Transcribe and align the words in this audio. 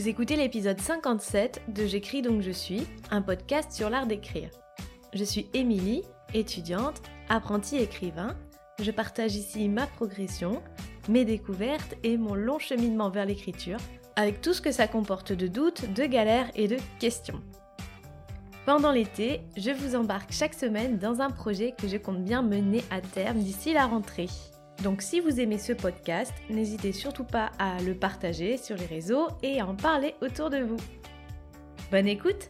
Vous 0.00 0.08
écoutez 0.08 0.34
l'épisode 0.34 0.80
57 0.80 1.60
de 1.68 1.84
J'écris 1.84 2.22
donc 2.22 2.40
je 2.40 2.50
suis, 2.50 2.86
un 3.10 3.20
podcast 3.20 3.70
sur 3.70 3.90
l'art 3.90 4.06
d'écrire. 4.06 4.48
Je 5.12 5.22
suis 5.22 5.50
Émilie, 5.52 6.04
étudiante, 6.32 7.02
apprentie 7.28 7.76
écrivain. 7.76 8.34
Je 8.80 8.92
partage 8.92 9.36
ici 9.36 9.68
ma 9.68 9.86
progression, 9.86 10.62
mes 11.10 11.26
découvertes 11.26 11.96
et 12.02 12.16
mon 12.16 12.34
long 12.34 12.58
cheminement 12.58 13.10
vers 13.10 13.26
l'écriture, 13.26 13.76
avec 14.16 14.40
tout 14.40 14.54
ce 14.54 14.62
que 14.62 14.72
ça 14.72 14.88
comporte 14.88 15.34
de 15.34 15.48
doutes, 15.48 15.92
de 15.92 16.06
galères 16.06 16.50
et 16.54 16.66
de 16.66 16.78
questions. 16.98 17.42
Pendant 18.64 18.92
l'été, 18.92 19.42
je 19.58 19.70
vous 19.70 19.96
embarque 19.96 20.32
chaque 20.32 20.54
semaine 20.54 20.96
dans 20.96 21.20
un 21.20 21.28
projet 21.28 21.74
que 21.76 21.88
je 21.88 21.98
compte 21.98 22.24
bien 22.24 22.40
mener 22.40 22.82
à 22.90 23.02
terme 23.02 23.40
d'ici 23.40 23.74
la 23.74 23.84
rentrée. 23.84 24.30
Donc 24.82 25.02
si 25.02 25.20
vous 25.20 25.40
aimez 25.40 25.58
ce 25.58 25.74
podcast, 25.74 26.32
n'hésitez 26.48 26.92
surtout 26.92 27.24
pas 27.24 27.52
à 27.58 27.82
le 27.82 27.94
partager 27.94 28.56
sur 28.56 28.76
les 28.76 28.86
réseaux 28.86 29.28
et 29.42 29.60
à 29.60 29.66
en 29.66 29.76
parler 29.76 30.14
autour 30.22 30.48
de 30.48 30.56
vous. 30.58 30.78
Bonne 31.90 32.08
écoute 32.08 32.48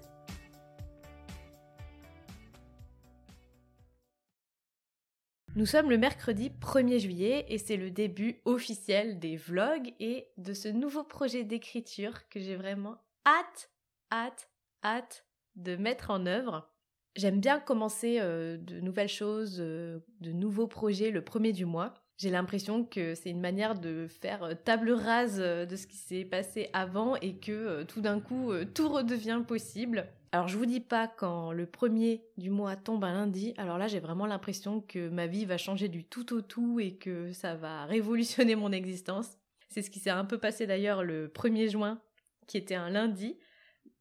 Nous 5.57 5.67
sommes 5.67 5.91
le 5.91 5.99
mercredi 5.99 6.53
1er 6.61 7.01
juillet 7.01 7.47
et 7.49 7.59
c'est 7.59 7.77
le 7.77 7.91
début 7.91 8.41
officiel 8.45 9.19
des 9.19 9.37
vlogs 9.37 9.93
et 9.99 10.29
de 10.37 10.53
ce 10.53 10.69
nouveau 10.69 11.03
projet 11.03 11.43
d'écriture 11.43 12.29
que 12.29 12.39
j'ai 12.39 12.55
vraiment 12.55 12.99
hâte, 13.27 13.73
hâte, 14.13 14.49
hâte 14.85 15.27
de 15.57 15.75
mettre 15.75 16.11
en 16.11 16.27
œuvre. 16.27 16.71
J'aime 17.17 17.41
bien 17.41 17.59
commencer 17.59 18.21
euh, 18.21 18.57
de 18.57 18.79
nouvelles 18.79 19.09
choses, 19.09 19.57
euh, 19.59 19.99
de 20.21 20.31
nouveaux 20.31 20.69
projets 20.69 21.11
le 21.11 21.25
premier 21.25 21.53
du 21.53 21.65
mois 21.65 21.93
j'ai 22.21 22.29
l'impression 22.29 22.85
que 22.85 23.15
c'est 23.15 23.31
une 23.31 23.41
manière 23.41 23.75
de 23.75 24.07
faire 24.07 24.43
euh, 24.43 24.55
table 24.55 24.93
rase 24.93 25.39
euh, 25.41 25.65
de 25.65 25.75
ce 25.75 25.87
qui 25.87 25.97
s'est 25.97 26.27
passé 26.27 26.69
avant 26.75 27.17
et 27.17 27.37
que 27.37 27.51
euh, 27.51 27.85
tout 27.85 28.03
d'un 28.03 28.21
coup 28.21 28.53
tout 28.75 28.91
redevient 28.91 29.43
possible. 29.47 30.07
Alors 30.33 30.47
je 30.47 30.59
vous 30.59 30.67
dis 30.67 30.81
pas 30.81 31.09
quand 31.09 31.51
le 31.51 31.65
premier 31.65 32.23
du 32.37 32.51
mois 32.51 32.77
tombe 32.77 33.05
un 33.05 33.15
lundi, 33.15 33.55
alors 33.57 33.79
là 33.79 33.89
j'ai 33.89 34.01
vraiment 34.01 34.27
l'impression 34.27 34.83
que 34.83 35.09
ma 35.09 35.27
vie 35.27 35.47
va 35.47 35.57
changer 35.57 35.89
du 35.89 36.05
tout 36.05 36.35
au 36.35 36.43
tout 36.43 36.79
et 36.79 36.95
que 36.95 37.33
ça 37.33 37.55
va 37.55 37.85
révolutionner 37.87 38.55
mon 38.55 38.71
existence. 38.71 39.39
C'est 39.71 39.81
ce 39.81 39.91
qui 39.91 39.99
s'est 39.99 40.11
un 40.11 40.27
peu 40.27 40.37
passé 40.37 40.67
d'ailleurs 40.67 41.03
le 41.03 41.29
1er 41.29 41.71
juin 41.71 42.03
qui 42.47 42.59
était 42.59 42.75
un 42.75 42.91
lundi. 42.91 43.39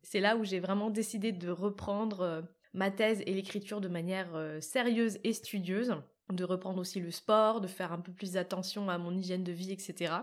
C'est 0.04 0.20
là 0.20 0.36
où 0.36 0.44
j'ai 0.44 0.60
vraiment 0.60 0.90
décidé 0.90 1.32
de 1.32 1.50
reprendre 1.50 2.44
ma 2.74 2.92
thèse 2.92 3.22
et 3.26 3.34
l'écriture 3.34 3.80
de 3.80 3.88
manière 3.88 4.30
sérieuse 4.60 5.20
et 5.24 5.34
studieuse 5.34 5.96
de 6.32 6.44
reprendre 6.44 6.80
aussi 6.80 7.00
le 7.00 7.12
sport, 7.12 7.62
de 7.62 7.68
faire 7.68 7.92
un 7.92 8.00
peu 8.00 8.12
plus 8.12 8.38
attention 8.38 8.90
à 8.90 8.98
mon 8.98 9.16
hygiène 9.16 9.44
de 9.44 9.52
vie, 9.52 9.72
etc. 9.72 10.14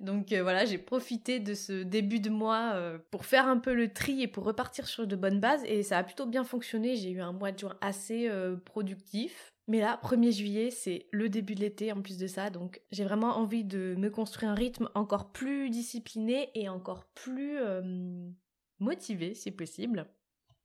Donc 0.00 0.32
euh, 0.32 0.42
voilà, 0.42 0.64
j'ai 0.64 0.78
profité 0.78 1.40
de 1.40 1.54
ce 1.54 1.82
début 1.82 2.20
de 2.20 2.30
mois 2.30 2.72
euh, 2.74 2.98
pour 3.10 3.24
faire 3.24 3.46
un 3.48 3.58
peu 3.58 3.74
le 3.74 3.92
tri 3.92 4.22
et 4.22 4.28
pour 4.28 4.44
repartir 4.44 4.86
sur 4.86 5.06
de 5.06 5.16
bonnes 5.16 5.40
bases 5.40 5.64
et 5.64 5.82
ça 5.82 5.98
a 5.98 6.04
plutôt 6.04 6.26
bien 6.26 6.44
fonctionné. 6.44 6.96
J'ai 6.96 7.10
eu 7.10 7.20
un 7.20 7.32
mois 7.32 7.52
de 7.52 7.58
juin 7.58 7.76
assez 7.80 8.28
euh, 8.28 8.56
productif. 8.56 9.52
Mais 9.68 9.80
là, 9.80 10.00
1er 10.04 10.30
juillet, 10.30 10.70
c'est 10.70 11.08
le 11.10 11.28
début 11.28 11.56
de 11.56 11.60
l'été 11.60 11.90
en 11.90 12.00
plus 12.00 12.18
de 12.18 12.28
ça, 12.28 12.50
donc 12.50 12.80
j'ai 12.92 13.02
vraiment 13.02 13.36
envie 13.36 13.64
de 13.64 13.96
me 13.98 14.10
construire 14.10 14.52
un 14.52 14.54
rythme 14.54 14.88
encore 14.94 15.32
plus 15.32 15.70
discipliné 15.70 16.50
et 16.54 16.68
encore 16.68 17.06
plus 17.16 17.58
motivé 18.78 19.34
si 19.34 19.50
possible. 19.50 20.06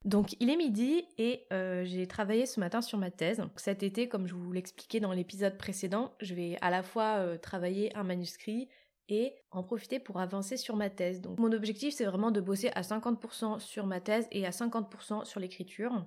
Donc 0.04 0.34
il 0.40 0.50
est 0.50 0.56
midi 0.56 1.04
et 1.18 1.46
euh, 1.52 1.84
j'ai 1.84 2.06
travaillé 2.06 2.46
ce 2.46 2.58
matin 2.58 2.80
sur 2.80 2.98
ma 2.98 3.10
thèse. 3.10 3.42
Cet 3.56 3.82
été, 3.82 4.08
comme 4.08 4.26
je 4.26 4.34
vous 4.34 4.52
l'expliquais 4.52 5.00
dans 5.00 5.12
l'épisode 5.12 5.56
précédent, 5.56 6.12
je 6.20 6.34
vais 6.34 6.58
à 6.60 6.70
la 6.70 6.82
fois 6.82 7.18
euh, 7.18 7.38
travailler 7.38 7.94
un 7.96 8.02
manuscrit 8.02 8.68
et 9.08 9.34
en 9.50 9.62
profiter 9.62 10.00
pour 10.00 10.18
avancer 10.20 10.56
sur 10.56 10.76
ma 10.76 10.90
thèse. 10.90 11.20
Donc 11.20 11.38
mon 11.38 11.52
objectif 11.52 11.94
c'est 11.94 12.04
vraiment 12.04 12.30
de 12.30 12.40
bosser 12.40 12.70
à 12.74 12.82
50% 12.82 13.60
sur 13.60 13.86
ma 13.86 14.00
thèse 14.00 14.26
et 14.32 14.46
à 14.46 14.50
50% 14.50 15.24
sur 15.24 15.40
l'écriture. 15.40 16.04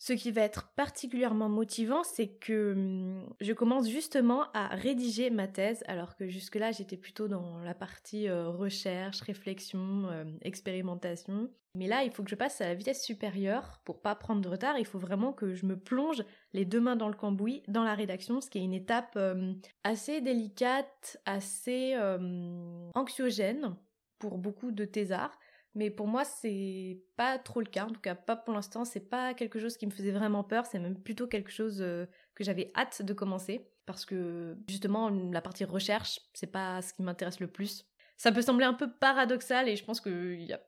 Ce 0.00 0.12
qui 0.12 0.30
va 0.30 0.42
être 0.42 0.72
particulièrement 0.76 1.48
motivant, 1.48 2.04
c'est 2.04 2.28
que 2.28 2.72
hum, 2.72 3.34
je 3.40 3.52
commence 3.52 3.88
justement 3.88 4.44
à 4.52 4.68
rédiger 4.68 5.28
ma 5.30 5.48
thèse, 5.48 5.82
alors 5.88 6.14
que 6.14 6.28
jusque-là 6.28 6.70
j'étais 6.70 6.96
plutôt 6.96 7.26
dans 7.26 7.58
la 7.58 7.74
partie 7.74 8.28
euh, 8.28 8.48
recherche, 8.48 9.20
réflexion, 9.22 10.08
euh, 10.10 10.24
expérimentation. 10.42 11.50
Mais 11.74 11.88
là, 11.88 12.04
il 12.04 12.12
faut 12.12 12.22
que 12.22 12.30
je 12.30 12.36
passe 12.36 12.60
à 12.60 12.66
la 12.66 12.74
vitesse 12.74 13.04
supérieure 13.04 13.80
pour 13.84 14.00
pas 14.00 14.14
prendre 14.14 14.40
de 14.40 14.48
retard. 14.48 14.78
Il 14.78 14.86
faut 14.86 14.98
vraiment 14.98 15.32
que 15.32 15.54
je 15.54 15.66
me 15.66 15.78
plonge 15.78 16.24
les 16.52 16.64
deux 16.64 16.80
mains 16.80 16.96
dans 16.96 17.08
le 17.08 17.14
cambouis 17.14 17.62
dans 17.66 17.84
la 17.84 17.94
rédaction, 17.94 18.40
ce 18.40 18.48
qui 18.50 18.58
est 18.58 18.64
une 18.64 18.74
étape 18.74 19.16
hum, 19.16 19.60
assez 19.82 20.20
délicate, 20.20 21.20
assez 21.26 21.96
hum, 21.96 22.90
anxiogène 22.94 23.74
pour 24.20 24.38
beaucoup 24.38 24.70
de 24.70 24.84
thésards. 24.84 25.36
Mais 25.74 25.90
pour 25.90 26.06
moi, 26.06 26.24
c'est 26.24 27.00
pas 27.16 27.38
trop 27.38 27.60
le 27.60 27.66
cas. 27.66 27.86
En 27.86 27.90
tout 27.90 28.00
cas, 28.00 28.14
pas 28.14 28.36
pour 28.36 28.54
l'instant. 28.54 28.84
C'est 28.84 29.08
pas 29.08 29.34
quelque 29.34 29.60
chose 29.60 29.76
qui 29.76 29.86
me 29.86 29.90
faisait 29.92 30.10
vraiment 30.10 30.44
peur. 30.44 30.66
C'est 30.66 30.78
même 30.78 31.00
plutôt 31.00 31.26
quelque 31.26 31.50
chose 31.50 31.80
euh, 31.80 32.06
que 32.34 32.44
j'avais 32.44 32.72
hâte 32.74 33.02
de 33.02 33.12
commencer. 33.12 33.68
Parce 33.86 34.04
que, 34.04 34.56
justement, 34.68 35.08
la 35.08 35.40
partie 35.40 35.64
recherche, 35.64 36.20
c'est 36.34 36.50
pas 36.50 36.82
ce 36.82 36.92
qui 36.92 37.02
m'intéresse 37.02 37.40
le 37.40 37.46
plus. 37.46 37.86
Ça 38.16 38.32
peut 38.32 38.42
sembler 38.42 38.66
un 38.66 38.74
peu 38.74 38.90
paradoxal 38.92 39.68
et 39.68 39.76
je 39.76 39.84
pense 39.84 40.00
qu'il 40.00 40.42
y 40.42 40.52
a 40.52 40.60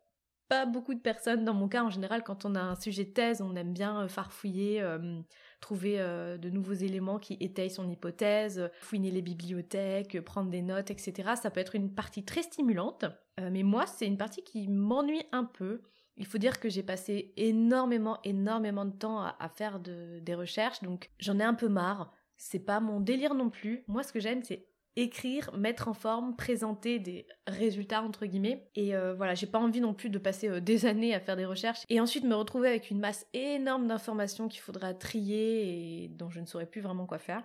pas 0.50 0.66
beaucoup 0.66 0.92
de 0.92 1.00
personnes 1.00 1.46
dans 1.46 1.54
mon 1.54 1.68
cas 1.68 1.82
en 1.82 1.88
général 1.88 2.22
quand 2.22 2.44
on 2.44 2.54
a 2.54 2.60
un 2.60 2.74
sujet 2.74 3.04
de 3.04 3.12
thèse 3.12 3.40
on 3.40 3.56
aime 3.56 3.72
bien 3.72 4.02
euh, 4.02 4.08
farfouiller 4.08 4.82
euh, 4.82 5.18
trouver 5.62 5.98
de 5.98 6.50
nouveaux 6.50 6.74
éléments 6.74 7.18
qui 7.18 7.38
étayent 7.40 7.70
son 7.70 7.88
hypothèse 7.88 8.70
fouiner 8.80 9.10
les 9.10 9.22
bibliothèques 9.22 10.20
prendre 10.22 10.50
des 10.50 10.62
notes 10.62 10.90
etc 10.90 11.30
ça 11.40 11.50
peut 11.50 11.60
être 11.60 11.74
une 11.74 11.94
partie 11.94 12.24
très 12.24 12.42
stimulante 12.42 13.06
euh, 13.40 13.50
mais 13.50 13.62
moi, 13.62 13.86
c'est 13.86 14.06
une 14.06 14.18
partie 14.18 14.42
qui 14.42 14.68
m'ennuie 14.68 15.22
un 15.32 15.44
peu. 15.44 15.82
Il 16.16 16.26
faut 16.26 16.38
dire 16.38 16.60
que 16.60 16.68
j'ai 16.68 16.82
passé 16.82 17.32
énormément, 17.36 18.18
énormément 18.24 18.84
de 18.84 18.96
temps 18.96 19.20
à, 19.22 19.48
faire 19.48 19.80
des 19.80 20.34
recherches, 20.34 20.82
donc 20.82 21.10
j'en 21.18 21.38
ai 21.38 21.44
un 21.44 21.54
peu 21.54 21.68
marre. 21.68 22.12
C'est 22.36 22.58
pas 22.58 22.80
mon 22.80 23.00
délire 23.00 23.34
non 23.34 23.48
plus. 23.48 23.84
Moi, 23.88 24.02
ce 24.02 24.12
que 24.12 24.20
j'aime, 24.20 24.42
c'est 24.42 24.66
écrire, 24.96 25.56
mettre 25.56 25.88
en 25.88 25.94
forme, 25.94 26.36
présenter 26.36 26.98
des 26.98 27.26
résultats 27.46 28.02
entre 28.02 28.26
guillemets. 28.26 28.68
Et 28.74 28.94
euh, 28.94 29.14
voilà, 29.14 29.34
j'ai 29.34 29.46
pas 29.46 29.58
envie 29.58 29.80
non 29.80 29.94
plus 29.94 30.10
de 30.10 30.18
passer 30.18 30.48
euh, 30.48 30.60
des 30.60 30.86
années 30.86 31.14
à 31.14 31.20
faire 31.20 31.36
des 31.36 31.46
recherches 31.46 31.84
et 31.88 32.00
ensuite 32.00 32.24
me 32.24 32.34
retrouver 32.34 32.68
avec 32.68 32.90
une 32.90 33.00
masse 33.00 33.26
énorme 33.32 33.86
d'informations 33.86 34.48
qu'il 34.48 34.60
faudra 34.60 34.94
trier 34.94 36.04
et 36.04 36.08
dont 36.08 36.30
je 36.30 36.40
ne 36.40 36.46
saurais 36.46 36.66
plus 36.66 36.80
vraiment 36.80 37.06
quoi 37.06 37.18
faire. 37.18 37.42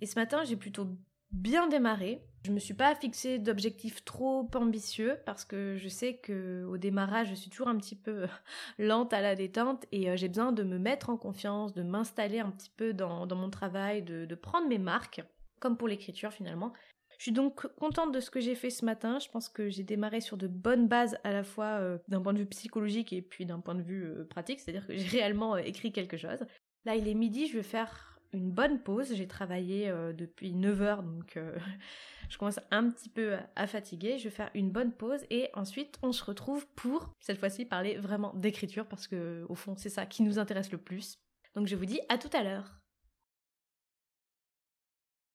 Et 0.00 0.06
ce 0.06 0.18
matin, 0.18 0.44
j'ai 0.44 0.56
plutôt 0.56 0.86
bien 1.32 1.68
démarré. 1.68 2.22
Je 2.44 2.52
me 2.52 2.60
suis 2.60 2.74
pas 2.74 2.94
fixé 2.94 3.38
d'objectifs 3.38 4.04
trop 4.04 4.48
ambitieux 4.54 5.18
parce 5.26 5.44
que 5.44 5.76
je 5.76 5.88
sais 5.88 6.16
que 6.16 6.64
au 6.68 6.78
démarrage, 6.78 7.28
je 7.30 7.34
suis 7.34 7.50
toujours 7.50 7.68
un 7.68 7.76
petit 7.76 7.96
peu 7.96 8.26
lente 8.78 9.12
à 9.12 9.20
la 9.20 9.34
détente 9.34 9.84
et 9.90 10.10
euh, 10.10 10.16
j'ai 10.16 10.28
besoin 10.28 10.52
de 10.52 10.62
me 10.62 10.78
mettre 10.78 11.10
en 11.10 11.16
confiance, 11.16 11.74
de 11.74 11.82
m'installer 11.82 12.38
un 12.38 12.50
petit 12.50 12.70
peu 12.70 12.92
dans, 12.92 13.26
mon 13.34 13.50
travail, 13.50 14.02
de, 14.02 14.34
prendre 14.34 14.68
mes 14.68 14.78
marques, 14.78 15.22
comme 15.66 15.76
pour 15.76 15.88
l'écriture 15.88 16.32
finalement. 16.32 16.72
Je 17.18 17.24
suis 17.24 17.32
donc 17.32 17.66
contente 17.74 18.12
de 18.12 18.20
ce 18.20 18.30
que 18.30 18.40
j'ai 18.40 18.54
fait 18.54 18.70
ce 18.70 18.84
matin. 18.84 19.18
Je 19.18 19.28
pense 19.28 19.48
que 19.48 19.68
j'ai 19.68 19.82
démarré 19.82 20.20
sur 20.20 20.36
de 20.36 20.46
bonnes 20.46 20.86
bases 20.86 21.18
à 21.24 21.32
la 21.32 21.42
fois 21.42 21.80
euh, 21.80 21.98
d'un 22.08 22.20
point 22.20 22.34
de 22.34 22.38
vue 22.38 22.46
psychologique 22.46 23.12
et 23.12 23.22
puis 23.22 23.46
d'un 23.46 23.58
point 23.58 23.74
de 23.74 23.82
vue 23.82 24.04
euh, 24.04 24.24
pratique, 24.24 24.60
c'est-à-dire 24.60 24.86
que 24.86 24.96
j'ai 24.96 25.08
réellement 25.18 25.56
écrit 25.56 25.90
quelque 25.92 26.16
chose. 26.16 26.46
Là, 26.84 26.94
il 26.94 27.08
est 27.08 27.14
midi, 27.14 27.48
je 27.48 27.56
vais 27.56 27.64
faire 27.64 28.16
une 28.32 28.50
bonne 28.50 28.80
pause. 28.80 29.14
J'ai 29.14 29.26
travaillé 29.26 29.88
euh, 29.88 30.12
depuis 30.12 30.54
9 30.54 30.82
heures, 30.82 31.02
donc 31.02 31.36
euh, 31.36 31.56
je 32.28 32.38
commence 32.38 32.60
un 32.70 32.90
petit 32.90 33.08
peu 33.08 33.36
à 33.56 33.66
fatiguer. 33.66 34.18
Je 34.18 34.24
vais 34.24 34.34
faire 34.34 34.50
une 34.54 34.70
bonne 34.70 34.92
pause 34.92 35.24
et 35.30 35.48
ensuite 35.54 35.98
on 36.02 36.12
se 36.12 36.22
retrouve 36.22 36.66
pour, 36.76 37.12
cette 37.18 37.38
fois-ci, 37.38 37.64
parler 37.64 37.96
vraiment 37.96 38.32
d'écriture 38.34 38.86
parce 38.86 39.08
que, 39.08 39.44
au 39.48 39.54
fond, 39.54 39.74
c'est 39.76 39.88
ça 39.88 40.06
qui 40.06 40.22
nous 40.22 40.38
intéresse 40.38 40.70
le 40.70 40.78
plus. 40.78 41.18
Donc 41.54 41.66
je 41.66 41.74
vous 41.74 41.86
dis 41.86 42.00
à 42.08 42.18
tout 42.18 42.30
à 42.32 42.44
l'heure. 42.44 42.75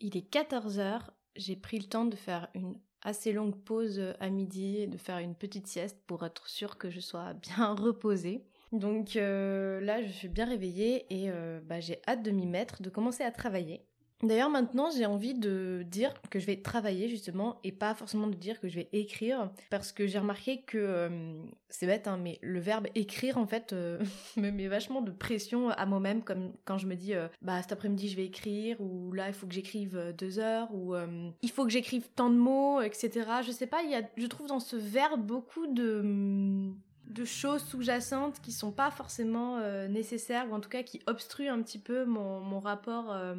Il 0.02 0.18
est 0.18 0.30
14 0.30 0.80
heures. 0.80 1.14
J'ai 1.36 1.56
pris 1.56 1.78
le 1.78 1.86
temps 1.86 2.06
de 2.06 2.16
faire 2.16 2.50
une 2.56 2.76
assez 3.04 3.32
longue 3.32 3.56
pause 3.56 4.02
à 4.20 4.30
midi 4.30 4.78
et 4.78 4.88
de 4.88 4.98
faire 4.98 5.20
une 5.20 5.36
petite 5.36 5.68
sieste 5.68 5.98
pour 6.06 6.26
être 6.26 6.48
sûr 6.48 6.78
que 6.78 6.90
je 6.90 7.00
sois 7.00 7.34
bien 7.34 7.74
reposée. 7.80 8.44
Donc 8.72 9.16
euh, 9.16 9.80
là, 9.82 10.02
je 10.02 10.12
suis 10.12 10.30
bien 10.30 10.46
réveillée 10.46 11.06
et 11.10 11.30
euh, 11.30 11.60
bah, 11.64 11.80
j'ai 11.80 12.02
hâte 12.08 12.24
de 12.24 12.32
m'y 12.32 12.48
mettre, 12.48 12.82
de 12.82 12.90
commencer 12.90 13.24
à 13.24 13.32
travailler. 13.32 13.86
D'ailleurs, 14.24 14.50
maintenant, 14.50 14.90
j'ai 14.96 15.06
envie 15.06 15.34
de 15.34 15.84
dire 15.90 16.14
que 16.30 16.40
je 16.40 16.46
vais 16.46 16.58
travailler 16.58 17.08
justement 17.08 17.60
et 17.64 17.72
pas 17.72 17.96
forcément 17.96 18.28
de 18.28 18.36
dire 18.36 18.60
que 18.60 18.68
je 18.68 18.76
vais 18.76 18.90
écrire 18.94 19.52
parce 19.70 19.92
que 19.92 20.08
j'ai 20.08 20.20
remarqué 20.20 20.62
que 20.62 20.78
euh, 20.78 21.34
c'est 21.70 21.88
bête, 21.88 22.08
hein, 22.08 22.18
mais 22.22 22.40
le 22.42 22.60
verbe 22.60 22.88
écrire 22.96 23.38
en 23.38 23.46
fait 23.46 23.74
me 24.38 24.52
met 24.52 24.68
vachement 24.68 25.02
de 25.02 25.12
pression 25.12 25.70
à 25.70 25.86
moi-même, 25.86 26.22
comme 26.24 26.54
quand 26.66 26.78
je 26.78 26.88
me 26.88 26.96
dis 26.96 27.14
bah 27.42 27.62
cet 27.62 27.72
après-midi 27.72 28.10
je 28.10 28.16
vais 28.16 28.26
écrire 28.26 28.80
ou 28.80 29.12
là 29.12 29.28
il 29.28 29.34
faut 29.34 29.48
que 29.48 29.54
j'écrive 29.54 30.14
deux 30.18 30.40
heures 30.40 30.74
ou 30.74 30.96
il 31.42 31.52
faut 31.52 31.64
que 31.64 31.72
j'écrive 31.72 32.08
tant 32.16 32.30
de 32.30 32.38
mots, 32.38 32.82
etc. 32.82 33.26
Je 33.46 33.52
sais 33.52 33.68
pas, 33.68 33.82
il 33.84 33.92
y 33.92 33.96
a, 33.96 34.02
je 34.18 34.28
trouve 34.28 34.48
dans 34.48 34.60
ce 34.60 34.76
verbe 34.76 35.26
beaucoup 35.26 35.68
de 35.68 36.72
de 37.12 37.26
choses 37.26 37.64
sous-jacentes 37.64 38.42
qui 38.42 38.52
sont 38.52 38.72
pas 38.72 38.92
forcément 38.92 39.58
euh, 39.58 39.88
nécessaires 39.88 40.50
ou 40.50 40.54
en 40.54 40.60
tout 40.60 40.70
cas 40.70 40.84
qui 40.84 41.02
obstruent 41.08 41.50
un 41.50 41.62
petit 41.62 41.80
peu 41.80 42.06
mon, 42.06 42.60
rapport 42.60 43.12
euh, 43.12 43.36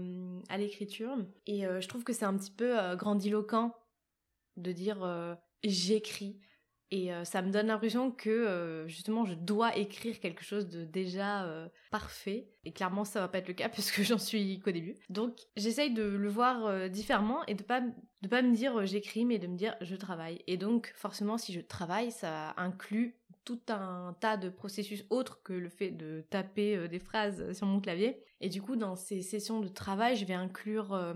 à 0.48 0.58
l'écriture. 0.58 1.16
Et 1.46 1.66
euh, 1.66 1.80
je 1.80 1.88
trouve 1.88 2.04
que 2.04 2.12
c'est 2.12 2.24
un 2.24 2.36
petit 2.36 2.50
peu 2.50 2.74
grandiloquent 2.96 3.74
de 4.56 4.72
dire 4.72 5.38
j'écris. 5.64 6.38
Et 6.90 7.10
ça 7.24 7.40
me 7.40 7.50
donne 7.50 7.69
l'impression 7.69 8.10
que 8.10 8.84
justement 8.86 9.24
je 9.24 9.32
dois 9.32 9.74
écrire 9.78 10.20
quelque 10.20 10.44
chose 10.44 10.69
de 10.69 10.84
déjà 10.84 11.70
parfait. 11.90 12.50
Et 12.64 12.72
clairement 12.72 13.04
ça 13.04 13.20
va 13.20 13.28
pas 13.28 13.38
être 13.38 13.48
le 13.48 13.54
cas 13.54 13.69
puisque 13.70 14.02
j'en 14.02 14.19
suis 14.19 14.60
qu'au 14.60 14.72
début. 14.72 14.96
Donc 15.08 15.38
j'essaye 15.56 15.94
de 15.94 16.02
le 16.02 16.28
voir 16.28 16.90
différemment 16.90 17.46
et 17.46 17.54
de 17.54 17.62
pas 17.62 17.80
de 17.80 18.28
pas 18.28 18.42
me 18.42 18.54
dire 18.54 18.84
j'écris 18.84 19.24
mais 19.24 19.38
de 19.38 19.46
me 19.46 19.56
dire 19.56 19.74
je 19.80 19.96
travaille. 19.96 20.42
Et 20.46 20.58
donc 20.58 20.92
forcément 20.96 21.38
si 21.38 21.54
je 21.54 21.60
travaille 21.60 22.10
ça 22.10 22.52
inclut 22.58 23.16
tout 23.44 23.61
un 23.69 24.17
tas 24.21 24.37
de 24.37 24.49
processus 24.49 25.05
autres 25.11 25.43
que 25.43 25.53
le 25.53 25.69
fait 25.69 25.91
de 25.91 26.25
taper 26.31 26.77
euh, 26.77 26.89
des 26.89 26.99
phrases 26.99 27.53
sur 27.53 27.67
mon 27.67 27.81
clavier. 27.81 28.23
Et 28.41 28.49
du 28.49 28.62
coup, 28.62 28.77
dans 28.77 28.97
ces 28.97 29.23
sessions 29.23 29.61
de 29.61 29.69
travail, 29.69 30.17
je 30.17 30.25
vais 30.25 30.35
inclure 30.35 30.94
euh, 30.94 31.15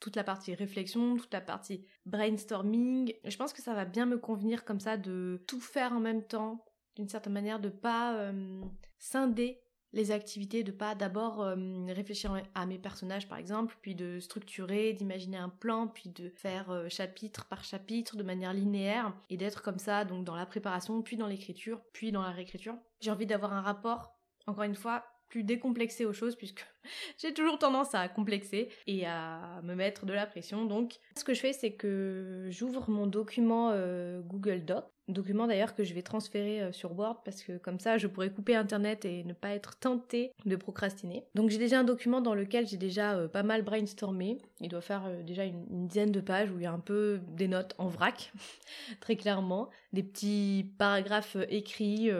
toute 0.00 0.16
la 0.16 0.24
partie 0.24 0.54
réflexion, 0.54 1.16
toute 1.16 1.32
la 1.32 1.40
partie 1.40 1.86
brainstorming. 2.06 3.12
Je 3.24 3.36
pense 3.36 3.52
que 3.52 3.62
ça 3.62 3.74
va 3.74 3.84
bien 3.84 4.06
me 4.06 4.18
convenir 4.18 4.64
comme 4.64 4.80
ça 4.80 4.96
de 4.96 5.44
tout 5.46 5.60
faire 5.60 5.92
en 5.92 6.00
même 6.00 6.24
temps, 6.26 6.64
d'une 6.96 7.08
certaine 7.08 7.32
manière, 7.32 7.60
de 7.60 7.68
pas 7.68 8.16
euh, 8.16 8.60
scinder 8.98 9.60
les 9.92 10.10
activités, 10.10 10.64
de 10.64 10.72
pas 10.72 10.94
d'abord 10.94 11.42
euh, 11.42 11.56
réfléchir 11.88 12.42
à 12.54 12.66
mes 12.66 12.78
personnages 12.78 13.28
par 13.28 13.38
exemple, 13.38 13.76
puis 13.80 13.94
de 13.94 14.20
structurer, 14.20 14.92
d'imaginer 14.92 15.38
un 15.38 15.48
plan, 15.48 15.88
puis 15.88 16.10
de 16.10 16.28
faire 16.28 16.70
euh, 16.70 16.88
chapitre 16.88 17.46
par 17.46 17.64
chapitre 17.64 18.16
de 18.16 18.22
manière 18.22 18.52
linéaire 18.52 19.14
et 19.30 19.36
d'être 19.36 19.62
comme 19.62 19.78
ça 19.78 20.04
donc 20.04 20.24
dans 20.24 20.36
la 20.36 20.46
préparation, 20.46 21.02
puis 21.02 21.16
dans 21.16 21.26
l'écriture, 21.26 21.80
puis 21.92 22.12
dans 22.12 22.22
la 22.22 22.30
réécriture. 22.30 22.76
J'ai 23.00 23.10
envie 23.10 23.26
d'avoir 23.26 23.52
un 23.52 23.62
rapport, 23.62 24.14
encore 24.46 24.64
une 24.64 24.74
fois, 24.74 25.04
plus 25.28 25.44
décomplexé 25.44 26.04
aux 26.04 26.12
choses 26.12 26.36
puisque 26.36 26.66
j'ai 27.18 27.32
toujours 27.32 27.58
tendance 27.58 27.94
à 27.94 28.08
complexer 28.08 28.68
et 28.86 29.06
à 29.06 29.60
me 29.62 29.74
mettre 29.74 30.06
de 30.06 30.12
la 30.12 30.26
pression. 30.26 30.64
Donc 30.64 30.98
ce 31.16 31.24
que 31.24 31.34
je 31.34 31.40
fais 31.40 31.52
c'est 31.52 31.72
que 31.72 32.46
j'ouvre 32.50 32.90
mon 32.90 33.06
document 33.06 33.70
euh, 33.72 34.20
Google 34.20 34.64
Doc 34.64 34.84
Document 35.08 35.46
d'ailleurs 35.46 35.74
que 35.74 35.84
je 35.84 35.94
vais 35.94 36.02
transférer 36.02 36.60
euh, 36.60 36.72
sur 36.72 36.92
Word 36.98 37.22
parce 37.24 37.42
que 37.42 37.56
comme 37.56 37.80
ça 37.80 37.96
je 37.96 38.06
pourrais 38.06 38.30
couper 38.30 38.54
internet 38.54 39.06
et 39.06 39.24
ne 39.24 39.32
pas 39.32 39.50
être 39.50 39.78
tentée 39.78 40.32
de 40.44 40.54
procrastiner. 40.54 41.24
Donc 41.34 41.48
j'ai 41.48 41.56
déjà 41.56 41.80
un 41.80 41.84
document 41.84 42.20
dans 42.20 42.34
lequel 42.34 42.66
j'ai 42.66 42.76
déjà 42.76 43.14
euh, 43.14 43.26
pas 43.26 43.42
mal 43.42 43.62
brainstormé. 43.62 44.36
Il 44.60 44.68
doit 44.68 44.82
faire 44.82 45.06
euh, 45.06 45.22
déjà 45.22 45.44
une, 45.44 45.86
dizaine 45.86 46.12
de 46.12 46.20
pages 46.20 46.50
où 46.50 46.58
il 46.58 46.64
y 46.64 46.66
a 46.66 46.72
un 46.72 46.78
peu 46.78 47.20
des 47.28 47.48
notes 47.48 47.74
en 47.78 47.86
vrac, 47.88 48.32
très 49.00 49.16
clairement, 49.16 49.70
des 49.94 50.02
petits 50.02 50.70
paragraphes 50.76 51.38
écrits, 51.48 52.10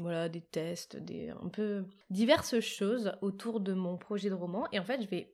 voilà, 0.00 0.28
des 0.28 0.42
tests, 0.42 0.96
des 0.96 1.30
un 1.30 1.48
peu 1.48 1.84
diverses 2.10 2.60
choses 2.60 3.12
autour 3.22 3.60
de 3.60 3.72
mon 3.72 3.96
projet 3.96 4.28
de 4.28 4.34
roman. 4.34 4.66
Et 4.72 4.78
en 4.78 4.84
fait 4.84 5.00
je 5.00 5.08
vais 5.08 5.32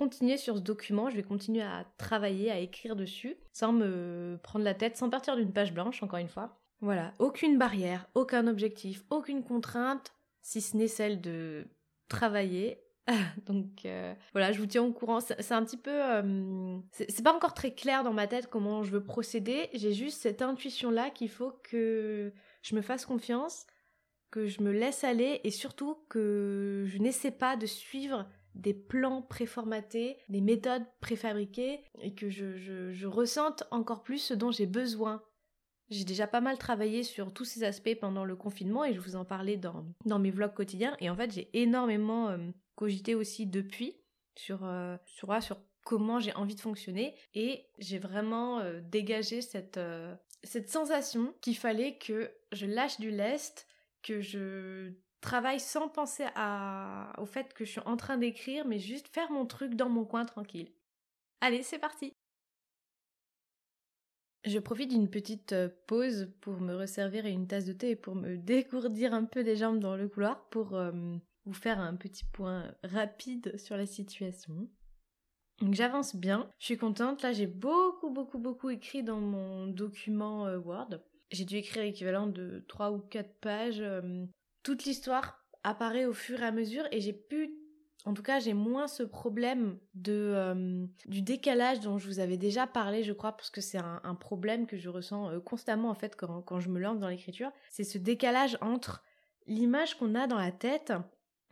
continuer 0.00 0.38
sur 0.38 0.56
ce 0.56 0.62
document, 0.62 1.10
je 1.10 1.16
vais 1.16 1.22
continuer 1.22 1.60
à 1.60 1.84
travailler, 1.98 2.50
à 2.50 2.58
écrire 2.58 2.96
dessus, 2.96 3.36
sans 3.52 3.70
me 3.70 4.38
prendre 4.42 4.64
la 4.64 4.72
tête, 4.72 4.96
sans 4.96 5.10
partir 5.10 5.36
d'une 5.36 5.52
page 5.52 5.74
blanche, 5.74 6.02
encore 6.02 6.18
une 6.18 6.30
fois. 6.30 6.58
Voilà, 6.80 7.12
aucune 7.18 7.58
barrière, 7.58 8.08
aucun 8.14 8.46
objectif, 8.46 9.04
aucune 9.10 9.44
contrainte, 9.44 10.14
si 10.40 10.62
ce 10.62 10.74
n'est 10.74 10.88
celle 10.88 11.20
de 11.20 11.66
travailler. 12.08 12.80
Donc 13.46 13.84
euh, 13.84 14.14
voilà, 14.32 14.52
je 14.52 14.58
vous 14.58 14.66
tiens 14.66 14.82
au 14.82 14.90
courant. 14.90 15.20
C'est 15.20 15.52
un 15.52 15.64
petit 15.66 15.76
peu... 15.76 15.92
Euh, 15.92 16.78
c'est 16.92 17.22
pas 17.22 17.34
encore 17.34 17.52
très 17.52 17.74
clair 17.74 18.02
dans 18.02 18.14
ma 18.14 18.26
tête 18.26 18.46
comment 18.46 18.82
je 18.82 18.92
veux 18.92 19.04
procéder. 19.04 19.68
J'ai 19.74 19.92
juste 19.92 20.22
cette 20.22 20.40
intuition-là 20.40 21.10
qu'il 21.10 21.28
faut 21.28 21.52
que 21.62 22.32
je 22.62 22.74
me 22.74 22.80
fasse 22.80 23.04
confiance, 23.04 23.66
que 24.30 24.46
je 24.46 24.62
me 24.62 24.72
laisse 24.72 25.04
aller 25.04 25.42
et 25.44 25.50
surtout 25.50 25.98
que 26.08 26.86
je 26.86 26.96
n'essaie 26.96 27.32
pas 27.32 27.56
de 27.56 27.66
suivre 27.66 28.26
des 28.54 28.74
plans 28.74 29.22
préformatés, 29.22 30.18
des 30.28 30.40
méthodes 30.40 30.84
préfabriquées 31.00 31.82
et 32.02 32.14
que 32.14 32.28
je, 32.28 33.06
ressente 33.06 33.64
encore 33.70 34.02
plus 34.02 34.18
ce 34.18 34.34
dont 34.34 34.50
j'ai 34.50 34.66
besoin. 34.66 35.22
J'ai 35.88 36.04
déjà 36.04 36.26
pas 36.26 36.40
mal 36.40 36.58
travaillé 36.58 37.02
sur 37.02 37.32
tous 37.32 37.44
ces 37.44 37.64
aspects 37.64 37.94
pendant 38.00 38.24
le 38.24 38.36
confinement 38.36 38.84
et 38.84 38.94
je 38.94 39.00
vous 39.00 39.16
en 39.16 39.24
parlais 39.24 39.56
dans, 39.56 39.84
dans 40.04 40.20
mes 40.20 40.30
vlogs 40.30 40.54
quotidiens 40.54 40.96
et 41.00 41.10
en 41.10 41.16
fait 41.16 41.32
j'ai 41.32 41.50
énormément 41.52 42.28
euh, 42.28 42.38
cogité 42.76 43.16
aussi 43.16 43.46
depuis 43.46 43.96
sur, 44.36 44.64
euh, 44.64 44.96
sur, 45.06 45.60
comment 45.84 46.20
j'ai 46.20 46.32
envie 46.34 46.54
de 46.54 46.60
fonctionner 46.60 47.16
et 47.34 47.66
j'ai 47.78 47.98
vraiment 47.98 48.60
euh, 48.60 48.80
dégagé 48.80 49.42
cette, 49.42 49.80
cette 50.44 50.70
sensation 50.70 51.34
qu'il 51.40 51.56
fallait 51.56 51.98
que 51.98 52.30
je 52.52 52.66
lâche 52.66 53.00
du 53.00 53.10
lest, 53.10 53.66
que 54.02 54.20
je 54.20 54.92
travaille 55.20 55.60
sans 55.60 55.88
penser 55.88 56.24
au 57.18 57.26
fait 57.26 57.52
que 57.54 57.64
je 57.64 57.70
suis 57.70 57.80
en 57.80 57.96
train 57.96 58.16
d'écrire, 58.16 58.66
mais 58.66 58.78
juste 58.78 59.08
faire 59.08 59.30
mon 59.30 59.46
truc 59.46 59.74
dans 59.74 59.88
mon 59.88 60.04
coin 60.04 60.24
tranquille. 60.24 60.70
Allez, 61.40 61.62
c'est 61.62 61.78
parti 61.78 62.12
Je 64.44 64.58
profite 64.58 64.90
d'une 64.90 65.08
petite 65.08 65.52
euh, 65.52 65.68
pause 65.86 66.30
pour 66.42 66.60
me 66.60 66.74
resservir 66.74 67.24
une 67.24 67.46
tasse 67.46 67.64
de 67.64 67.72
thé 67.72 67.90
et 67.90 67.96
pour 67.96 68.14
me 68.14 68.36
décourdir 68.38 69.14
un 69.14 69.24
peu 69.24 69.40
les 69.40 69.56
jambes 69.56 69.78
dans 69.78 69.96
le 69.96 70.08
couloir 70.08 70.48
pour 70.48 70.74
euh, 70.74 70.92
vous 71.46 71.54
faire 71.54 71.80
un 71.80 71.96
petit 71.96 72.24
point 72.24 72.74
rapide 72.84 73.56
sur 73.58 73.76
la 73.76 73.86
situation. 73.86 74.68
Donc 75.60 75.74
j'avance 75.74 76.16
bien, 76.16 76.50
je 76.58 76.66
suis 76.66 76.78
contente, 76.78 77.22
là 77.22 77.32
j'ai 77.32 77.46
beaucoup 77.46 78.10
beaucoup 78.10 78.38
beaucoup 78.38 78.70
écrit 78.70 79.02
dans 79.02 79.20
mon 79.20 79.66
document 79.66 80.46
euh, 80.46 80.58
Word. 80.58 81.00
J'ai 81.30 81.44
dû 81.44 81.56
écrire 81.56 81.84
l'équivalent 81.84 82.26
de 82.26 82.64
3 82.68 82.90
ou 82.92 82.98
4 82.98 83.34
pages 83.40 83.82
toute 84.62 84.84
l'histoire 84.84 85.44
apparaît 85.62 86.06
au 86.06 86.12
fur 86.12 86.40
et 86.42 86.46
à 86.46 86.52
mesure 86.52 86.84
et 86.90 87.00
j'ai 87.00 87.12
pu 87.12 87.60
en 88.06 88.14
tout 88.14 88.22
cas, 88.22 88.40
j'ai 88.40 88.54
moins 88.54 88.88
ce 88.88 89.02
problème 89.02 89.78
de 89.94 90.32
euh, 90.34 90.86
du 91.06 91.20
décalage 91.20 91.80
dont 91.80 91.98
je 91.98 92.06
vous 92.06 92.18
avais 92.18 92.38
déjà 92.38 92.66
parlé, 92.66 93.02
je 93.02 93.12
crois, 93.12 93.32
parce 93.32 93.50
que 93.50 93.60
c'est 93.60 93.78
un, 93.78 94.14
problème 94.14 94.66
que 94.66 94.78
je 94.78 94.88
ressens 94.88 95.30
euh, 95.30 95.40
constamment 95.40 95.90
en 95.90 95.94
fait 95.94 96.16
quand, 96.16 96.40
quand 96.42 96.60
je 96.60 96.70
me 96.70 96.80
lance 96.80 96.98
dans 96.98 97.08
l'écriture. 97.08 97.50
C'est 97.68 97.84
ce 97.84 97.98
décalage 97.98 98.56
entre 98.62 99.02
l'image 99.46 99.98
qu'on 99.98 100.14
a 100.14 100.26
dans 100.26 100.38
la 100.38 100.52
tête 100.52 100.92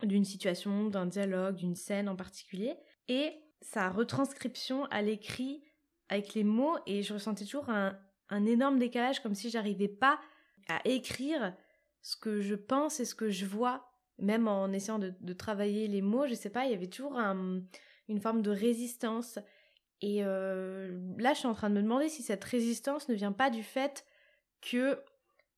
d'une 0.01 0.25
situation, 0.25 0.87
d'un 0.87 1.05
dialogue, 1.05 1.55
d'une 1.55 1.75
scène 1.75 2.09
en 2.09 2.15
particulier, 2.15 2.75
et 3.07 3.33
sa 3.61 3.89
retranscription 3.89 4.85
à 4.85 5.01
l'écrit 5.01 5.61
avec 6.07 6.33
les 6.33 6.43
mots. 6.43 6.77
Et 6.87 7.03
je 7.03 7.13
ressentais 7.13 7.45
toujours 7.45 7.69
un, 7.69 7.95
un 8.29 8.45
énorme 8.45 8.79
décalage, 8.79 9.19
comme 9.19 9.35
si 9.35 9.51
j'arrivais 9.51 9.87
pas 9.87 10.19
à 10.67 10.79
écrire 10.85 11.53
ce 12.01 12.15
que 12.15 12.41
je 12.41 12.55
pense 12.55 12.99
et 12.99 13.05
ce 13.05 13.15
que 13.15 13.29
je 13.29 13.45
vois, 13.45 13.91
même 14.17 14.47
en 14.47 14.71
essayant 14.71 14.99
de, 14.99 15.33
travailler 15.33 15.87
les 15.87 16.01
mots, 16.01 16.27
je 16.27 16.33
sais 16.33 16.49
pas, 16.49 16.65
il 16.65 16.71
y 16.71 16.75
avait 16.75 16.87
toujours 16.87 17.17
une 17.17 18.21
forme 18.21 18.41
de 18.41 18.51
résistance. 18.51 19.39
Et 20.01 20.23
euh, 20.23 20.97
là, 21.17 21.33
je 21.33 21.39
suis 21.39 21.47
en 21.47 21.53
train 21.53 21.69
de 21.69 21.75
me 21.75 21.81
demander 21.81 22.09
si 22.09 22.23
cette 22.23 22.43
résistance 22.43 23.09
ne 23.09 23.15
vient 23.15 23.31
pas 23.31 23.49
du 23.49 23.63
fait 23.63 24.05
que 24.61 25.01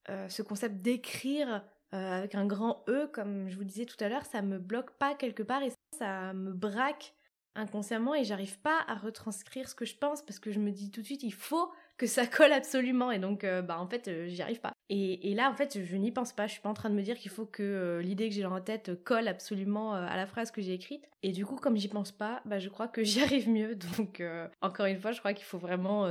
euh, 0.10 0.28
ce 0.30 0.42
concept 0.42 0.82
d'écrire 0.82 1.64
euh, 1.94 2.20
avec 2.20 2.36
un 2.36 2.46
grand 2.46 2.84
E, 2.88 3.08
comme 3.08 3.50
je 3.50 3.56
vous 3.56 3.64
disais 3.64 3.86
tout 3.86 4.02
à 4.04 4.10
l'heure, 4.10 4.26
ça 4.26 4.42
me 4.42 4.58
bloque 4.58 4.92
pas 4.92 5.14
quelque 5.14 5.44
part 5.44 5.62
et 5.62 5.72
ça 5.98 6.34
me 6.34 6.54
braque 6.54 7.14
inconsciemment 7.56 8.16
et 8.16 8.24
j'arrive 8.24 8.60
pas 8.60 8.80
à 8.88 8.96
retranscrire 8.96 9.68
ce 9.68 9.76
que 9.76 9.86
je 9.86 9.98
pense 9.98 10.22
parce 10.22 10.40
que 10.40 10.52
je 10.52 10.60
me 10.60 10.72
dis 10.72 10.90
tout 10.90 11.02
de 11.02 11.06
suite 11.06 11.24
il 11.24 11.34
faut 11.34 11.70
que 12.02 12.08
ça 12.08 12.26
colle 12.26 12.52
absolument 12.52 13.12
et 13.12 13.20
donc 13.20 13.44
euh, 13.44 13.62
bah 13.62 13.80
en 13.80 13.88
fait 13.88 14.08
euh, 14.08 14.26
j'y 14.28 14.42
arrive 14.42 14.60
pas. 14.60 14.74
Et, 14.90 15.36
là 15.36 15.52
en 15.52 15.54
fait 15.54 15.84
je 15.86 15.96
n'y 15.98 16.12
pense 16.12 16.34
pas. 16.34 16.48
Je 16.48 16.54
suis 16.54 16.62
pas 16.62 16.70
en 16.70 16.74
train 16.74 16.90
de 16.90 16.96
me 16.96 17.04
dire 17.04 17.16
qu'il 17.16 17.30
faut 17.30 17.46
que 17.46 17.62
euh, 17.62 18.02
l'idée 18.02 18.28
que 18.28 18.34
j'ai 18.34 18.42
dans 18.42 18.56
la 18.56 18.60
tête 18.60 19.04
colle 19.04 19.28
absolument 19.28 19.94
à 19.94 20.18
la 20.18 20.26
phrase 20.26 20.50
que 20.50 20.64
j'ai 20.64 20.74
écrite. 20.74 21.08
Et 21.22 21.32
du 21.32 21.46
coup 21.46 21.58
comme 21.58 21.78
j'y 21.78 21.90
pense 21.90 22.12
pas 22.12 22.42
bah 22.46 22.58
je 22.58 22.70
crois 22.70 22.88
que 22.88 23.04
j'y 23.06 23.22
arrive 23.22 23.48
mieux. 23.48 23.76
Donc 23.76 24.24
encore 24.62 24.88
une 24.88 25.00
fois 25.00 25.12
je 25.12 25.20
crois 25.20 25.34
qu'il 25.34 25.46
faut 25.46 25.60
vraiment 25.60 26.06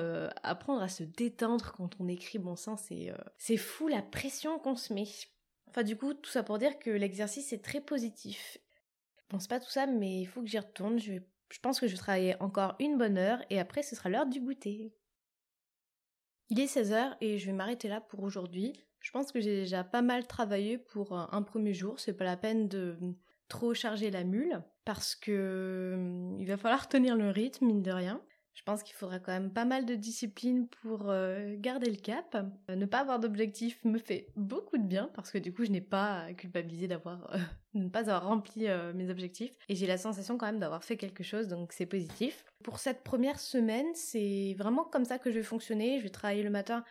apprendre 0.44 0.80
à 0.80 0.88
se 0.88 1.02
détendre 1.02 1.73
quand 1.76 1.97
on 1.99 2.06
écrit 2.06 2.38
bon 2.38 2.54
sang 2.54 2.76
c'est 2.76 3.12
c'est 3.37 3.56
fou 3.56 3.88
la 3.88 4.00
pression 4.00 4.61
qu'on 4.61 4.76
se 4.76 4.94
met. 4.94 5.09
Enfin, 5.68 5.82
du 5.82 5.97
coup, 5.97 6.14
tout 6.14 6.30
ça 6.30 6.42
pour 6.42 6.59
dire 6.59 6.78
que 6.78 6.90
l'exercice 6.90 7.52
est 7.52 7.64
très 7.64 7.80
positif. 7.80 8.59
Je 9.18 9.26
pense 9.28 9.47
pas 9.47 9.61
tout 9.61 9.70
ça, 9.70 9.87
mais 9.87 10.20
il 10.20 10.26
faut 10.26 10.40
que 10.42 10.49
j'y 10.49 10.59
retourne. 10.59 10.99
Je, 10.99 11.14
je 11.50 11.59
pense 11.61 11.78
que 11.78 11.87
je 11.87 11.92
vais 11.92 11.99
travailler 11.99 12.37
encore 12.40 12.75
une 12.80 12.99
bonne 12.99 13.18
heure 13.18 13.40
et 13.50 13.61
après 13.61 13.82
ce 13.82 13.94
sera 13.94 14.09
l'heure 14.09 14.26
du 14.26 14.40
goûter. 14.40 14.92
Il 16.50 16.61
est 16.61 16.66
16h 16.66 17.16
et 17.21 17.38
je 17.38 17.47
vais 17.47 17.52
m'arrêter 17.52 17.88
là 17.88 18.00
pour 18.00 18.23
aujourd'hui. 18.23 18.73
Je 19.00 19.11
pense 19.12 19.33
que 19.33 19.40
j'ai 19.40 19.62
déjà 19.62 19.85
pas 19.85 20.02
mal 20.02 20.26
travaillé 20.26 20.76
pour 20.76 21.16
un 21.16 21.42
premier 21.42 21.73
jour. 21.73 21.99
C'est 21.99 22.12
pas 22.12 22.25
la 22.25 22.37
peine 22.37 22.69
de 22.69 22.97
trop 23.49 23.73
charger 23.73 24.11
la 24.11 24.25
mule 24.25 24.62
parce 24.85 25.14
que 25.14 25.92
hum, 25.95 26.40
il 26.40 26.47
va 26.47 26.57
falloir 26.57 26.88
tenir 26.88 27.16
le 27.16 27.30
rythme, 27.30 27.66
mine 27.66 27.83
de 27.83 27.92
rien. 27.92 28.21
Je 28.61 28.64
pense 28.67 28.83
qu'il 28.83 28.95
faudra 28.95 29.19
quand 29.19 29.33
même 29.33 29.50
pas 29.50 29.64
mal 29.64 29.87
de 29.87 29.95
discipline 29.95 30.69
pour 30.69 31.09
euh, 31.09 31.55
garder 31.57 31.88
le 31.88 31.97
cap. 31.97 32.37
Euh, 32.69 32.76
ne 32.76 32.85
pas 32.85 32.99
avoir 32.99 33.19
d'objectif 33.19 33.83
me 33.87 33.99
fait 33.99 34.26
beaucoup 34.37 34.76
de 34.76 34.83
bien 34.85 35.11
parce 35.14 35.31
que 35.31 35.38
du 35.38 35.50
coup 35.50 35.64
je 35.64 35.71
n'ai 35.71 35.81
pas 35.81 36.26
culpabilisé 36.35 36.87
d'avoir 36.87 37.35
euh, 37.35 37.38
ne 37.75 37.88
pas 37.88 38.00
avoir 38.00 38.26
rempli 38.26 38.67
mes 38.95 39.09
objectifs 39.09 39.57
et 39.71 39.75
j'ai 39.75 39.87
la 39.87 39.97
sensation 39.97 40.37
quand 40.37 40.45
même 40.45 40.59
d'avoir 40.59 40.85
fait 40.85 40.99
quelque 40.99 41.25
chose 41.25 41.49
donc 41.49 41.73
c'est 41.73 41.87
positif. 41.87 42.45
Pour 42.62 42.81
cette 42.81 43.02
première 43.02 43.40
semaine, 43.40 43.87
c'est 43.95 44.55
vraiment 44.59 44.85
comme 44.85 45.07
ça 45.07 45.19
que 45.19 45.31
je 45.31 45.37
vais 45.37 45.43
fonctionner. 45.43 45.97
Je 45.97 46.02
vais 46.02 46.11
travailler 46.11 46.43
le 46.43 46.50
matin 46.50 46.85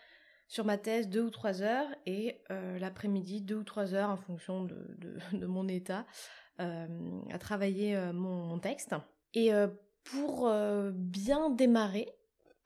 sur 0.47 0.65
ma 0.65 0.79
thèse 0.79 1.07
deux 1.07 1.21
ou 1.21 1.29
trois 1.29 1.61
heures 1.61 1.87
et 2.07 2.41
l'après-midi 2.79 3.41
deux 3.41 3.57
ou 3.57 3.63
trois 3.63 3.93
heures 3.93 4.09
en 4.09 4.17
fonction 4.17 4.63
de, 4.63 5.19
mon 5.45 5.67
état 5.67 6.07
à 6.57 7.37
travailler 7.39 7.95
mon, 8.11 8.47
mon, 8.47 8.57
texte. 8.57 8.95
Et 9.35 9.51
pour 10.03 10.47
euh, 10.47 10.91
bien 10.93 11.49
démarrer, 11.49 12.09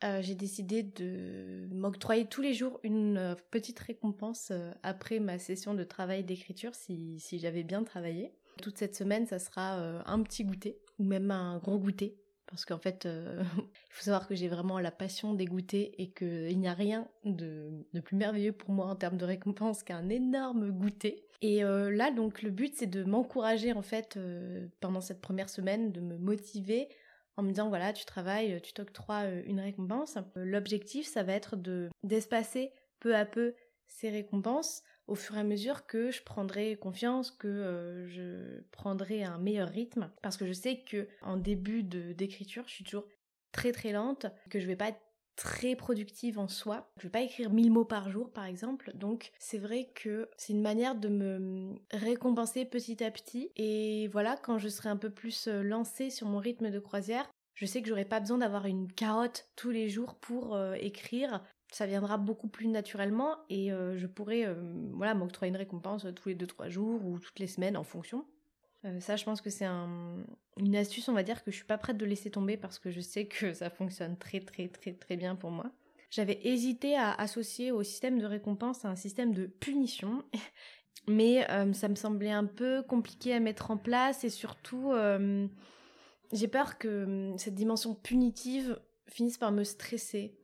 euh, 0.04 0.22
j'ai 0.22 0.36
décidé 0.36 0.84
de 0.84 1.68
m'octroyer 1.72 2.26
tous 2.26 2.42
les 2.42 2.54
jours 2.54 2.80
une 2.84 3.18
euh, 3.18 3.36
petite 3.52 3.80
récompense 3.80 4.52
après 4.82 5.20
ma 5.20 5.40
session 5.40 5.74
de 5.74 5.84
travail 5.84 6.24
d'écriture 6.24 6.76
si, 6.76 7.20
j'avais 7.32 7.64
bien 7.64 7.84
travaillé. 7.84 8.34
Toute 8.62 8.78
cette 8.78 8.96
semaine, 8.96 9.26
ça 9.26 9.40
sera 9.40 9.80
un 10.06 10.22
petit 10.22 10.44
goûter 10.46 10.78
ou 11.00 11.04
même 11.04 11.32
un 11.32 11.58
gros 11.58 11.80
goûter. 11.80 12.16
Parce 12.46 12.66
qu'en 12.66 12.78
fait, 12.78 13.06
il 13.08 13.94
faut 13.94 14.04
savoir 14.04 14.28
que 14.28 14.36
j'ai 14.36 14.48
vraiment 14.48 14.78
la 14.78 14.92
passion 14.92 15.34
des 15.34 15.46
goûters 15.46 15.90
et 15.98 16.12
qu'il 16.12 16.60
n'y 16.60 16.68
a 16.68 16.74
rien 16.74 17.08
de, 17.26 17.72
de, 17.94 18.00
plus 18.00 18.16
merveilleux 18.16 18.52
pour 18.52 18.70
moi 18.70 18.86
en 18.86 18.96
termes 18.96 19.18
de 19.18 19.26
récompense 19.26 19.82
qu'un 19.82 20.08
énorme 20.10 20.70
goûter. 20.70 21.26
Et 21.42 21.62
là, 21.64 22.12
donc, 22.12 22.44
le 22.44 22.52
but, 22.52 22.76
c'est 22.76 22.88
de 22.88 23.04
m'encourager 23.04 23.74
en 23.74 23.82
fait 23.82 24.20
pendant 24.82 25.02
cette 25.02 25.20
première 25.20 25.50
semaine, 25.50 25.92
de 25.92 26.00
me 26.00 26.18
motiver 26.18 26.90
en 27.38 27.44
me 27.44 27.50
disant 27.50 27.70
voilà, 27.70 27.94
tu 27.94 28.06
travailles, 28.06 28.62
tu 28.62 28.74
t'octroies 28.74 29.24
euh, 29.26 29.44
une 29.46 29.60
récompense. 29.60 30.18
L'objectif, 30.36 31.08
ça 31.08 31.24
va 31.24 31.34
être 31.34 31.56
de 31.56 31.90
d'espacer 32.04 32.72
peu 33.00 33.16
à 33.16 33.26
peu 33.26 33.56
ces 33.88 34.10
récompenses 34.10 34.84
au 35.08 35.16
fur 35.16 35.36
et 35.36 35.40
à 35.40 35.44
mesure 35.44 35.86
que 35.86 36.12
je 36.12 36.24
prendrai 36.24 36.78
confiance, 36.78 37.32
que 37.32 37.48
euh, 37.48 38.08
je 38.08 38.62
prendrai 38.72 39.24
un 39.24 39.38
meilleur 39.38 39.70
rythme, 39.70 40.10
parce 40.22 40.38
que 40.38 40.46
je 40.46 40.54
sais 40.54 40.80
que 40.80 41.08
en 41.22 41.38
début 41.38 41.84
d'écriture, 41.84 42.64
je 42.68 42.74
suis 42.74 42.84
toujours 42.84 43.06
très 43.52 43.72
très 43.72 43.92
lente, 43.92 44.28
que 44.50 44.60
je 44.60 44.68
vais 44.68 44.76
pas 44.76 44.90
être 44.90 45.02
très 45.36 45.76
productive 45.76 46.40
en 46.40 46.48
soi. 46.48 46.92
Je 46.98 47.04
vais 47.04 47.12
pas 47.12 47.22
écrire 47.22 47.52
1000 47.52 47.72
mots 47.72 47.86
par 47.86 48.10
jour 48.10 48.32
par 48.32 48.46
exemple, 48.46 48.92
donc 48.96 49.32
c'est 49.40 49.58
vrai 49.58 49.90
que 49.96 50.30
c'est 50.38 50.54
une 50.54 50.62
manière 50.62 50.96
de 50.96 51.10
me 51.10 51.76
récompenser 51.92 52.66
petit 52.66 53.04
à 53.04 53.12
petit 53.12 53.52
et 53.56 54.08
voilà, 54.10 54.38
quand 54.38 54.58
je 54.58 54.70
serai 54.70 54.90
un 54.90 54.98
peu 54.98 55.10
plus 55.10 55.48
euh, 55.48 55.64
lancée 55.64 56.10
sur 56.10 56.28
mon 56.28 56.40
rythme 56.40 56.70
de 56.70 56.80
croisière, 56.80 57.30
je 57.56 57.66
sais 57.66 57.82
que 57.82 57.88
j'aurai 57.88 58.06
pas 58.06 58.20
besoin 58.20 58.40
d'avoir 58.40 58.66
une 58.66 58.92
carotte 58.92 59.48
tous 59.56 59.70
les 59.70 59.90
jours 59.90 60.16
pour 60.16 60.56
euh, 60.56 60.74
écrire. 60.80 61.44
Ça 61.72 61.88
viendra 61.88 62.18
beaucoup 62.18 62.48
plus 62.48 62.68
naturellement 62.68 63.38
et 63.50 63.72
euh, 63.72 63.98
je 63.98 64.06
pourrai 64.06 64.48
voilà 64.92 65.16
m'octroyer 65.16 65.50
une 65.50 65.58
récompense 65.58 66.06
tous 66.16 66.30
les 66.30 66.36
2-3 66.36 66.70
jours 66.70 67.04
ou 67.04 67.18
toutes 67.18 67.40
les 67.40 67.48
semaines 67.48 67.78
en 67.78 67.84
fonction. 67.84 68.26
Euh, 68.86 69.00
ça, 69.00 69.16
je 69.16 69.24
pense 69.24 69.42
que 69.42 69.50
c'est 69.50 69.66
une 69.66 70.76
astuce, 70.76 71.08
on 71.08 71.14
va 71.14 71.24
dire, 71.24 71.44
que 71.44 71.52
je 71.52 71.56
suis 71.56 71.66
pas 71.66 71.78
prête 71.78 71.98
de 71.98 72.06
laisser 72.06 72.30
tomber 72.30 72.58
parce 72.58 72.80
que 72.80 72.92
je 72.92 73.00
sais 73.00 73.26
que 73.26 73.54
ça 73.54 73.70
fonctionne 73.70 74.18
très 74.18 74.40
très 74.40 74.68
très 74.68 74.94
très 74.94 75.18
bien 75.18 75.36
pour 75.36 75.52
moi. 75.52 75.72
J'avais 76.10 76.40
hésité 76.44 76.96
à 76.96 77.12
associer 77.12 77.72
au 77.72 77.82
système 77.82 78.20
de 78.20 78.26
récompense 78.26 78.86
un 78.86 78.96
système 78.96 79.34
de 79.34 79.48
punition, 79.48 80.24
mais 81.08 81.50
euh, 81.50 81.74
ça 81.74 81.88
me 81.88 81.96
semblait 81.96 82.32
un 82.32 82.46
peu 82.46 82.84
compliqué 82.84 83.34
à 83.34 83.40
mettre 83.40 83.72
en 83.72 83.78
place 83.78 84.24
et 84.24 84.30
surtout, 84.30 84.92
euh, 84.92 85.48
j'ai 86.32 86.48
peur 86.48 86.78
que 86.78 87.34
cette 87.38 87.56
dimension 87.56 87.96
punitive 87.96 88.80
finisse 89.08 89.38
par 89.38 89.52
me 89.52 89.64
stresser. 89.64 90.36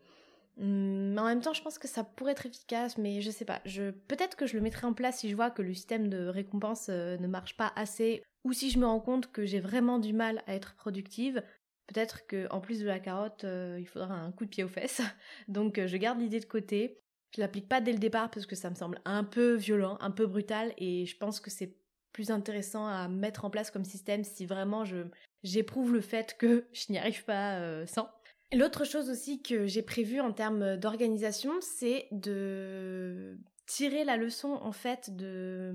Hum, 0.59 1.13
mais 1.13 1.21
en 1.21 1.25
même 1.25 1.41
temps, 1.41 1.53
je 1.53 1.61
pense 1.61 1.77
que 1.77 1.87
ça 1.87 2.03
pourrait 2.03 2.31
être 2.31 2.45
efficace, 2.45 2.97
mais 2.97 3.21
je 3.21 3.29
sais 3.29 3.45
pas. 3.45 3.61
Peut-être 4.07 4.35
que 4.37 4.47
je 4.47 4.55
le 4.55 4.61
mettrai 4.61 4.87
en 4.87 4.93
place 4.93 5.19
si 5.19 5.29
je 5.29 5.35
vois 5.35 5.51
que 5.51 5.61
le 5.61 5.73
système 5.73 6.09
de 6.09 6.25
récompense 6.27 6.89
ne 6.89 7.27
marche 7.27 7.55
pas 7.57 7.71
assez 7.75 8.23
ou 8.43 8.53
si 8.53 8.69
je 8.69 8.79
me 8.79 8.85
rends 8.85 8.99
compte 8.99 9.31
que 9.31 9.45
j'ai 9.45 9.59
vraiment 9.59 9.99
du 9.99 10.13
mal 10.13 10.43
à 10.47 10.55
être 10.55 10.75
productive, 10.75 11.43
peut-être 11.87 12.25
que 12.27 12.47
en 12.51 12.61
plus 12.61 12.79
de 12.79 12.85
la 12.85 12.99
carotte, 12.99 13.43
euh, 13.43 13.77
il 13.79 13.87
faudra 13.87 14.13
un 14.13 14.31
coup 14.31 14.45
de 14.45 14.49
pied 14.49 14.63
aux 14.63 14.69
fesses. 14.69 15.01
Donc 15.47 15.77
euh, 15.77 15.87
je 15.87 15.97
garde 15.97 16.19
l'idée 16.19 16.39
de 16.39 16.45
côté. 16.45 16.99
Je 17.35 17.41
l'applique 17.41 17.67
pas 17.67 17.81
dès 17.81 17.91
le 17.91 17.99
départ 17.99 18.31
parce 18.31 18.45
que 18.45 18.55
ça 18.55 18.69
me 18.69 18.75
semble 18.75 19.01
un 19.05 19.23
peu 19.23 19.53
violent, 19.53 19.97
un 20.01 20.11
peu 20.11 20.25
brutal 20.25 20.73
et 20.77 21.05
je 21.05 21.15
pense 21.17 21.39
que 21.39 21.51
c'est 21.51 21.75
plus 22.11 22.31
intéressant 22.31 22.87
à 22.87 23.07
mettre 23.07 23.45
en 23.45 23.51
place 23.51 23.69
comme 23.69 23.85
système 23.85 24.23
si 24.23 24.47
vraiment 24.47 24.83
je 24.83 25.05
j'éprouve 25.43 25.93
le 25.93 26.01
fait 26.01 26.35
que 26.37 26.65
je 26.73 26.91
n'y 26.91 26.97
arrive 26.97 27.23
pas 27.25 27.59
euh, 27.59 27.85
sans. 27.85 28.09
L'autre 28.51 28.83
chose 28.83 29.11
aussi 29.11 29.43
que 29.43 29.67
j'ai 29.67 29.83
prévu 29.83 30.19
en 30.19 30.33
termes 30.33 30.75
d'organisation, 30.77 31.53
c'est 31.61 32.07
de 32.11 33.37
tirer 33.69 34.03
la 34.03 34.17
leçon 34.17 34.57
en 34.63 34.71
fait 34.71 35.15
de, 35.15 35.73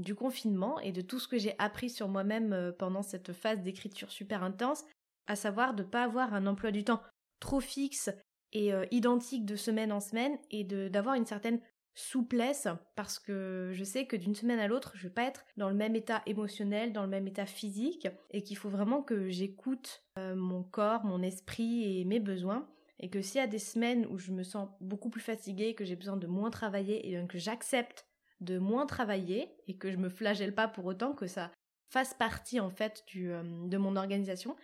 du 0.00 0.16
confinement 0.16 0.80
et 0.80 0.90
de 0.90 1.00
tout 1.00 1.20
ce 1.20 1.28
que 1.28 1.38
j'ai 1.38 1.54
appris 1.60 1.90
sur 1.90 2.08
moi-même 2.08 2.52
euh, 2.52 2.72
pendant 2.72 3.02
cette 3.02 3.32
phase 3.32 3.62
d'écriture 3.62 4.10
super 4.10 4.42
intense, 4.42 4.84
à 5.28 5.36
savoir 5.36 5.72
de 5.72 5.84
ne 5.84 5.88
pas 5.88 6.02
avoir 6.02 6.34
un 6.34 6.48
emploi 6.48 6.72
du 6.72 6.82
temps 6.82 7.00
trop 7.38 7.60
fixe 7.60 8.10
et 8.52 8.72
euh, 8.72 8.84
identique 8.90 9.46
de 9.46 9.54
semaine 9.54 9.92
en 9.92 10.00
semaine 10.00 10.36
et 10.50 10.64
d'avoir 10.64 11.14
une 11.14 11.24
certaine 11.24 11.60
souplesse 11.94 12.66
parce 12.96 13.20
que 13.20 13.70
je 13.72 13.84
sais 13.84 14.06
que 14.06 14.16
d'une 14.16 14.34
semaine 14.34 14.58
à 14.58 14.66
l'autre 14.66 14.90
je 14.96 15.04
vais 15.04 15.14
pas 15.14 15.22
être 15.22 15.46
dans 15.56 15.68
le 15.68 15.76
même 15.76 15.94
état 15.94 16.22
émotionnel, 16.26 16.92
dans 16.92 17.02
le 17.02 17.08
même 17.08 17.28
état 17.28 17.46
physique 17.46 18.08
et 18.32 18.42
qu'il 18.42 18.56
faut 18.56 18.68
vraiment 18.68 19.02
que 19.02 19.28
j'écoute 19.28 20.02
euh, 20.18 20.34
mon 20.34 20.64
corps, 20.64 21.04
mon 21.04 21.22
esprit 21.22 22.00
et 22.00 22.04
mes 22.04 22.20
besoins 22.20 22.68
et 23.00 23.10
que 23.10 23.20
s'il 23.20 23.40
y 23.40 23.44
a 23.44 23.46
des 23.46 23.58
semaines 23.58 24.06
où 24.06 24.18
je 24.18 24.32
me 24.32 24.42
sens 24.42 24.68
beaucoup 24.80 25.10
plus 25.10 25.20
fatiguée, 25.20 25.74
que 25.74 25.84
j'ai 25.84 25.96
besoin 25.96 26.16
de 26.16 26.26
moins 26.26 26.50
travailler 26.50 27.10
et 27.10 27.26
que 27.26 27.38
j'accepte 27.38 28.06
de 28.40 28.58
moins 28.58 28.86
travailler 28.86 29.50
et 29.66 29.76
que 29.76 29.90
je 29.90 29.96
me 29.96 30.08
flagelle 30.08 30.54
pas 30.54 30.68
pour 30.68 30.84
autant 30.84 31.12
que 31.12 31.26
ça 31.26 31.50
fasse 31.90 32.14
partie 32.14 32.60
en 32.60 32.70
fait 32.70 33.04
euh, 33.16 33.42
de 33.66 33.76
mon 33.76 33.96
organisation 33.96 34.56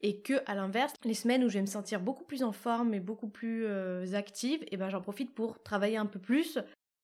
et 0.00 0.20
que 0.20 0.42
à 0.46 0.54
l'inverse 0.54 0.94
les 1.04 1.14
semaines 1.14 1.44
où 1.44 1.48
je 1.48 1.54
vais 1.54 1.60
me 1.60 1.66
sentir 1.66 2.00
beaucoup 2.00 2.24
plus 2.24 2.42
en 2.42 2.52
forme 2.52 2.94
et 2.94 3.00
beaucoup 3.00 3.28
plus 3.28 3.64
euh, 3.66 4.14
active 4.14 4.64
et 4.70 4.76
ben 4.76 4.88
j'en 4.88 5.00
profite 5.00 5.34
pour 5.34 5.62
travailler 5.62 5.96
un 5.96 6.06
peu 6.06 6.18
plus 6.18 6.58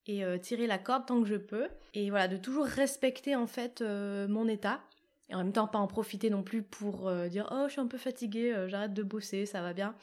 et 0.07 0.25
euh, 0.25 0.39
tirer 0.39 0.67
la 0.67 0.79
corde 0.79 1.07
tant 1.07 1.21
que 1.23 1.29
je 1.29 1.37
peux 1.37 1.69
et 1.95 2.11
voilà 2.11 2.27
de 2.29 2.37
toujours 2.37 2.65
respecter 2.65 3.37
en 3.37 3.47
fait 3.47 3.83
mon 3.83 4.49
état 4.49 4.81
et 5.29 5.35
en 5.35 5.39
même 5.39 5.53
temps 5.53 5.67
pas 5.67 5.79
en 5.79 5.87
profiter 5.87 6.31
non 6.31 6.43
plus 6.43 6.63
pour 6.63 7.09
euh, 7.09 7.29
dire 7.29 7.49
oh 7.51 7.65
je 7.67 7.73
suis 7.73 7.81
un 7.81 7.87
peu 7.87 7.99
fatiguée, 7.99 8.53
euh, 8.53 8.69
j'arrête 8.69 8.95
de 8.95 9.03
bosser, 9.03 9.47
ça 9.47 9.61
va 9.63 9.73
bien. 9.73 9.95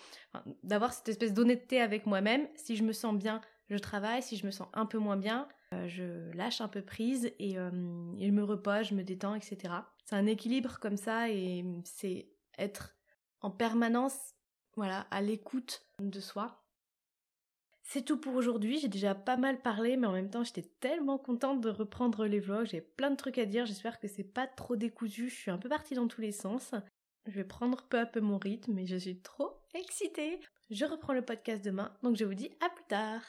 D'avoir 0.64 0.94
cette 0.94 1.10
espèce 1.10 1.34
d'honnêteté 1.34 1.82
avec 1.82 2.06
moi-même. 2.06 2.48
Si 2.56 2.76
je 2.76 2.84
me 2.84 2.94
sens 2.94 3.16
bien, 3.16 3.42
je 3.70 3.78
travaille. 3.78 4.22
Si 4.22 4.38
je 4.38 4.46
me 4.46 4.52
sens 4.52 4.68
un 4.74 4.86
peu 4.86 4.98
moins 4.98 5.18
bien, 5.18 5.48
euh, 5.74 5.88
je 5.88 6.32
lâche 6.36 6.62
un 6.62 6.68
peu 6.68 6.82
prise 6.82 7.26
et, 7.40 7.54
et 7.54 7.56
je 7.56 8.32
me 8.32 8.44
repose, 8.44 8.88
je 8.90 8.96
me 8.96 9.04
détends, 9.04 9.36
etc. 9.36 9.74
C'est 10.06 10.16
un 10.16 10.28
équilibre 10.28 10.80
comme 10.80 10.98
ça 10.98 11.30
et 11.30 11.66
c'est 11.84 12.30
être 12.58 12.96
en 13.42 13.52
permanence, 13.52 14.36
voilà, 14.76 15.08
à 15.12 15.22
l'écoute 15.22 15.86
de 16.00 16.20
soi 16.20 16.65
c'est 17.88 18.04
tout 18.04 18.18
pour 18.18 18.34
aujourd'hui, 18.34 18.80
j'ai 18.80 18.88
déjà 18.88 19.14
pas 19.14 19.38
mal 19.38 19.62
parlé, 19.62 19.96
mais 19.96 20.08
en 20.08 20.12
même 20.12 20.32
temps 20.32 20.44
j'étais 20.44 20.68
tellement 20.80 21.20
contente 21.20 21.62
de 21.62 21.70
reprendre 21.70 22.26
les 22.26 22.40
vlogs, 22.40 22.66
j'ai 22.66 22.82
plein 22.82 23.12
de 23.12 23.16
trucs 23.16 23.38
à 23.38 23.46
dire, 23.46 23.68
j'espère 23.68 24.00
que 24.00 24.08
c'est 24.08 24.24
pas 24.24 24.48
trop 24.48 24.76
décousu, 24.76 25.30
je 25.30 25.36
suis 25.36 25.52
un 25.52 25.60
peu 25.60 25.70
partie 25.70 25.94
dans 25.94 26.08
tous 26.08 26.22
les 26.22 26.32
sens. 26.32 26.74
Je 27.28 27.32
vais 27.32 27.44
prendre 27.44 27.84
peu 27.84 28.00
à 28.00 28.06
peu 28.06 28.22
mon 28.22 28.38
rythme 28.38 28.78
et 28.80 28.88
je 28.88 28.98
suis 28.98 29.22
trop 29.22 29.62
excitée. 29.74 30.40
Je 30.70 30.86
reprends 30.86 31.14
le 31.14 31.24
podcast 31.24 31.64
demain, 31.64 31.96
donc 32.02 32.16
je 32.16 32.26
vous 32.26 32.34
dis 32.34 32.52
à 32.60 32.70
plus 32.70 32.86
tard. 32.86 33.22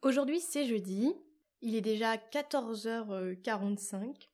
Aujourd'hui 0.00 0.40
c'est 0.40 0.66
jeudi, 0.66 1.14
il 1.62 1.76
est 1.76 1.80
déjà 1.80 2.16
14h45. 2.16 4.28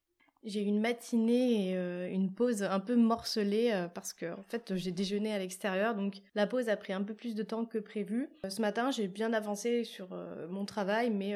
J'ai 0.44 0.62
eu 0.62 0.66
une 0.66 0.80
matinée 0.80 1.70
et 1.70 1.76
euh, 1.76 2.08
une 2.08 2.32
pause 2.32 2.62
un 2.62 2.78
peu 2.78 2.94
morcelée 2.94 3.72
euh, 3.72 3.88
parce 3.88 4.12
que 4.12 4.32
en 4.32 4.42
fait 4.44 4.76
j'ai 4.76 4.92
déjeuné 4.92 5.34
à 5.34 5.38
l'extérieur 5.38 5.96
donc 5.96 6.22
la 6.36 6.46
pause 6.46 6.68
a 6.68 6.76
pris 6.76 6.92
un 6.92 7.02
peu 7.02 7.12
plus 7.12 7.34
de 7.34 7.42
temps 7.42 7.64
que 7.64 7.78
prévu. 7.78 8.28
Euh, 8.44 8.50
ce 8.50 8.60
matin 8.60 8.92
j'ai 8.92 9.08
bien 9.08 9.32
avancé 9.32 9.82
sur 9.84 10.08
mon 10.48 10.64
travail 10.64 11.10
mais 11.10 11.34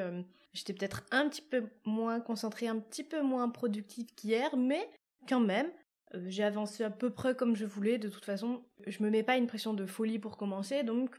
j'étais 0.53 0.73
peut-être 0.73 1.03
un 1.11 1.29
petit 1.29 1.43
peu 1.43 1.65
moins 1.85 2.21
concentrée, 2.21 2.69
un 2.69 2.79
petit 2.79 3.05
peu 3.05 3.23
moins 3.23 3.49
productive 3.49 4.07
qu'hier 4.15 4.57
mais 4.57 4.89
quand 5.29 5.41
même 5.41 5.71
j'ai 6.27 6.45
avancé 6.45 6.85
à 6.85 6.91
peu 6.91 7.11
près 7.11 7.35
comme 7.35 7.57
je 7.57 7.67
voulais. 7.67 7.99
De 7.99 8.09
toute 8.09 8.25
façon 8.25 8.63
je 8.87 9.03
me 9.03 9.11
mets 9.11 9.25
pas 9.25 9.37
une 9.37 9.49
pression 9.49 9.75
de 9.75 9.85
folie 9.85 10.21
pour 10.21 10.37
commencer 10.37 10.85
donc 10.85 11.17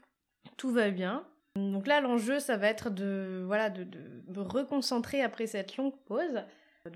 tout 0.56 0.70
va 0.70 0.90
bien. 0.90 1.26
Donc 1.56 1.86
là, 1.86 2.00
l'enjeu, 2.00 2.40
ça 2.40 2.56
va 2.56 2.68
être 2.68 2.90
de, 2.90 3.44
voilà, 3.46 3.70
de, 3.70 3.86
me 4.26 4.40
reconcentrer 4.40 5.22
après 5.22 5.46
cette 5.46 5.76
longue 5.76 5.96
pause. 6.04 6.42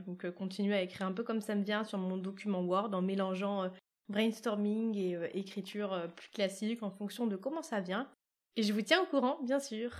Donc 0.06 0.24
euh, 0.24 0.32
continuer 0.32 0.74
à 0.74 0.82
écrire 0.82 1.06
un 1.06 1.12
peu 1.12 1.22
comme 1.22 1.40
ça 1.40 1.54
me 1.54 1.62
vient 1.62 1.84
sur 1.84 1.98
mon 1.98 2.16
document 2.16 2.60
Word 2.62 2.92
en 2.92 3.00
mélangeant 3.00 3.64
euh, 3.64 3.68
brainstorming 4.08 4.96
et 4.96 5.14
euh, 5.14 5.28
écriture 5.32 6.10
plus 6.14 6.28
classique 6.30 6.82
en 6.82 6.90
fonction 6.90 7.26
de 7.26 7.36
comment 7.36 7.62
ça 7.62 7.80
vient. 7.80 8.10
Et 8.56 8.62
je 8.64 8.72
vous 8.72 8.82
tiens 8.82 9.00
au 9.00 9.06
courant, 9.06 9.38
bien 9.44 9.60
sûr. 9.60 9.92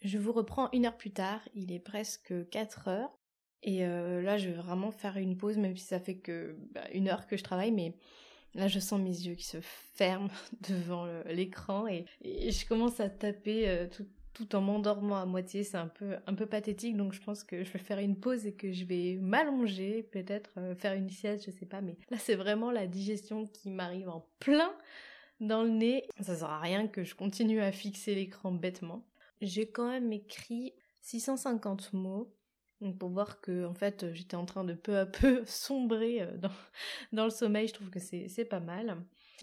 Je 0.00 0.18
vous 0.18 0.32
reprends 0.32 0.70
une 0.72 0.86
heure 0.86 0.96
plus 0.96 1.12
tard, 1.12 1.40
il 1.54 1.70
est 1.72 1.78
presque 1.78 2.32
4 2.48 2.88
heures. 2.88 3.18
Et 3.64 3.86
là, 3.86 4.38
je 4.38 4.48
vais 4.48 4.56
vraiment 4.56 4.90
faire 4.90 5.16
une 5.18 5.36
pause, 5.36 5.56
même 5.56 5.76
si 5.76 5.84
ça 5.84 6.00
fait 6.00 6.18
que 6.18 6.56
bah, 6.72 6.82
une 6.92 7.06
heure 7.06 7.28
que 7.28 7.36
je 7.36 7.44
travaille, 7.44 7.70
mais 7.70 7.94
Là, 8.54 8.68
je 8.68 8.78
sens 8.78 9.00
mes 9.00 9.08
yeux 9.08 9.34
qui 9.34 9.46
se 9.46 9.58
ferment 9.60 10.28
devant 10.68 11.06
l'écran 11.26 11.86
et, 11.86 12.04
je 12.22 12.66
commence 12.66 13.00
à 13.00 13.08
taper 13.08 13.68
euh, 13.68 13.86
tout, 14.34 14.54
en 14.54 14.60
m'endormant 14.60 15.16
à 15.16 15.26
moitié. 15.26 15.64
C'est 15.64 15.76
un 15.76 15.88
peu, 15.88 16.16
un 16.26 16.34
peu 16.34 16.46
pathétique, 16.46 16.96
donc 16.96 17.12
je 17.12 17.20
pense 17.20 17.44
que 17.44 17.64
je 17.64 17.70
vais 17.70 17.78
faire 17.78 17.98
une 17.98 18.18
pause 18.18 18.46
et 18.46 18.54
que 18.54 18.72
je 18.72 18.84
vais 18.84 19.18
m'allonger, 19.20 20.02
peut-être 20.02 20.50
euh, 20.58 20.74
faire 20.74 20.94
une 20.94 21.10
sieste, 21.10 21.46
je 21.46 21.50
sais 21.50 21.66
pas. 21.66 21.80
Mais 21.80 21.96
là, 22.10 22.18
c'est 22.18 22.34
vraiment 22.34 22.70
la 22.70 22.86
digestion 22.86 23.46
qui 23.46 23.70
m'arrive 23.70 24.08
en 24.08 24.26
plein 24.38 24.72
dans 25.40 25.62
le 25.62 25.70
nez. 25.70 26.04
Ça 26.20 26.36
sert 26.36 26.50
à 26.50 26.60
rien 26.60 26.86
que 26.88 27.04
je 27.04 27.14
continue 27.14 27.60
à 27.60 27.72
fixer 27.72 28.14
l'écran 28.14 28.52
bêtement. 28.52 29.06
J'ai 29.40 29.68
quand 29.70 29.88
même 29.88 30.12
écrit 30.12 30.74
650 31.00 31.92
mots. 31.92 32.32
Pour 32.98 33.10
voir 33.10 33.40
que 33.40 33.64
en 33.64 33.74
fait 33.74 34.12
j'étais 34.12 34.36
en 34.36 34.44
train 34.44 34.64
de 34.64 34.74
peu 34.74 34.98
à 34.98 35.06
peu 35.20 35.42
sombrer 35.46 36.26
dans, 36.38 36.50
dans 37.12 37.24
le 37.24 37.30
sommeil, 37.30 37.68
je 37.68 37.74
trouve 37.74 37.90
que 37.90 38.00
c'est 38.00 38.44
pas 38.44 38.60
mal. 38.60 38.96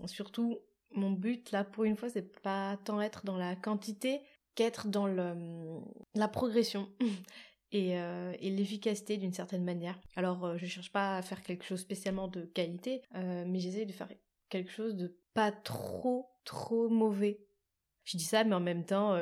Surtout 0.06 0.60
mon 0.92 1.12
but 1.12 1.52
là 1.52 1.64
pour 1.64 1.84
une 1.84 1.96
fois 1.96 2.10
c'est 2.10 2.42
pas 2.42 2.78
tant 2.84 3.02
être 3.02 3.26
dans 3.26 3.38
la 3.38 3.56
quantité 3.56 4.22
qu'être 4.60 4.88
dans 4.88 5.08
le, 5.08 5.36
la 6.16 6.28
progression 6.28 6.90
et, 7.72 7.98
euh, 7.98 8.34
et 8.42 8.50
l'efficacité 8.50 9.16
d'une 9.16 9.32
certaine 9.32 9.64
manière. 9.64 9.98
Alors 10.18 10.44
euh, 10.46 10.58
je 10.58 10.66
cherche 10.66 10.92
pas 10.92 11.16
à 11.16 11.22
faire 11.22 11.42
quelque 11.44 11.64
chose 11.64 11.80
spécialement 11.80 12.28
de 12.28 12.42
qualité, 12.42 13.02
euh, 13.16 13.46
mais 13.48 13.60
j'essaie 13.60 13.86
de 13.86 13.94
faire 13.94 14.10
quelque 14.50 14.72
chose 14.72 14.96
de 14.96 15.18
pas 15.34 15.54
trop 15.54 16.30
trop 16.44 16.90
mauvais. 16.90 17.40
Je 18.04 18.18
dis 18.18 18.26
ça, 18.26 18.44
mais 18.44 18.56
en 18.56 18.60
même 18.60 18.86
temps, 18.86 19.18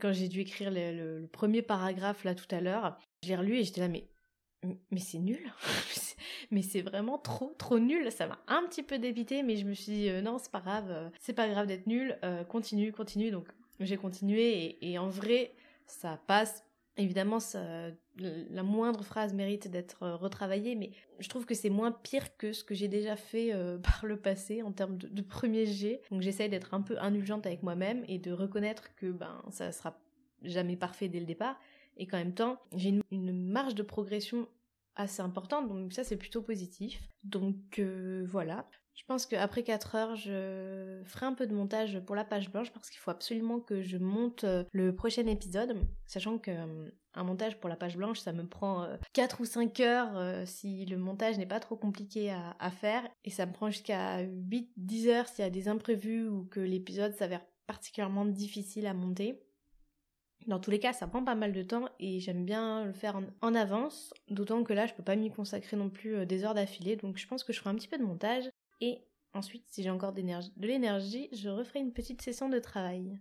quand 0.00 0.12
j'ai 0.12 0.28
dû 0.28 0.40
écrire 0.40 0.70
le, 0.70 1.26
premier 1.26 1.60
paragraphe 1.60 2.22
là 2.22 2.36
tout 2.36 2.46
à 2.54 2.60
l'heure, 2.60 2.96
je 3.22 3.28
l'ai 3.28 3.36
relu 3.36 3.56
et 3.56 3.64
j'étais 3.64 3.80
là, 3.80 3.88
mais 3.88 4.06
c'est 4.98 5.18
nul, 5.18 5.52
mais 6.50 6.62
c'est 6.62 6.82
vraiment 6.82 7.18
trop 7.18 7.54
trop 7.58 7.78
nul. 7.78 8.10
Ça 8.10 8.26
m'a 8.26 8.38
un 8.48 8.62
petit 8.66 8.82
peu 8.82 8.98
débité, 8.98 9.42
mais 9.42 9.56
je 9.56 9.64
me 9.64 9.74
suis 9.74 9.92
dit 9.92 10.10
non 10.22 10.38
c'est 10.38 10.50
pas 10.50 10.60
grave, 10.60 11.10
c'est 11.20 11.32
pas 11.32 11.48
grave 11.48 11.66
d'être 11.66 11.86
nul, 11.86 12.18
continue 12.48 12.92
continue. 12.92 13.30
Donc 13.30 13.46
j'ai 13.80 13.96
continué 13.96 14.78
et, 14.80 14.98
en 14.98 15.08
vrai 15.08 15.52
ça 15.86 16.20
passe. 16.26 16.62
Évidemment, 16.98 17.38
la 18.16 18.62
moindre 18.62 19.04
phrase 19.04 19.34
mérite 19.34 19.68
d'être 19.68 20.08
retravaillée, 20.08 20.74
mais 20.74 20.92
je 21.18 21.28
trouve 21.28 21.44
que 21.44 21.54
c'est 21.54 21.68
moins 21.68 21.92
pire 21.92 22.38
que 22.38 22.54
ce 22.54 22.64
que 22.64 22.74
j'ai 22.74 22.88
déjà 22.88 23.16
fait 23.16 23.52
par 23.82 24.06
le 24.06 24.16
passé 24.16 24.62
en 24.62 24.72
termes 24.72 24.96
de, 24.96 25.22
premier 25.22 25.66
jet. 25.66 26.00
Donc 26.10 26.22
j'essaye 26.22 26.48
d'être 26.48 26.72
un 26.72 26.80
peu 26.80 26.98
indulgente 26.98 27.46
avec 27.46 27.62
moi-même 27.62 28.02
et 28.08 28.18
de 28.18 28.32
reconnaître 28.32 28.94
que 28.94 29.12
ben 29.12 29.42
ça 29.50 29.72
sera 29.72 29.98
jamais 30.42 30.76
parfait 30.76 31.08
dès 31.08 31.20
le 31.20 31.26
départ 31.26 31.58
et 31.96 32.06
qu'en 32.06 32.18
même 32.18 32.34
temps 32.34 32.58
j'ai 32.74 33.00
une, 33.10 33.50
marge 33.50 33.74
de 33.74 33.82
progression 33.82 34.48
assez 34.94 35.20
importante 35.20 35.68
donc 35.68 35.92
ça 35.92 36.04
c'est 36.04 36.16
plutôt 36.16 36.42
positif. 36.42 37.08
Donc 37.24 37.78
euh, 37.78 38.24
voilà. 38.28 38.68
Je 38.94 39.04
pense 39.04 39.26
qu'après 39.26 39.62
4 39.62 39.94
heures, 39.94 40.16
je 40.16 41.02
ferai 41.04 41.26
un 41.26 41.34
peu 41.34 41.46
de 41.46 41.54
montage 41.54 42.00
pour 42.06 42.16
la 42.16 42.24
page 42.24 42.50
blanche 42.50 42.72
parce 42.72 42.88
qu'il 42.88 42.98
faut 42.98 43.10
absolument 43.10 43.60
que 43.60 43.82
je 43.82 43.98
monte 43.98 44.44
euh, 44.44 44.64
le 44.72 44.94
prochain 44.94 45.26
épisode, 45.26 45.76
sachant 46.06 46.38
que 46.38 46.50
euh, 46.50 46.90
un 47.12 47.22
montage 47.22 47.60
pour 47.60 47.68
la 47.68 47.76
page 47.76 47.98
blanche, 47.98 48.20
ça 48.20 48.32
me 48.32 48.46
prend 48.46 48.88
4 49.12 49.40
ou 49.42 49.44
5 49.44 49.80
heures 49.80 50.46
si 50.46 50.84
le 50.86 50.96
montage 50.96 51.36
n'est 51.38 51.46
pas 51.46 51.60
trop 51.60 51.76
compliqué 51.76 52.30
à, 52.30 52.56
à, 52.58 52.70
faire, 52.70 53.06
et 53.24 53.30
ça 53.30 53.46
me 53.46 53.52
prend 53.52 53.70
jusqu'à 53.70 54.22
8-10 54.22 55.08
heures 55.08 55.28
s'il 55.28 55.42
y 55.42 55.46
a 55.46 55.50
des 55.50 55.68
imprévus 55.68 56.26
ou 56.28 56.44
que 56.44 56.60
l'épisode 56.60 57.14
s'avère 57.14 57.40
particulièrement 57.66 58.26
difficile 58.26 58.86
à 58.86 58.94
monter. 58.94 59.45
Dans 60.46 60.60
tous 60.60 60.70
les 60.70 60.78
cas, 60.78 60.92
ça 60.92 61.08
prend 61.08 61.24
pas 61.24 61.34
mal 61.34 61.52
de 61.52 61.62
temps 61.62 61.88
et 61.98 62.20
j'aime 62.20 62.44
bien 62.44 62.84
le 62.84 62.92
faire 62.92 63.20
en, 63.40 63.54
avance, 63.54 64.14
d'autant 64.28 64.62
que 64.62 64.72
là, 64.72 64.86
je 64.86 64.94
peux 64.94 65.02
pas 65.02 65.16
m'y 65.16 65.30
consacrer 65.30 65.76
non 65.76 65.90
plus 65.90 66.14
euh, 66.14 66.24
des 66.24 66.44
heures 66.44 66.54
d'affilée, 66.54 66.96
donc 66.96 67.16
je 67.16 67.26
pense 67.26 67.42
que 67.42 67.52
je 67.52 67.58
ferai 67.58 67.70
un 67.70 67.74
petit 67.74 67.88
peu 67.88 67.98
de 67.98 68.04
montage 68.04 68.48
et 68.80 69.00
ensuite, 69.34 69.64
si 69.68 69.82
j'ai 69.82 69.90
encore 69.90 70.12
de 70.12 70.22
l'énergie, 70.58 71.28
je 71.32 71.48
referai 71.48 71.80
une 71.80 71.92
petite 71.92 72.22
session 72.22 72.48
de 72.48 72.58
travail. 72.58 73.18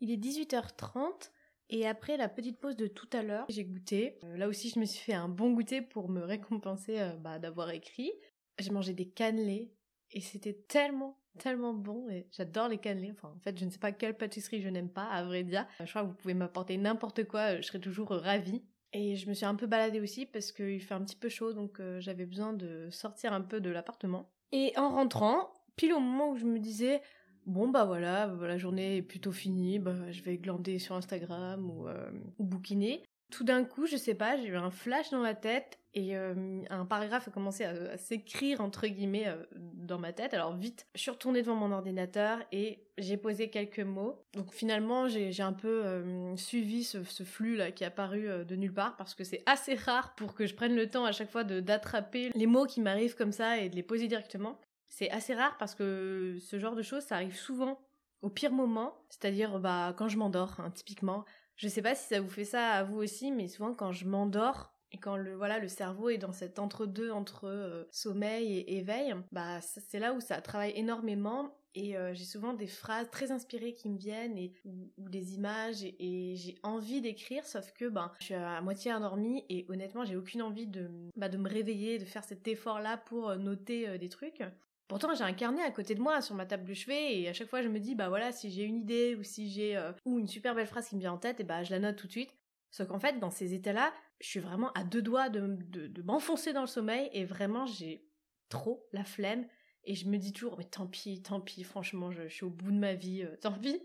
Il 0.00 0.10
est 0.10 0.16
18h30 0.16 1.30
et 1.70 1.86
après 1.86 2.16
la 2.16 2.28
petite 2.28 2.58
pause 2.58 2.76
de 2.76 2.86
tout 2.86 3.08
à 3.12 3.22
l'heure, 3.22 3.46
j'ai 3.48 3.64
goûté. 3.64 4.18
Euh, 4.24 4.36
là 4.36 4.48
aussi, 4.48 4.70
je 4.70 4.78
me 4.78 4.84
suis 4.84 5.00
fait 5.00 5.14
un 5.14 5.28
bon 5.28 5.52
goûter 5.52 5.82
pour 5.82 6.08
me 6.08 6.22
récompenser 6.22 6.98
euh, 6.98 7.16
bah, 7.16 7.38
d'avoir 7.38 7.70
écrit. 7.70 8.12
J'ai 8.58 8.70
mangé 8.70 8.92
des 8.92 9.08
cannelés 9.08 9.72
et 10.10 10.20
c'était 10.20 10.54
tellement 10.68 11.19
tellement 11.38 11.74
bon 11.74 12.08
et 12.08 12.26
j'adore 12.32 12.68
les 12.68 12.78
cannelés. 12.78 13.10
Enfin, 13.12 13.32
en 13.36 13.40
fait, 13.40 13.58
je 13.58 13.64
ne 13.64 13.70
sais 13.70 13.78
pas 13.78 13.92
quelle 13.92 14.16
pâtisserie 14.16 14.60
je 14.60 14.68
n'aime 14.68 14.90
pas, 14.90 15.06
à 15.06 15.24
vrai 15.24 15.42
dire. 15.42 15.66
Je 15.78 15.90
crois 15.90 16.02
que 16.02 16.08
vous 16.08 16.14
pouvez 16.14 16.34
m'apporter 16.34 16.76
n'importe 16.76 17.24
quoi, 17.24 17.56
je 17.56 17.62
serai 17.62 17.80
toujours 17.80 18.10
ravie. 18.10 18.62
Et 18.92 19.14
je 19.16 19.28
me 19.28 19.34
suis 19.34 19.46
un 19.46 19.54
peu 19.54 19.66
baladée 19.66 20.00
aussi 20.00 20.26
parce 20.26 20.50
qu'il 20.50 20.82
fait 20.82 20.94
un 20.94 21.02
petit 21.02 21.16
peu 21.16 21.28
chaud, 21.28 21.52
donc 21.52 21.78
euh, 21.78 22.00
j'avais 22.00 22.26
besoin 22.26 22.52
de 22.52 22.88
sortir 22.90 23.32
un 23.32 23.40
peu 23.40 23.60
de 23.60 23.70
l'appartement. 23.70 24.28
Et 24.50 24.72
en 24.76 24.90
rentrant, 24.90 25.52
pile 25.76 25.92
au 25.92 26.00
moment 26.00 26.30
où 26.30 26.36
je 26.36 26.44
me 26.44 26.58
disais, 26.58 27.00
bon 27.46 27.68
bah 27.68 27.84
voilà, 27.84 28.26
la 28.26 28.58
journée 28.58 28.96
est 28.96 29.02
plutôt 29.02 29.30
finie, 29.30 29.78
bah, 29.78 29.94
je 30.10 30.22
vais 30.22 30.38
glander 30.38 30.80
sur 30.80 30.96
Instagram 30.96 31.70
ou, 31.70 31.86
euh, 31.86 32.10
ou 32.38 32.44
bouquiner, 32.44 33.04
tout 33.30 33.44
d'un 33.44 33.64
coup, 33.64 33.86
je 33.86 33.96
sais 33.96 34.14
pas, 34.14 34.36
j'ai 34.36 34.48
eu 34.48 34.56
un 34.56 34.70
flash 34.70 35.10
dans 35.10 35.22
la 35.22 35.34
tête 35.34 35.78
et 35.92 36.16
euh, 36.16 36.62
un 36.70 36.84
paragraphe 36.84 37.26
a 37.28 37.30
commencé 37.30 37.64
à, 37.64 37.96
s'écrire 37.96 38.60
entre 38.60 38.86
guillemets 38.86 39.26
euh, 39.26 39.42
dans 39.52 39.98
ma 39.98 40.12
tête. 40.12 40.34
Alors 40.34 40.54
vite, 40.54 40.86
je 40.94 41.00
suis 41.00 41.10
retournée 41.10 41.42
devant 41.42 41.56
mon 41.56 41.72
ordinateur 41.72 42.38
et 42.52 42.84
j'ai 42.98 43.16
posé 43.16 43.50
quelques 43.50 43.80
mots. 43.80 44.22
Donc 44.34 44.52
finalement, 44.52 45.08
j'ai 45.08 45.42
un 45.42 45.52
peu 45.52 45.84
euh, 45.84 46.36
suivi 46.36 46.84
ce, 46.84 47.02
flux 47.24 47.56
là 47.56 47.72
qui 47.72 47.84
est 47.84 47.88
apparu 47.88 48.28
de 48.44 48.56
nulle 48.56 48.74
part 48.74 48.96
parce 48.96 49.14
que 49.14 49.24
c'est 49.24 49.42
assez 49.46 49.74
rare 49.74 50.14
pour 50.14 50.34
que 50.34 50.46
je 50.46 50.54
prenne 50.54 50.76
le 50.76 50.88
temps 50.88 51.04
à 51.04 51.12
chaque 51.12 51.30
fois 51.30 51.44
d'attraper 51.44 52.30
les 52.34 52.46
mots 52.46 52.66
qui 52.66 52.80
m'arrivent 52.80 53.16
comme 53.16 53.32
ça 53.32 53.58
et 53.58 53.68
de 53.68 53.76
les 53.76 53.82
poser 53.82 54.06
directement. 54.06 54.60
C'est 54.88 55.10
assez 55.10 55.34
rare 55.34 55.56
parce 55.58 55.74
que 55.74 56.36
ce 56.40 56.58
genre 56.58 56.74
de 56.74 56.82
choses, 56.82 57.04
ça 57.04 57.16
arrive 57.16 57.36
souvent 57.36 57.80
au 58.22 58.28
pire 58.28 58.52
moment, 58.52 58.94
c'est-à-dire 59.08 59.58
bah 59.58 59.94
quand 59.96 60.08
je 60.08 60.18
m'endors, 60.18 60.60
hein, 60.60 60.70
typiquement. 60.70 61.24
Je 61.60 61.68
sais 61.68 61.82
pas 61.82 61.94
si 61.94 62.08
ça 62.08 62.22
vous 62.22 62.30
fait 62.30 62.46
ça 62.46 62.70
à 62.70 62.84
vous 62.84 62.96
aussi, 62.96 63.30
mais 63.30 63.46
souvent 63.46 63.74
quand 63.74 63.92
je 63.92 64.06
m'endors 64.06 64.72
et 64.92 64.96
quand 64.96 65.18
le 65.18 65.34
voilà 65.36 65.58
le 65.58 65.68
cerveau 65.68 66.08
est 66.08 66.16
dans 66.16 66.32
cet 66.32 66.58
entre-deux 66.58 67.10
entre, 67.10 67.44
euh, 67.48 67.84
sommeil 67.90 68.56
et 68.56 68.78
éveil, 68.78 69.14
bah 69.30 69.60
c'est 69.60 69.98
là 69.98 70.14
où 70.14 70.20
ça 70.20 70.40
travaille 70.40 70.72
énormément 70.74 71.54
et 71.74 71.98
euh, 71.98 72.14
j'ai 72.14 72.24
souvent 72.24 72.54
des 72.54 72.66
phrases 72.66 73.10
très 73.10 73.30
inspirées 73.30 73.74
qui 73.74 73.90
me 73.90 73.98
viennent 73.98 74.38
ou, 74.64 75.08
des 75.10 75.34
images 75.34 75.84
et, 75.84 76.34
j'ai 76.34 76.54
envie 76.62 77.02
d'écrire 77.02 77.44
sauf 77.44 77.72
que 77.72 77.90
ben 77.90 78.10
je 78.20 78.24
suis 78.24 78.34
à 78.34 78.62
moitié 78.62 78.94
endormie 78.94 79.44
et 79.50 79.66
honnêtement 79.68 80.06
j'ai 80.06 80.16
aucune 80.16 80.40
envie 80.40 80.66
de 80.66 80.88
bah, 81.14 81.28
de 81.28 81.36
me 81.36 81.48
réveiller 81.48 81.98
de 81.98 82.06
faire 82.06 82.24
cet 82.24 82.48
effort 82.48 82.80
là 82.80 82.96
pour 82.96 83.28
euh, 83.28 83.36
noter 83.36 83.98
des 83.98 84.08
trucs 84.08 84.42
Pourtant, 84.90 85.14
j'ai 85.14 85.22
un 85.22 85.32
carnet 85.32 85.62
à 85.62 85.70
côté 85.70 85.94
de 85.94 86.00
moi 86.00 86.20
sur 86.20 86.34
ma 86.34 86.46
table 86.46 86.64
de 86.64 86.74
chevet 86.74 87.20
et 87.20 87.28
à 87.28 87.32
chaque 87.32 87.48
fois 87.48 87.62
je 87.62 87.68
me 87.68 87.78
dis 87.78 87.94
bah 87.94 88.08
voilà, 88.08 88.32
si 88.32 88.50
j'ai 88.50 88.64
une 88.64 88.78
idée 88.78 89.14
ou 89.14 89.22
si 89.22 89.48
j'ai 89.48 89.76
euh, 89.76 89.92
ou 90.04 90.18
une 90.18 90.26
super 90.26 90.52
belle 90.52 90.66
phrase 90.66 90.88
qui 90.88 90.96
me 90.96 91.00
vient 91.00 91.12
en 91.12 91.16
tête 91.16 91.38
et 91.38 91.44
bah 91.44 91.62
je 91.62 91.70
la 91.70 91.78
note 91.78 91.94
tout 91.94 92.08
de 92.08 92.12
suite. 92.12 92.34
Sauf 92.72 92.88
qu'en 92.88 92.98
fait, 92.98 93.20
dans 93.20 93.30
ces 93.30 93.54
états-là, 93.54 93.94
je 94.20 94.26
suis 94.26 94.40
vraiment 94.40 94.72
à 94.72 94.82
deux 94.82 95.00
doigts 95.00 95.28
de, 95.28 95.58
de, 95.68 96.02
m'enfoncer 96.02 96.52
dans 96.52 96.62
le 96.62 96.66
sommeil 96.66 97.08
et 97.12 97.24
vraiment 97.24 97.66
j'ai 97.66 98.04
trop 98.48 98.84
la 98.92 99.04
flemme 99.04 99.46
et 99.84 99.94
je 99.94 100.08
me 100.08 100.18
dis 100.18 100.32
toujours 100.32 100.58
mais 100.58 100.64
tant 100.64 100.88
pis, 100.88 101.22
tant 101.22 101.40
pis, 101.40 101.62
franchement, 101.62 102.10
je, 102.10 102.26
suis 102.26 102.44
au 102.44 102.50
bout 102.50 102.72
de 102.72 102.78
ma 102.78 102.94
vie, 102.94 103.22
euh, 103.22 103.36
tant 103.40 103.52
pis. 103.52 103.80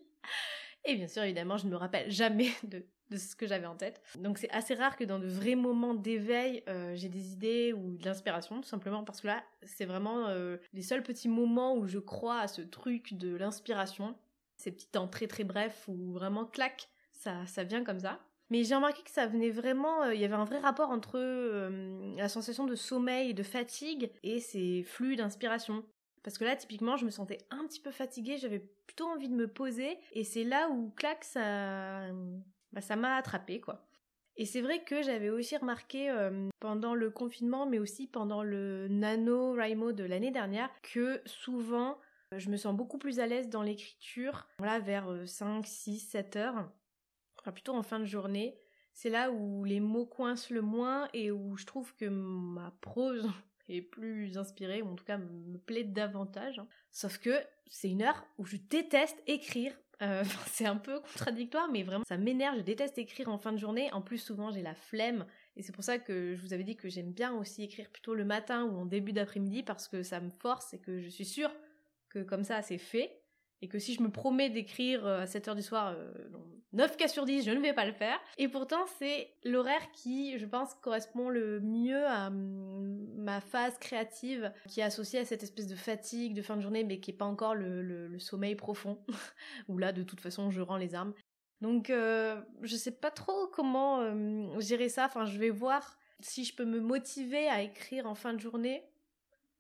Et 0.85 0.95
bien 0.95 1.07
sûr, 1.07 1.21
évidemment, 1.21 1.57
je 1.57 1.67
ne 1.67 1.71
me 1.71 1.75
rappelle 1.75 2.09
jamais 2.09 2.49
de 2.63 2.83
de 3.09 3.17
ce 3.17 3.35
que 3.35 3.47
j'avais 3.47 3.67
en 3.67 3.75
tête. 3.75 4.01
Donc 4.19 4.37
c'est 4.37 4.49
assez 4.51 4.73
rare 4.73 4.95
que 4.95 5.03
dans 5.03 5.19
de 5.19 5.27
vrais 5.27 5.55
moments 5.55 5.93
d'éveil, 5.93 6.63
euh, 6.67 6.95
j'ai 6.95 7.09
des 7.09 7.33
idées 7.33 7.73
ou 7.73 7.97
de 7.97 8.05
l'inspiration, 8.05 8.61
tout 8.61 8.67
simplement 8.67 9.03
parce 9.03 9.21
que 9.21 9.27
là, 9.27 9.43
c'est 9.63 9.85
vraiment 9.85 10.27
euh, 10.27 10.57
les 10.73 10.81
seuls 10.81 11.03
petits 11.03 11.29
moments 11.29 11.75
où 11.75 11.87
je 11.87 11.99
crois 11.99 12.39
à 12.39 12.47
ce 12.47 12.61
truc 12.61 13.13
de 13.13 13.35
l'inspiration. 13.35 14.15
Ces 14.57 14.71
petits 14.71 14.87
temps 14.87 15.07
très 15.07 15.27
très 15.27 15.43
brefs 15.43 15.85
où 15.87 16.13
vraiment 16.13 16.45
clac, 16.45 16.89
ça, 17.11 17.45
ça 17.45 17.63
vient 17.63 17.83
comme 17.83 17.99
ça. 17.99 18.19
Mais 18.51 18.63
j'ai 18.63 18.75
remarqué 18.75 19.01
que 19.01 19.09
ça 19.09 19.25
venait 19.25 19.49
vraiment, 19.49 20.03
euh, 20.03 20.13
il 20.13 20.21
y 20.21 20.25
avait 20.25 20.35
un 20.35 20.45
vrai 20.45 20.59
rapport 20.59 20.91
entre 20.91 21.19
la 22.15 22.29
sensation 22.29 22.65
de 22.65 22.75
sommeil 22.75 23.31
et 23.31 23.33
de 23.33 23.43
fatigue 23.43 24.11
et 24.23 24.39
ces 24.39 24.83
flux 24.83 25.15
d'inspiration. 25.15 25.83
Parce 26.25 26.39
que 26.39 26.43
là, 26.43 26.55
typiquement, 26.55 26.97
je 26.97 27.05
me 27.05 27.11
sentais 27.11 27.37
un 27.51 27.67
petit 27.67 27.79
peu 27.79 27.91
fatiguée, 27.91 28.37
j'avais 28.37 28.57
plutôt 28.87 29.05
envie 29.05 29.29
de 29.29 29.35
me 29.35 29.47
poser, 29.47 29.99
et 30.11 30.23
c'est 30.23 30.43
là 30.43 30.69
où, 30.69 30.89
clac, 30.95 31.23
ça, 31.23 32.07
bah, 32.75 32.81
ça 32.81 32.95
m'a 32.95 33.15
attrapé 33.15 33.59
quoi. 33.59 33.88
Et 34.38 34.45
c'est 34.45 34.61
vrai 34.61 34.83
que 34.83 35.01
j'avais 35.01 35.29
aussi 35.29 35.55
remarqué 35.55 36.09
euh, 36.09 36.49
pendant 36.59 36.93
le 36.93 37.09
confinement, 37.09 37.65
mais 37.65 37.79
aussi 37.79 38.05
pendant 38.05 38.43
le 38.43 38.88
Nano 38.89 39.53
Raimo 39.53 39.93
de 39.93 40.03
l'année 40.03 40.31
dernière, 40.31 40.69
que 40.81 41.21
souvent 41.25 41.97
euh, 42.33 42.39
je 42.39 42.49
me 42.49 42.57
sens 42.57 42.75
beaucoup 42.75 42.97
plus 42.97 43.19
à 43.19 43.27
l'aise 43.27 43.49
dans 43.49 43.61
l'écriture, 43.61 44.47
voilà, 44.57 44.79
vers 44.79 45.09
5, 45.25 45.65
6, 45.65 45.99
7 45.99 46.35
heures, 46.35 46.69
enfin 47.39 47.53
plutôt 47.53 47.73
en 47.73 47.83
fin 47.83 47.99
de 47.99 48.05
journée. 48.05 48.59
C'est 48.93 49.09
là 49.09 49.31
où 49.31 49.63
les 49.63 49.79
mots 49.79 50.05
coincent 50.05 50.53
le 50.53 50.61
moins 50.61 51.09
et 51.13 51.31
où 51.31 51.55
je 51.57 51.65
trouve 51.65 51.95
que 51.95 52.05
ma 52.05 52.71
prose 52.81 53.29
est 53.69 53.81
plus 53.81 54.38
inspirée, 54.38 54.81
ou 54.81 54.89
en 54.89 54.95
tout 54.95 55.05
cas 55.05 55.17
me 55.17 55.57
plaît 55.57 55.83
davantage. 55.85 56.59
Hein. 56.59 56.67
Sauf 56.91 57.19
que 57.19 57.39
c'est 57.67 57.89
une 57.89 58.01
heure 58.01 58.25
où 58.38 58.45
je 58.45 58.57
déteste 58.57 59.21
écrire 59.27 59.73
euh, 60.01 60.23
c'est 60.47 60.65
un 60.65 60.75
peu 60.75 60.99
contradictoire, 60.99 61.69
mais 61.71 61.84
vraiment, 61.84 62.03
ça 62.08 62.17
m'énerve. 62.17 62.58
Je 62.58 62.62
déteste 62.63 62.97
écrire 62.97 63.29
en 63.29 63.38
fin 63.38 63.51
de 63.51 63.58
journée. 63.58 63.91
En 63.93 64.01
plus, 64.01 64.17
souvent, 64.17 64.51
j'ai 64.51 64.62
la 64.62 64.75
flemme. 64.75 65.25
Et 65.55 65.63
c'est 65.63 65.71
pour 65.71 65.84
ça 65.84 65.97
que 65.97 66.36
je 66.36 66.41
vous 66.41 66.53
avais 66.53 66.63
dit 66.63 66.75
que 66.75 66.89
j'aime 66.89 67.12
bien 67.12 67.34
aussi 67.34 67.63
écrire 67.63 67.89
plutôt 67.89 68.15
le 68.15 68.25
matin 68.25 68.65
ou 68.65 68.77
en 68.77 68.86
début 68.86 69.13
d'après-midi 69.13 69.63
parce 69.63 69.88
que 69.88 70.03
ça 70.03 70.19
me 70.19 70.29
force 70.29 70.73
et 70.73 70.79
que 70.79 70.99
je 70.99 71.10
suis 71.10 71.25
sûre 71.25 71.51
que 72.10 72.19
comme 72.19 72.43
ça, 72.43 72.62
c'est 72.62 72.77
fait 72.77 73.24
et 73.65 73.67
que 73.67 73.80
si 73.80 73.95
je 73.95 74.01
me 74.04 74.10
promets 74.10 74.51
d'écrire 74.51 75.06
euh, 75.08 75.21
à 75.21 75.25
7 75.25 75.47
heures 75.47 75.56
du 75.56 75.63
soir, 75.63 75.95
9 76.73 76.91
euh, 76.91 76.95
cas 76.95 77.08
sur 77.08 77.25
10, 77.25 77.43
je 77.43 77.51
ne 77.51 77.60
vais 77.60 77.73
pas 77.73 77.86
le 77.86 77.93
faire. 77.93 78.19
Et 78.38 78.47
pourtant, 78.47 78.86
c'est 78.99 79.32
l'horaire 79.43 79.91
qui, 79.91 80.38
je 80.38 80.45
pense, 80.45 80.75
correspond 80.75 81.30
le 81.30 81.60
mieux 81.60 82.06
à 82.06 82.30
mm, 82.30 83.15
ma 83.17 83.41
phase 83.41 83.75
créative, 83.80 84.54
qui 84.69 84.82
est 84.82 84.84
associée 84.84 85.19
à 85.19 85.25
cette 85.25 85.41
espèce 85.41 85.65
de 85.65 85.75
fatigue 85.75 86.36
de 86.36 86.43
fin 86.43 86.56
de 86.56 86.62
journée, 86.62 86.84
mais 86.84 86.99
qui 86.99 87.12
n'est 87.12 87.17
pas 87.17 87.25
encore 87.25 87.56
le, 87.56 88.19
sommeil 88.19 88.56
profond, 88.56 88.99
où 89.67 89.80
là, 89.80 89.91
de 89.91 90.04
toute 90.04 90.21
façon, 90.21 90.51
je 90.51 90.62
rends 90.62 90.78
les 90.78 90.93
armes. 90.93 91.13
Donc 91.62 91.89
euh, 91.89 92.39
je 92.62 92.75
sais 92.75 92.91
pas 92.91 93.10
trop 93.10 93.47
comment 93.47 94.01
euh, 94.01 94.60
gérer 94.60 94.89
ça. 94.89 95.06
Enfin, 95.06 95.25
je 95.25 95.39
vais 95.39 95.49
voir 95.49 95.97
si 96.19 96.43
je 96.43 96.56
peux 96.56 96.65
me 96.65 96.80
motiver 96.80 97.47
à 97.47 97.63
écrire 97.63 98.06
en 98.06 98.13
fin 98.13 98.34
de 98.34 98.39
journée. 98.39 98.84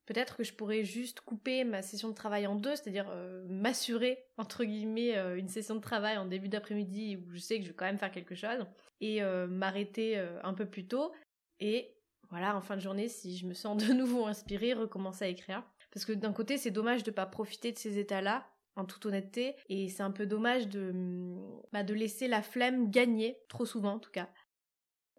Peut-être 0.05 0.37
que 0.37 0.43
je 0.43 0.53
pourrais 0.53 0.83
juste 0.83 1.21
couper 1.21 1.63
ma 1.63 1.81
session 1.81 2.09
de 2.09 2.13
travail 2.13 2.47
en 2.47 2.55
deux, 2.55 2.75
c'est-à-dire 2.75 3.07
euh, 3.09 3.45
m'assurer, 3.49 4.23
entre 4.37 4.63
guillemets, 4.63 5.15
une 5.37 5.47
session 5.47 5.75
de 5.75 5.81
travail 5.81 6.17
en 6.17 6.25
début 6.25 6.49
d'après-midi 6.49 7.17
où 7.17 7.31
je 7.31 7.39
sais 7.39 7.57
que 7.57 7.63
je 7.63 7.69
vais 7.69 7.75
quand 7.75 7.85
même 7.85 7.97
faire 7.97 8.11
quelque 8.11 8.35
chose, 8.35 8.65
et 9.01 9.21
m'arrêter 9.49 10.17
un 10.43 10.53
peu 10.53 10.65
plus 10.65 10.87
tôt. 10.87 11.11
Et 11.59 11.95
voilà, 12.29 12.55
en 12.55 12.61
fin 12.61 12.75
de 12.75 12.81
journée, 12.81 13.07
si 13.07 13.37
je 13.37 13.47
me 13.47 13.53
sens 13.53 13.77
de 13.77 13.93
nouveau 13.93 14.25
inspirée, 14.25 14.73
recommencer 14.73 15.25
à 15.25 15.27
écrire. 15.27 15.63
Parce 15.91 16.05
que 16.05 16.13
d'un 16.13 16.33
côté, 16.33 16.57
c'est 16.57 16.71
dommage 16.71 17.03
de 17.03 17.11
ne 17.11 17.15
pas 17.15 17.25
profiter 17.25 17.71
de 17.71 17.77
ces 17.77 17.97
états-là, 17.97 18.45
en 18.75 18.85
toute 18.85 19.05
honnêteté. 19.05 19.55
Et 19.69 19.89
c'est 19.89 20.03
un 20.03 20.11
peu 20.11 20.25
dommage 20.25 20.67
de, 20.67 20.93
bah, 21.71 21.83
de 21.83 21.93
laisser 21.93 22.27
la 22.27 22.41
flemme 22.41 22.91
gagner, 22.91 23.37
trop 23.47 23.65
souvent 23.65 23.93
en 23.93 23.99
tout 23.99 24.11
cas. 24.11 24.29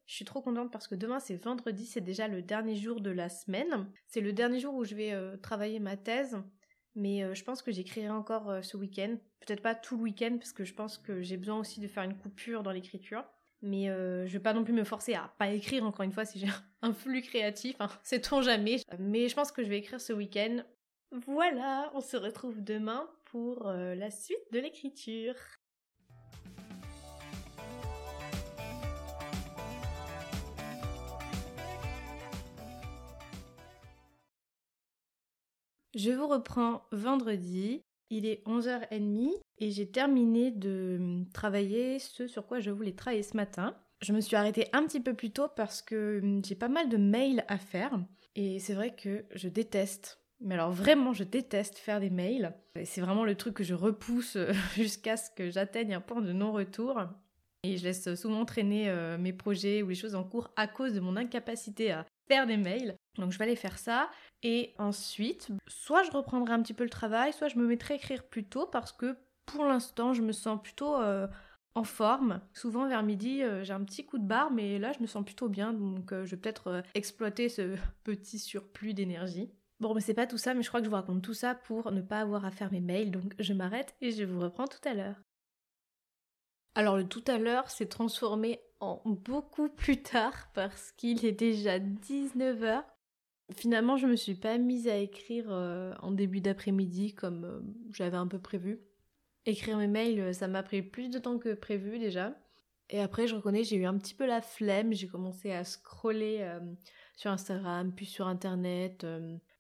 Je 0.06 0.14
suis 0.14 0.24
trop 0.24 0.40
contente 0.40 0.70
parce 0.70 0.86
que 0.86 0.94
demain 0.94 1.18
c'est 1.18 1.34
vendredi, 1.34 1.84
c'est 1.84 2.00
déjà 2.00 2.28
le 2.28 2.40
dernier 2.40 2.76
jour 2.76 3.00
de 3.00 3.10
la 3.10 3.28
semaine. 3.28 3.90
C'est 4.06 4.20
le 4.20 4.32
dernier 4.32 4.60
jour 4.60 4.74
où 4.74 4.84
je 4.84 4.94
vais 4.94 5.12
euh, 5.12 5.36
travailler 5.36 5.80
ma 5.80 5.96
thèse. 5.96 6.38
Mais 6.94 7.24
euh, 7.24 7.34
je 7.34 7.44
pense 7.44 7.60
que 7.60 7.72
j'écrirai 7.72 8.08
encore 8.08 8.48
euh, 8.48 8.62
ce 8.62 8.76
week-end. 8.76 9.16
Peut-être 9.40 9.62
pas 9.62 9.74
tout 9.74 9.96
le 9.96 10.04
week-end 10.04 10.36
parce 10.38 10.52
que 10.52 10.64
je 10.64 10.74
pense 10.74 10.96
que 10.96 11.22
j'ai 11.22 11.36
besoin 11.36 11.58
aussi 11.58 11.80
de 11.80 11.88
faire 11.88 12.04
une 12.04 12.16
coupure 12.16 12.62
dans 12.62 12.70
l'écriture. 12.70 13.24
Mais 13.62 13.86
je 13.86 14.32
vais 14.32 14.38
pas 14.38 14.52
non 14.52 14.62
plus 14.62 14.74
me 14.74 14.84
forcer 14.84 15.14
à 15.14 15.34
pas 15.38 15.48
écrire 15.48 15.82
encore 15.84 16.02
une 16.02 16.12
fois 16.12 16.24
si 16.24 16.38
j'ai 16.38 16.46
un 16.82 16.92
flux 16.92 17.22
créatif. 17.22 17.74
Hein, 17.80 17.88
tout 18.22 18.42
jamais. 18.42 18.76
Mais 18.98 19.28
je 19.28 19.34
pense 19.34 19.50
que 19.50 19.64
je 19.64 19.68
vais 19.68 19.78
écrire 19.78 20.00
ce 20.00 20.12
week-end. 20.12 20.62
Voilà, 21.26 21.90
on 21.94 22.00
se 22.00 22.16
retrouve 22.16 22.62
demain 22.62 23.08
pour 23.24 23.64
la 23.64 24.10
suite 24.10 24.52
de 24.52 24.60
l'écriture. 24.60 25.34
Je 35.96 36.10
vous 36.10 36.28
reprends 36.28 36.82
vendredi. 36.92 37.82
Il 38.10 38.26
est 38.26 38.46
11h30 38.46 39.30
et 39.58 39.70
j'ai 39.70 39.90
terminé 39.90 40.50
de 40.50 41.24
travailler 41.32 41.98
ce 41.98 42.26
sur 42.26 42.46
quoi 42.46 42.60
je 42.60 42.70
voulais 42.70 42.92
travailler 42.92 43.22
ce 43.22 43.34
matin. 43.34 43.74
Je 44.02 44.12
me 44.12 44.20
suis 44.20 44.36
arrêtée 44.36 44.68
un 44.74 44.84
petit 44.84 45.00
peu 45.00 45.14
plus 45.14 45.30
tôt 45.30 45.48
parce 45.56 45.80
que 45.80 46.20
hum, 46.22 46.44
j'ai 46.44 46.54
pas 46.54 46.68
mal 46.68 46.90
de 46.90 46.98
mails 46.98 47.46
à 47.48 47.56
faire 47.56 47.98
et 48.34 48.58
c'est 48.58 48.74
vrai 48.74 48.94
que 48.94 49.24
je 49.34 49.48
déteste 49.48 50.20
mais 50.42 50.54
alors 50.54 50.70
vraiment, 50.70 51.14
je 51.14 51.24
déteste 51.24 51.78
faire 51.78 51.98
des 51.98 52.10
mails. 52.10 52.52
C'est 52.84 53.00
vraiment 53.00 53.24
le 53.24 53.36
truc 53.36 53.54
que 53.54 53.64
je 53.64 53.72
repousse 53.72 54.36
euh, 54.36 54.52
jusqu'à 54.74 55.16
ce 55.16 55.30
que 55.30 55.50
j'atteigne 55.50 55.94
un 55.94 56.02
point 56.02 56.20
de 56.20 56.30
non-retour. 56.30 57.00
Et 57.62 57.78
je 57.78 57.84
laisse 57.84 58.14
souvent 58.16 58.44
traîner 58.44 58.90
euh, 58.90 59.16
mes 59.16 59.32
projets 59.32 59.82
ou 59.82 59.88
les 59.88 59.94
choses 59.94 60.14
en 60.14 60.24
cours 60.24 60.50
à 60.56 60.68
cause 60.68 60.92
de 60.92 61.00
mon 61.00 61.16
incapacité 61.16 61.90
à 61.90 62.04
faire 62.28 62.46
des 62.46 62.56
mails. 62.56 62.96
Donc 63.18 63.32
je 63.32 63.38
vais 63.38 63.44
aller 63.44 63.56
faire 63.56 63.78
ça. 63.78 64.10
Et 64.42 64.74
ensuite, 64.78 65.48
soit 65.66 66.02
je 66.02 66.10
reprendrai 66.10 66.52
un 66.52 66.62
petit 66.62 66.74
peu 66.74 66.84
le 66.84 66.90
travail, 66.90 67.32
soit 67.32 67.48
je 67.48 67.58
me 67.58 67.66
mettrai 67.66 67.94
à 67.94 67.96
écrire 67.96 68.24
plus 68.24 68.44
tôt 68.44 68.66
parce 68.66 68.92
que 68.92 69.16
pour 69.46 69.64
l'instant, 69.64 70.12
je 70.12 70.22
me 70.22 70.32
sens 70.32 70.60
plutôt 70.62 70.96
euh, 70.96 71.26
en 71.74 71.84
forme. 71.84 72.40
Souvent 72.52 72.88
vers 72.88 73.02
midi, 73.02 73.42
j'ai 73.62 73.72
un 73.72 73.84
petit 73.84 74.04
coup 74.04 74.18
de 74.18 74.26
barre, 74.26 74.50
mais 74.50 74.78
là, 74.78 74.92
je 74.92 75.00
me 75.00 75.06
sens 75.06 75.24
plutôt 75.24 75.48
bien. 75.48 75.72
Donc 75.72 76.12
je 76.12 76.30
vais 76.30 76.36
peut-être 76.36 76.82
exploiter 76.94 77.48
ce 77.48 77.76
petit 78.04 78.38
surplus 78.38 78.94
d'énergie. 78.94 79.50
Bon, 79.78 79.92
mais 79.94 80.00
c'est 80.00 80.14
pas 80.14 80.26
tout 80.26 80.38
ça, 80.38 80.54
mais 80.54 80.62
je 80.62 80.68
crois 80.68 80.80
que 80.80 80.86
je 80.86 80.90
vous 80.90 80.96
raconte 80.96 81.22
tout 81.22 81.34
ça 81.34 81.54
pour 81.54 81.92
ne 81.92 82.00
pas 82.00 82.20
avoir 82.20 82.46
à 82.46 82.50
faire 82.50 82.72
mes 82.72 82.80
mails, 82.80 83.10
donc 83.10 83.34
je 83.38 83.52
m'arrête 83.52 83.94
et 84.00 84.10
je 84.10 84.24
vous 84.24 84.40
reprends 84.40 84.66
tout 84.66 84.88
à 84.88 84.94
l'heure. 84.94 85.16
Alors 86.76 86.98
le 86.98 87.08
tout 87.08 87.24
à 87.26 87.38
l'heure 87.38 87.70
s'est 87.70 87.88
transformé 87.88 88.60
en 88.80 89.00
beaucoup 89.06 89.70
plus 89.70 90.02
tard 90.02 90.50
parce 90.54 90.92
qu'il 90.92 91.24
est 91.24 91.32
déjà 91.32 91.78
19h. 91.78 92.84
Finalement, 93.56 93.96
je 93.96 94.06
me 94.06 94.14
suis 94.14 94.34
pas 94.34 94.58
mise 94.58 94.86
à 94.86 94.96
écrire 94.96 95.46
euh, 95.48 95.94
en 96.02 96.12
début 96.12 96.42
d'après-midi 96.42 97.14
comme 97.14 97.44
euh, 97.44 97.60
j'avais 97.92 98.18
un 98.18 98.26
peu 98.26 98.38
prévu. 98.38 98.80
Écrire 99.46 99.78
mes 99.78 99.86
mails, 99.86 100.20
euh, 100.20 100.32
ça 100.34 100.48
m'a 100.48 100.62
pris 100.62 100.82
plus 100.82 101.08
de 101.08 101.18
temps 101.18 101.38
que 101.38 101.54
prévu 101.54 101.98
déjà. 101.98 102.34
Et 102.90 103.00
après, 103.00 103.26
je 103.26 103.36
reconnais, 103.36 103.64
j'ai 103.64 103.76
eu 103.76 103.86
un 103.86 103.96
petit 103.96 104.14
peu 104.14 104.26
la 104.26 104.42
flemme. 104.42 104.92
J'ai 104.92 105.08
commencé 105.08 105.52
à 105.52 105.64
scroller 105.64 106.46
sur 107.16 107.32
Instagram, 107.32 107.92
puis 107.92 108.06
sur 108.06 108.28
Internet. 108.28 109.04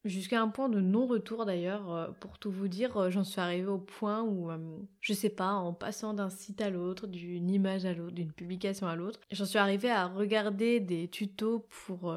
Jusqu'à 0.06 0.40
un 0.40 0.46
point 0.46 0.68
de 0.68 0.80
non-retour 0.80 1.46
d'ailleurs, 1.46 1.92
euh, 1.92 2.06
pour 2.20 2.38
tout 2.38 2.50
vous 2.50 2.68
dire, 2.68 2.96
euh, 2.96 3.10
j'en 3.10 3.24
suis 3.24 3.40
arrivée 3.40 3.66
au 3.66 3.78
point 3.78 4.22
où, 4.22 4.52
euh, 4.52 4.56
je 5.00 5.12
sais 5.12 5.30
pas, 5.30 5.50
en 5.50 5.72
passant 5.72 6.14
d'un 6.14 6.30
site 6.30 6.60
à 6.60 6.70
l'autre, 6.70 7.08
d'une 7.08 7.50
image 7.50 7.84
à 7.84 7.92
l'autre, 7.92 8.14
d'une 8.14 8.30
publication 8.30 8.86
à 8.86 8.94
l'autre, 8.94 9.18
j'en 9.32 9.44
suis 9.44 9.58
arrivée 9.58 9.90
à 9.90 10.06
regarder 10.06 10.78
des 10.78 11.08
tutos 11.08 11.66
pour 11.86 12.16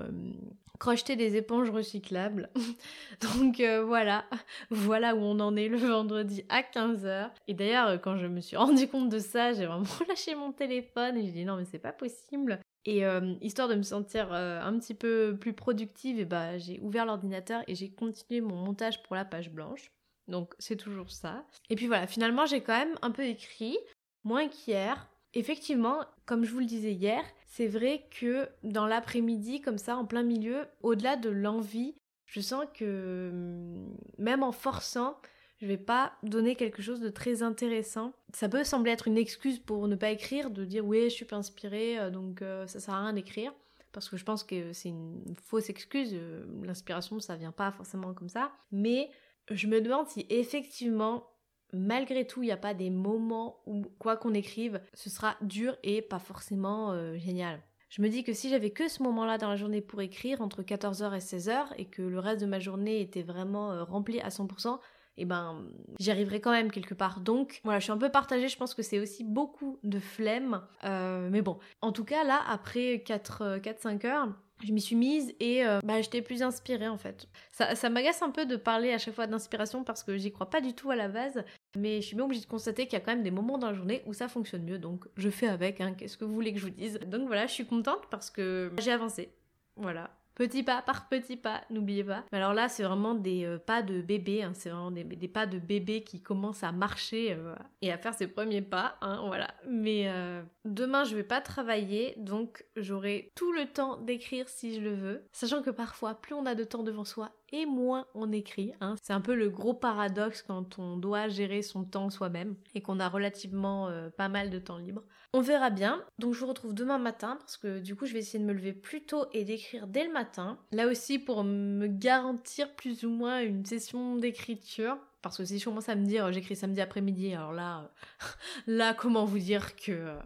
crocheter 0.77 1.15
des 1.15 1.35
éponges 1.35 1.71
recyclables. 1.71 2.51
Donc 3.21 3.59
voilà, 3.85 4.25
voilà 4.69 5.15
où 5.15 5.19
on 5.19 5.39
en 5.39 5.55
est 5.55 5.67
le 5.67 5.77
vendredi 5.77 6.45
à 6.47 6.61
15h. 6.61 7.31
Et 7.47 7.55
d'ailleurs, 7.55 7.99
quand 8.01 8.17
je 8.17 8.27
me 8.27 8.39
suis 8.39 8.57
rendu 8.57 8.87
compte 8.87 9.09
de 9.09 9.19
ça, 9.19 9.53
j'ai 9.53 9.65
vraiment 9.65 9.83
lâché 10.07 10.35
mon 10.35 10.51
téléphone 10.51 11.17
et 11.17 11.25
j'ai 11.25 11.31
dit 11.31 11.45
non 11.45 11.57
mais 11.57 11.65
c'est 11.65 11.79
pas 11.79 11.91
possible. 11.91 12.59
Et 12.89 13.05
euh, 13.05 13.35
histoire 13.39 13.67
de 13.67 13.75
me 13.75 13.83
sentir 13.83 14.33
euh, 14.33 14.59
un 14.63 14.79
petit 14.79 14.95
peu 14.95 15.37
plus 15.39 15.53
productive, 15.53 16.19
et 16.19 16.25
bah, 16.25 16.57
j'ai 16.57 16.79
ouvert 16.79 17.05
l'ordinateur 17.05 17.61
et 17.67 17.75
j'ai 17.75 17.91
continué 17.91 18.41
mon 18.41 18.55
montage 18.55 19.03
pour 19.03 19.15
la 19.15 19.25
page 19.25 19.51
blanche. 19.51 19.91
Donc 20.27 20.55
c'est 20.57 20.75
toujours 20.75 21.11
ça. 21.11 21.45
Et 21.69 21.75
puis 21.75 21.85
voilà, 21.85 22.07
finalement 22.07 22.47
j'ai 22.47 22.61
quand 22.61 22.75
même 22.75 22.97
un 23.03 23.11
peu 23.11 23.25
écrit, 23.25 23.77
moins 24.23 24.47
qu'hier. 24.47 25.07
Effectivement, 25.35 26.03
comme 26.25 26.45
je 26.45 26.51
vous 26.51 26.61
le 26.61 26.65
disais 26.65 26.93
hier, 26.93 27.23
c'est 27.45 27.67
vrai 27.67 28.07
que 28.09 28.49
dans 28.63 28.87
l'après-midi, 28.87 29.61
comme 29.61 29.77
ça, 29.77 29.95
en 29.95 30.05
plein 30.05 30.23
milieu, 30.23 30.65
au-delà 30.81 31.15
de 31.15 31.29
l'envie, 31.29 31.93
je 32.25 32.41
sens 32.41 32.65
que 32.73 33.29
hum, 33.31 33.95
même 34.17 34.41
en 34.41 34.51
forçant, 34.51 35.15
je 35.61 35.67
vais 35.67 35.77
pas 35.77 36.13
donner 36.23 36.55
quelque 36.55 36.81
chose 36.81 37.01
de 37.01 37.09
très 37.09 37.43
intéressant. 37.43 38.13
Ça 38.33 38.47
peut 38.47 38.63
sembler 38.63 38.91
être 38.91 39.07
une 39.07 39.17
excuse 39.17 39.59
pour 39.59 39.87
ne 39.87 39.95
pas 39.95 40.09
écrire, 40.09 40.49
de 40.49 40.63
dire 40.63 40.85
oui, 40.85 41.03
je 41.05 41.15
suis 41.15 41.25
pas 41.25 41.35
inspirée, 41.35 41.99
euh, 41.99 42.09
donc 42.09 42.41
euh, 42.41 42.65
ça 42.67 42.79
sert 42.79 42.93
à 42.93 43.01
rien 43.01 43.13
d'écrire. 43.13 43.53
Parce 43.91 44.07
que 44.07 44.17
je 44.17 44.23
pense 44.23 44.43
que 44.43 44.71
c'est 44.71 44.89
une 44.89 45.35
fausse 45.43 45.69
excuse. 45.69 46.11
Euh, 46.13 46.45
l'inspiration, 46.63 47.19
ça 47.19 47.35
vient 47.35 47.51
pas 47.51 47.71
forcément 47.71 48.13
comme 48.13 48.29
ça. 48.29 48.51
Mais 48.71 49.09
je 49.49 49.67
me 49.67 49.81
demande 49.81 50.07
si 50.07 50.25
effectivement, 50.29 51.27
malgré 51.73 52.25
tout, 52.25 52.41
il 52.41 52.45
n'y 52.45 52.51
a 52.51 52.57
pas 52.57 52.73
des 52.73 52.89
moments 52.89 53.61
où, 53.65 53.81
quoi 53.97 54.15
qu'on 54.15 54.33
écrive, 54.33 54.79
ce 54.93 55.09
sera 55.09 55.35
dur 55.41 55.75
et 55.83 56.01
pas 56.01 56.19
forcément 56.19 57.17
génial. 57.17 57.59
Je 57.89 58.03
me 58.03 58.09
dis 58.09 58.23
que 58.23 58.33
si 58.33 58.49
j'avais 58.49 58.69
que 58.69 58.87
ce 58.87 59.01
moment-là 59.01 59.39
dans 59.39 59.49
la 59.49 59.55
journée 59.55 59.81
pour 59.81 59.99
écrire, 60.01 60.41
entre 60.41 60.61
14h 60.61 61.15
et 61.15 61.19
16h, 61.19 61.65
et 61.77 61.85
que 61.85 62.03
le 62.03 62.19
reste 62.19 62.41
de 62.41 62.45
ma 62.45 62.59
journée 62.59 63.01
était 63.01 63.23
vraiment 63.23 63.83
rempli 63.85 64.21
à 64.21 64.29
100%, 64.29 64.79
et 65.19 65.23
eh 65.23 65.25
ben 65.25 65.65
j'y 65.99 66.11
arriverai 66.11 66.39
quand 66.39 66.51
même 66.51 66.71
quelque 66.71 66.93
part. 66.93 67.19
Donc 67.19 67.59
voilà, 67.65 67.79
je 67.79 67.83
suis 67.83 67.91
un 67.91 67.97
peu 67.97 68.09
partagée, 68.09 68.47
je 68.47 68.57
pense 68.57 68.73
que 68.73 68.81
c'est 68.81 68.99
aussi 68.99 69.25
beaucoup 69.25 69.77
de 69.83 69.99
flemme. 69.99 70.61
Euh, 70.85 71.27
mais 71.29 71.41
bon, 71.41 71.59
en 71.81 71.91
tout 71.91 72.05
cas 72.05 72.23
là, 72.23 72.41
après 72.47 73.03
4-5 73.05 74.05
heures, 74.05 74.29
je 74.63 74.71
m'y 74.71 74.79
suis 74.79 74.95
mise 74.95 75.35
et 75.41 75.65
euh, 75.65 75.81
bah, 75.83 76.01
j'étais 76.01 76.21
plus 76.21 76.41
inspirée 76.41 76.87
en 76.87 76.97
fait. 76.97 77.27
Ça, 77.51 77.75
ça 77.75 77.89
m'agace 77.89 78.21
un 78.21 78.29
peu 78.29 78.45
de 78.45 78.55
parler 78.55 78.93
à 78.93 78.97
chaque 78.97 79.13
fois 79.13 79.27
d'inspiration 79.27 79.83
parce 79.83 80.03
que 80.03 80.17
j'y 80.17 80.31
crois 80.31 80.49
pas 80.49 80.61
du 80.61 80.73
tout 80.73 80.89
à 80.89 80.95
la 80.95 81.09
base, 81.09 81.43
mais 81.75 81.99
je 81.99 82.07
suis 82.07 82.15
bien 82.15 82.23
obligée 82.23 82.43
de 82.43 82.49
constater 82.49 82.85
qu'il 82.85 82.93
y 82.93 83.01
a 83.01 83.03
quand 83.03 83.11
même 83.11 83.23
des 83.23 83.31
moments 83.31 83.57
dans 83.57 83.67
la 83.67 83.73
journée 83.73 84.03
où 84.05 84.13
ça 84.13 84.29
fonctionne 84.29 84.63
mieux, 84.63 84.79
donc 84.79 85.05
je 85.17 85.29
fais 85.29 85.47
avec, 85.47 85.81
hein, 85.81 85.93
qu'est-ce 85.97 86.17
que 86.17 86.23
vous 86.23 86.33
voulez 86.33 86.53
que 86.53 86.59
je 86.59 86.65
vous 86.65 86.71
dise? 86.71 86.97
Donc 87.07 87.27
voilà, 87.27 87.45
je 87.45 87.53
suis 87.53 87.65
contente 87.65 88.07
parce 88.09 88.29
que 88.29 88.71
j'ai 88.79 88.93
avancé. 88.93 89.33
Voilà. 89.75 90.11
Petit 90.39 90.63
pas 90.63 90.81
par 90.81 91.09
petit 91.09 91.35
pas, 91.35 91.63
n'oubliez 91.69 92.05
pas. 92.05 92.23
Alors 92.31 92.53
là, 92.53 92.69
c'est 92.69 92.83
vraiment 92.83 93.13
des 93.13 93.43
euh, 93.43 93.57
pas 93.57 93.81
de 93.81 93.99
bébé, 93.99 94.41
hein. 94.41 94.53
c'est 94.55 94.69
vraiment 94.69 94.89
des, 94.89 95.03
pas 95.27 95.45
de 95.45 95.59
bébé 95.59 96.01
qui 96.05 96.21
commencent 96.21 96.63
à 96.63 96.71
marcher 96.71 97.33
euh, 97.33 97.53
et 97.81 97.91
à 97.91 97.97
faire 97.97 98.13
ses 98.13 98.27
premiers 98.27 98.61
pas, 98.61 98.95
hein, 99.01 99.21
voilà. 99.27 99.49
Mais 99.67 100.07
euh, 100.07 100.41
demain, 100.63 101.03
je 101.03 101.13
vais 101.13 101.25
pas 101.25 101.41
travailler, 101.41 102.13
donc 102.15 102.65
j'aurai 102.77 103.33
tout 103.35 103.51
le 103.51 103.65
temps 103.65 103.97
d'écrire 103.97 104.47
si 104.47 104.75
je 104.75 104.79
le 104.79 104.93
veux. 104.93 105.27
Sachant 105.33 105.61
que 105.61 105.71
parfois, 105.71 106.15
plus 106.15 106.35
on 106.35 106.45
a 106.45 106.55
de 106.55 106.63
temps 106.63 106.83
devant 106.83 107.03
soi 107.03 107.33
et 107.51 107.65
moins 107.65 108.05
on 108.13 108.31
écrit. 108.31 108.73
Hein. 108.81 108.95
C'est 109.01 109.13
un 109.13 109.21
peu 109.21 109.35
le 109.35 109.49
gros 109.49 109.73
paradoxe 109.73 110.41
quand 110.41 110.79
on 110.79 110.97
doit 110.97 111.27
gérer 111.27 111.61
son 111.61 111.83
temps 111.83 112.09
soi-même 112.09 112.55
et 112.75 112.81
qu'on 112.81 112.99
a 112.99 113.09
relativement 113.09 113.89
pas 114.17 114.29
mal 114.29 114.49
de 114.49 114.59
temps 114.59 114.77
libre. 114.77 115.03
On 115.33 115.41
verra 115.41 115.69
bien. 115.69 116.03
Donc 116.17 116.33
je 116.33 116.39
vous 116.39 116.47
retrouve 116.47 116.73
demain 116.73 116.97
matin 116.97 117.37
parce 117.39 117.57
que 117.57 117.79
du 117.79 117.95
coup 117.95 118.05
je 118.05 118.13
vais 118.13 118.19
essayer 118.19 118.39
de 118.39 118.47
me 118.47 118.53
lever 118.53 118.73
plus 118.73 119.03
tôt 119.03 119.25
et 119.31 119.45
d'écrire 119.45 119.87
dès 119.87 120.03
le 120.03 120.11
matin. 120.11 120.57
Là 120.71 120.87
aussi 120.87 121.19
pour 121.19 121.43
me 121.43 121.87
garantir 121.87 122.73
plus 122.75 123.03
ou 123.03 123.09
moins 123.09 123.41
une 123.41 123.65
session 123.65 124.15
d'écriture. 124.15 124.97
Parce 125.21 125.37
que 125.37 125.45
si 125.45 125.59
je 125.59 125.65
commence 125.65 125.89
à 125.89 125.95
me 125.95 126.05
dire 126.05 126.31
j'écris 126.31 126.55
samedi 126.55 126.81
après-midi, 126.81 127.33
alors 127.33 127.53
là, 127.53 127.91
là 128.67 128.93
comment 128.93 129.25
vous 129.25 129.39
dire 129.39 129.75
que 129.75 129.91
euh, 129.91 130.19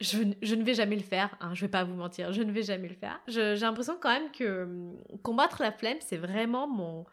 je, 0.00 0.54
ne 0.54 0.62
vais 0.62 0.74
jamais 0.74 0.96
le 0.96 1.02
faire, 1.02 1.36
hein, 1.40 1.54
je 1.54 1.60
vais 1.62 1.70
pas 1.70 1.84
vous 1.84 1.94
mentir, 1.94 2.32
je 2.32 2.42
ne 2.42 2.52
vais 2.52 2.62
jamais 2.62 2.88
le 2.88 2.94
faire. 2.94 3.20
J'ai 3.28 3.54
l'impression 3.56 3.96
quand 4.00 4.10
même 4.10 4.30
que 4.32 4.64
hum, 4.64 4.96
combattre 5.22 5.62
la 5.62 5.72
flemme, 5.72 5.98
c'est 6.00 6.16
vraiment 6.16 6.66
mon, 6.66 7.06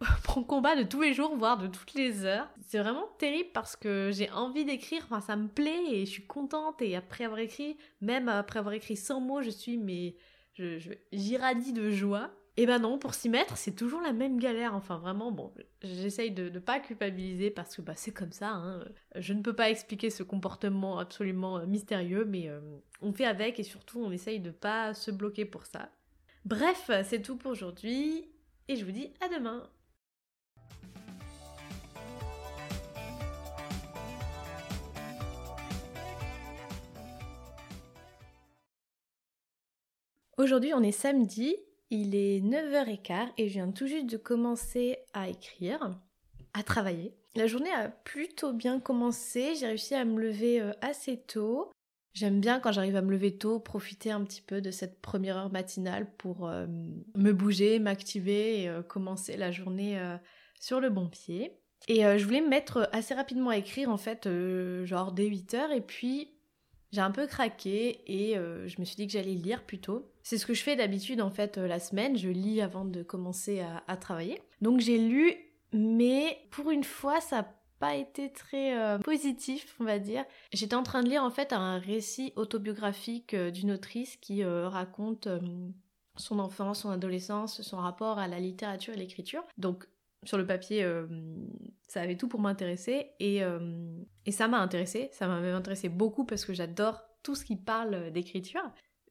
mon 0.36 0.42
combat 0.42 0.76
de 0.76 0.82
tous 0.82 1.00
les 1.00 1.14
jours, 1.14 1.36
voire 1.36 1.58
de 1.58 1.66
toutes 1.66 1.94
les 1.94 2.24
heures. 2.24 2.48
C'est 2.66 2.78
vraiment 2.78 3.06
terrible 3.18 3.50
parce 3.52 3.76
que 3.76 4.10
j'ai 4.12 4.30
envie 4.30 4.64
d'écrire, 4.64 5.02
enfin 5.04 5.20
ça 5.20 5.36
me 5.36 5.48
plaît 5.48 5.84
et 5.90 6.06
je 6.06 6.10
suis 6.10 6.26
contente 6.26 6.82
et 6.82 6.96
après 6.96 7.24
avoir 7.24 7.40
écrit, 7.40 7.76
même 8.00 8.28
après 8.28 8.58
avoir 8.58 8.74
écrit 8.74 8.96
100 8.96 9.20
mots, 9.20 9.42
je 9.42 9.50
suis 9.50 9.78
mais 9.78 10.16
je, 10.54 10.78
j'irradie 11.12 11.72
de 11.72 11.90
joie. 11.90 12.30
Et 12.56 12.66
ben 12.66 12.78
non, 12.78 12.98
pour 12.98 13.14
s'y 13.14 13.28
mettre, 13.28 13.56
c'est 13.56 13.74
toujours 13.74 14.00
la 14.00 14.12
même 14.12 14.38
galère. 14.38 14.74
Enfin, 14.74 14.98
vraiment, 14.98 15.32
bon, 15.32 15.52
j'essaye 15.82 16.30
de 16.30 16.48
ne 16.48 16.58
pas 16.60 16.78
culpabiliser 16.78 17.50
parce 17.50 17.74
que 17.74 17.82
bah, 17.82 17.94
c'est 17.96 18.12
comme 18.12 18.30
ça. 18.30 18.50
Hein. 18.50 18.84
Je 19.16 19.32
ne 19.32 19.42
peux 19.42 19.56
pas 19.56 19.70
expliquer 19.70 20.08
ce 20.08 20.22
comportement 20.22 20.98
absolument 21.00 21.58
euh, 21.58 21.66
mystérieux, 21.66 22.24
mais 22.24 22.48
euh, 22.48 22.60
on 23.02 23.12
fait 23.12 23.24
avec 23.24 23.58
et 23.58 23.64
surtout 23.64 23.98
on 23.98 24.12
essaye 24.12 24.38
de 24.38 24.52
pas 24.52 24.94
se 24.94 25.10
bloquer 25.10 25.44
pour 25.44 25.66
ça. 25.66 25.90
Bref, 26.44 26.90
c'est 27.04 27.22
tout 27.22 27.36
pour 27.36 27.50
aujourd'hui 27.50 28.28
et 28.68 28.76
je 28.76 28.84
vous 28.84 28.92
dis 28.92 29.12
à 29.20 29.28
demain. 29.28 29.68
Aujourd'hui, 40.36 40.72
on 40.74 40.82
est 40.82 40.92
samedi, 40.92 41.56
il 41.90 42.14
est 42.14 42.40
9h15 42.40 43.28
et 43.38 43.48
je 43.48 43.52
viens 43.54 43.70
tout 43.70 43.86
juste 43.86 44.06
de 44.06 44.16
commencer 44.16 44.98
à 45.12 45.28
écrire, 45.28 45.90
à 46.52 46.62
travailler. 46.62 47.14
La 47.36 47.46
journée 47.46 47.70
a 47.70 47.88
plutôt 47.88 48.52
bien 48.52 48.78
commencé, 48.78 49.54
j'ai 49.58 49.66
réussi 49.66 49.94
à 49.94 50.04
me 50.04 50.20
lever 50.20 50.60
euh, 50.60 50.72
assez 50.80 51.16
tôt. 51.18 51.70
J'aime 52.12 52.40
bien 52.40 52.60
quand 52.60 52.70
j'arrive 52.70 52.94
à 52.94 53.02
me 53.02 53.10
lever 53.10 53.36
tôt, 53.36 53.58
profiter 53.58 54.12
un 54.12 54.22
petit 54.22 54.40
peu 54.40 54.60
de 54.60 54.70
cette 54.70 55.00
première 55.00 55.36
heure 55.36 55.50
matinale 55.50 56.08
pour 56.16 56.48
euh, 56.48 56.66
me 56.68 57.32
bouger, 57.32 57.80
m'activer 57.80 58.62
et 58.62 58.68
euh, 58.68 58.82
commencer 58.82 59.36
la 59.36 59.50
journée 59.50 60.00
sur 60.60 60.80
le 60.80 60.90
bon 60.90 61.08
pied. 61.08 61.58
Et 61.88 62.02
je 62.02 62.24
voulais 62.24 62.40
me 62.40 62.48
mettre 62.48 62.88
assez 62.92 63.14
rapidement 63.14 63.50
à 63.50 63.58
écrire 63.58 63.90
en 63.90 63.98
fait, 63.98 64.28
genre 64.84 65.12
dès 65.12 65.28
8h 65.28 65.70
et 65.72 65.80
puis 65.82 66.34
j'ai 66.94 67.00
un 67.00 67.10
peu 67.10 67.26
craqué 67.26 68.02
et 68.06 68.38
euh, 68.38 68.68
je 68.68 68.78
me 68.78 68.84
suis 68.84 68.94
dit 68.94 69.08
que 69.08 69.12
j'allais 69.12 69.34
lire 69.34 69.64
plutôt. 69.64 70.08
C'est 70.22 70.38
ce 70.38 70.46
que 70.46 70.54
je 70.54 70.62
fais 70.62 70.76
d'habitude 70.76 71.20
en 71.20 71.30
fait 71.30 71.58
euh, 71.58 71.66
la 71.66 71.80
semaine, 71.80 72.16
je 72.16 72.28
lis 72.28 72.60
avant 72.60 72.84
de 72.84 73.02
commencer 73.02 73.64
à, 73.88 73.96
travailler. 73.96 74.40
Donc 74.60 74.78
j'ai 74.78 74.98
lu, 74.98 75.34
mais 75.72 76.38
pour 76.52 76.70
une 76.70 76.84
fois 76.84 77.20
ça 77.20 77.38
n'a 77.38 77.54
pas 77.80 77.96
été 77.96 78.30
très 78.30 78.78
euh, 78.78 78.98
positif, 78.98 79.74
on 79.80 79.84
va 79.84 79.98
dire. 79.98 80.24
J'étais 80.52 80.76
en 80.76 80.84
train 80.84 81.02
de 81.02 81.08
lire 81.08 81.24
en 81.24 81.30
fait 81.30 81.52
un 81.52 81.78
récit 81.78 82.32
autobiographique 82.36 83.34
d'une 83.34 83.72
autrice 83.72 84.16
qui 84.16 84.44
raconte 84.44 85.26
son 86.16 86.38
enfance, 86.38 86.82
son 86.82 86.90
adolescence, 86.90 87.60
son 87.62 87.78
rapport 87.78 88.20
à 88.20 88.28
la 88.28 88.38
littérature 88.38 88.94
et 88.94 88.98
l'écriture. 88.98 89.42
Donc 89.58 89.88
sur 90.24 90.38
le 90.38 90.46
papier, 90.46 90.82
euh, 90.82 91.06
ça 91.88 92.00
avait 92.00 92.16
tout 92.16 92.28
pour 92.28 92.40
m'intéresser 92.40 93.10
euh, 93.22 94.02
et, 94.26 94.32
ça 94.32 94.48
m'a 94.48 94.58
intéressé. 94.58 95.08
Ça 95.12 95.28
m'a 95.28 95.40
même 95.40 95.54
intéressé 95.54 95.88
beaucoup 95.88 96.24
parce 96.24 96.44
que 96.44 96.52
j'adore 96.52 97.02
tout 97.22 97.34
ce 97.34 97.44
qui 97.44 97.56
parle 97.56 98.10
d'écriture. 98.12 98.62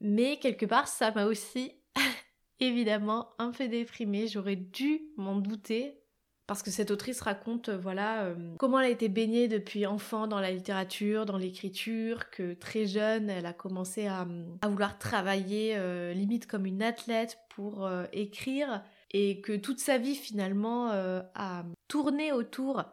Mais 0.01 0.37
quelque 0.37 0.65
part, 0.65 0.87
ça 0.87 1.11
m'a 1.11 1.25
aussi 1.25 1.73
évidemment 2.59 3.29
un 3.39 3.51
peu 3.51 3.67
déprimée. 3.67 4.27
J'aurais 4.27 4.55
dû 4.55 5.01
m'en 5.17 5.35
douter 5.35 5.99
parce 6.45 6.61
que 6.61 6.71
cette 6.71 6.91
autrice 6.91 7.21
raconte 7.21 7.69
euh, 7.69 7.77
voilà 7.77 8.35
comment 8.59 8.81
elle 8.81 8.87
a 8.87 8.89
été 8.89 9.07
baignée 9.07 9.47
depuis 9.47 9.85
enfant 9.85 10.27
dans 10.27 10.41
la 10.41 10.51
littérature, 10.51 11.25
dans 11.25 11.37
l'écriture, 11.37 12.29
que 12.31 12.53
très 12.53 12.85
jeune 12.85 13.29
elle 13.29 13.45
a 13.45 13.53
commencé 13.53 14.07
à, 14.07 14.27
vouloir 14.63 14.97
travailler 14.97 16.13
limite 16.13 16.47
comme 16.47 16.65
une 16.65 16.83
athlète 16.83 17.37
pour 17.49 17.89
écrire 18.11 18.83
et 19.13 19.41
que 19.41 19.53
toute 19.53 19.79
sa 19.79 19.97
vie 19.97 20.15
finalement 20.15 20.91
euh, 20.91 21.21
a 21.35 21.63
tourné 21.87 22.31
autour 22.31 22.83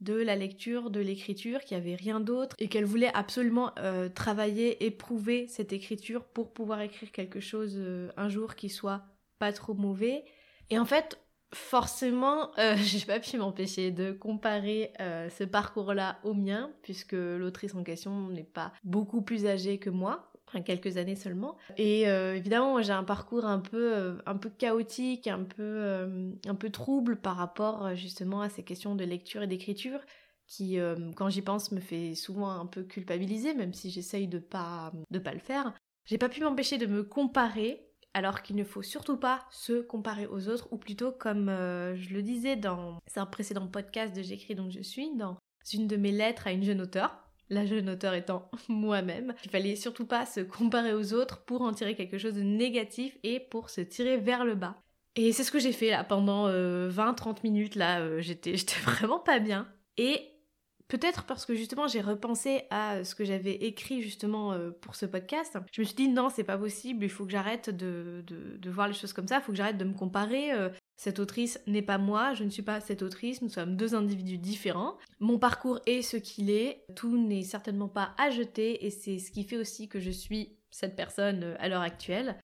de 0.00 0.14
la 0.14 0.36
lecture, 0.36 0.90
de 0.90 1.00
l'écriture, 1.00 1.60
qu'il 1.60 1.76
n'y 1.76 1.82
avait 1.82 1.96
rien 1.96 2.20
d'autre 2.20 2.56
et 2.58 2.68
qu'elle 2.68 2.84
voulait 2.84 3.12
absolument 3.14 3.72
euh, 3.78 4.08
travailler, 4.08 4.84
éprouver 4.84 5.46
cette 5.48 5.72
écriture 5.72 6.24
pour 6.24 6.52
pouvoir 6.52 6.80
écrire 6.80 7.12
quelque 7.12 7.40
chose 7.40 7.74
euh, 7.76 8.10
un 8.16 8.28
jour 8.28 8.54
qui 8.54 8.70
soit 8.70 9.02
pas 9.38 9.52
trop 9.52 9.74
mauvais. 9.74 10.24
Et 10.70 10.78
en 10.78 10.84
fait, 10.84 11.18
forcément, 11.52 12.50
j'ai 12.76 13.04
pas 13.06 13.20
pu 13.20 13.38
m'empêcher 13.38 13.90
de 13.90 14.12
comparer 14.12 14.92
ce 14.98 15.44
parcours-là 15.44 16.18
au 16.22 16.34
mien, 16.34 16.70
puisque 16.82 17.12
l'autrice 17.12 17.74
en 17.74 17.84
question 17.84 18.28
n'est 18.28 18.42
pas 18.42 18.72
beaucoup 18.84 19.22
plus 19.22 19.46
âgée 19.46 19.78
que 19.78 19.90
moi 19.90 20.28
quelques 20.64 20.96
années 20.96 21.16
seulement. 21.16 21.56
Et 21.76 22.08
euh, 22.08 22.36
évidemment, 22.36 22.80
j'ai 22.82 22.92
un 22.92 23.04
parcours 23.04 23.44
un 23.44 23.58
peu, 23.58 23.94
euh, 23.94 24.14
un 24.26 24.36
peu 24.36 24.50
chaotique, 24.50 25.26
un 25.26 25.44
peu, 25.44 25.62
euh, 25.62 26.30
un 26.46 26.54
peu 26.54 26.70
trouble 26.70 27.16
par 27.16 27.36
rapport 27.36 27.94
justement 27.94 28.40
à 28.40 28.48
ces 28.48 28.62
questions 28.62 28.94
de 28.94 29.04
lecture 29.04 29.42
et 29.42 29.46
d'écriture 29.46 30.00
qui, 30.46 30.78
quand 31.14 31.28
j'y 31.28 31.42
pense, 31.42 31.72
me 31.72 31.80
fait 31.80 32.14
souvent 32.14 32.48
un 32.48 32.64
peu 32.64 32.82
culpabiliser, 32.82 33.52
même 33.52 33.74
si 33.74 33.90
j'essaye 33.90 34.28
de 34.28 34.38
pas, 34.38 34.90
de 35.10 35.18
pas 35.18 35.34
le 35.34 35.40
faire. 35.40 35.74
J'ai 36.06 36.16
pas 36.16 36.30
pu 36.30 36.40
m'empêcher 36.40 36.78
de 36.78 36.86
me 36.86 37.02
comparer, 37.02 37.86
alors 38.14 38.40
qu'il 38.40 38.56
ne 38.56 38.64
faut 38.64 38.80
surtout 38.80 39.18
pas 39.18 39.44
se 39.50 39.82
comparer 39.82 40.26
aux 40.26 40.48
autres, 40.48 40.68
ou 40.70 40.78
plutôt 40.78 41.12
comme 41.12 41.48
je 41.48 42.14
le 42.14 42.22
disais 42.22 42.56
dans 42.56 42.98
un 43.14 43.26
précédent 43.26 43.66
podcast 43.66 44.16
de 44.16 44.22
J'écris 44.22 44.54
donc 44.54 44.70
je 44.70 44.80
suis, 44.80 45.14
dans 45.16 45.36
une 45.70 45.86
de 45.86 45.96
mes 45.96 46.12
lettres 46.12 46.46
à 46.46 46.52
une 46.52 46.64
jeune 46.64 46.80
auteure, 46.80 47.27
la 47.50 47.66
jeune 47.66 47.90
auteure 47.90 48.14
étant 48.14 48.50
moi-même. 48.68 49.34
Il 49.44 49.50
fallait 49.50 49.76
surtout 49.76 50.06
pas 50.06 50.26
se 50.26 50.40
comparer 50.40 50.94
aux 50.94 51.12
autres 51.14 51.44
pour 51.44 51.62
en 51.62 51.72
tirer 51.72 51.94
quelque 51.94 52.18
chose 52.18 52.34
de 52.34 52.42
négatif 52.42 53.16
et 53.22 53.40
pour 53.40 53.70
se 53.70 53.80
tirer 53.80 54.16
vers 54.16 54.44
le 54.44 54.54
bas. 54.54 54.76
Et 55.16 55.32
c'est 55.32 55.42
ce 55.42 55.50
que 55.50 55.58
j'ai 55.58 55.72
fait 55.72 55.90
là 55.90 56.04
pendant 56.04 56.48
20-30 56.48 56.50
euh, 56.50 57.34
minutes 57.42 57.74
là, 57.74 58.00
euh, 58.00 58.20
j'étais 58.20 58.54
vraiment 58.84 59.18
pas 59.18 59.40
bien. 59.40 59.66
Et 59.96 60.22
peut-être 60.86 61.24
parce 61.24 61.44
que 61.44 61.54
justement 61.54 61.88
j'ai 61.88 62.00
repensé 62.00 62.62
à 62.70 63.02
ce 63.04 63.14
que 63.14 63.24
j'avais 63.24 63.54
écrit 63.54 64.00
justement 64.00 64.52
euh, 64.52 64.70
pour 64.70 64.94
ce 64.94 65.06
podcast, 65.06 65.58
je 65.72 65.80
me 65.80 65.86
suis 65.86 65.96
dit 65.96 66.08
non 66.08 66.28
c'est 66.28 66.44
pas 66.44 66.56
possible, 66.56 67.04
il 67.04 67.10
faut 67.10 67.24
que 67.24 67.32
j'arrête 67.32 67.68
de, 67.68 68.24
de, 68.26 68.70
voir 68.70 68.86
les 68.86 68.94
choses 68.94 69.12
comme 69.12 69.26
ça, 69.26 69.38
il 69.38 69.42
faut 69.42 69.52
que 69.52 69.58
j'arrête 69.58 69.76
de 69.76 69.84
me 69.84 69.94
comparer, 69.94 70.52
cette 70.98 71.20
autrice 71.20 71.60
n'est 71.68 71.80
pas 71.80 71.96
moi, 71.96 72.34
je 72.34 72.42
ne 72.42 72.50
suis 72.50 72.62
pas 72.62 72.80
cette 72.80 73.02
autrice, 73.02 73.40
nous 73.40 73.48
sommes 73.48 73.76
deux 73.76 73.94
individus 73.94 74.36
différents. 74.36 74.98
Mon 75.20 75.38
parcours 75.38 75.78
est 75.86 76.02
ce 76.02 76.16
qu'il 76.16 76.50
est, 76.50 76.84
tout 76.96 77.16
n'est 77.16 77.44
certainement 77.44 77.88
pas 77.88 78.16
à 78.18 78.30
jeter 78.30 78.84
et 78.84 78.90
c'est 78.90 79.20
ce 79.20 79.30
qui 79.30 79.44
fait 79.44 79.56
aussi 79.56 79.88
que 79.88 80.00
je 80.00 80.10
suis 80.10 80.58
cette 80.72 80.96
personne 80.96 81.44
euh, 81.44 81.54
à 81.60 81.68
l'heure 81.68 81.82
actuelle. 81.82 82.36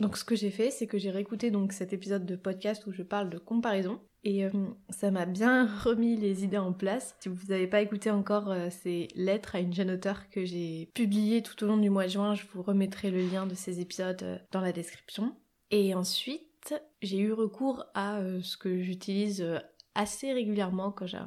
Donc 0.00 0.18
ce 0.18 0.24
que 0.24 0.36
j'ai 0.36 0.50
fait, 0.50 0.70
c'est 0.70 0.86
que 0.86 0.98
j'ai 0.98 1.10
réécouté 1.10 1.50
donc 1.50 1.72
cet 1.72 1.94
épisode 1.94 2.26
de 2.26 2.36
podcast 2.36 2.86
où 2.86 2.92
je 2.92 3.02
parle 3.02 3.30
de 3.30 3.38
comparaison 3.38 4.02
et 4.22 4.44
euh, 4.44 4.50
ça 4.90 5.10
m'a 5.10 5.24
bien 5.24 5.66
remis 5.82 6.16
les 6.16 6.44
idées 6.44 6.58
en 6.58 6.74
place. 6.74 7.16
Si 7.20 7.30
vous 7.30 7.46
n'avez 7.48 7.66
pas 7.68 7.80
écouté 7.80 8.10
encore 8.10 8.50
euh, 8.50 8.68
ces 8.68 9.08
lettres 9.14 9.54
à 9.54 9.60
une 9.60 9.72
jeune 9.72 9.92
auteure 9.92 10.28
que 10.28 10.44
j'ai 10.44 10.90
publiées 10.92 11.42
tout 11.42 11.64
au 11.64 11.66
long 11.66 11.78
du 11.78 11.88
mois 11.88 12.04
de 12.04 12.10
juin, 12.10 12.34
je 12.34 12.44
vous 12.52 12.62
remettrai 12.62 13.10
le 13.10 13.22
lien 13.22 13.46
de 13.46 13.54
ces 13.54 13.80
épisodes 13.80 14.42
dans 14.50 14.60
la 14.60 14.72
description. 14.72 15.34
Et 15.70 15.94
ensuite, 15.94 16.51
j'ai 17.00 17.18
eu 17.18 17.32
recours 17.32 17.84
à 17.94 18.18
euh, 18.18 18.40
ce 18.42 18.56
que 18.56 18.80
j'utilise 18.80 19.42
euh, 19.42 19.58
assez 19.94 20.32
régulièrement 20.32 20.92
quand 20.92 21.06
j'ai 21.06 21.18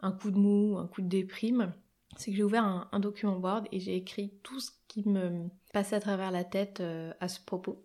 un 0.00 0.12
coup 0.12 0.30
de 0.30 0.38
mou, 0.38 0.78
un 0.78 0.86
coup 0.86 1.02
de 1.02 1.08
déprime. 1.08 1.72
C'est 2.16 2.30
que 2.30 2.36
j'ai 2.36 2.44
ouvert 2.44 2.64
un, 2.64 3.00
document 3.00 3.40
board 3.40 3.66
et 3.72 3.80
j'ai 3.80 3.96
écrit 3.96 4.38
tout 4.44 4.60
ce 4.60 4.70
qui 4.86 5.08
me 5.08 5.48
passait 5.72 5.96
à 5.96 6.00
travers 6.00 6.30
la 6.30 6.44
tête 6.44 6.80
euh, 6.80 7.12
à 7.18 7.26
ce 7.26 7.40
propos. 7.40 7.82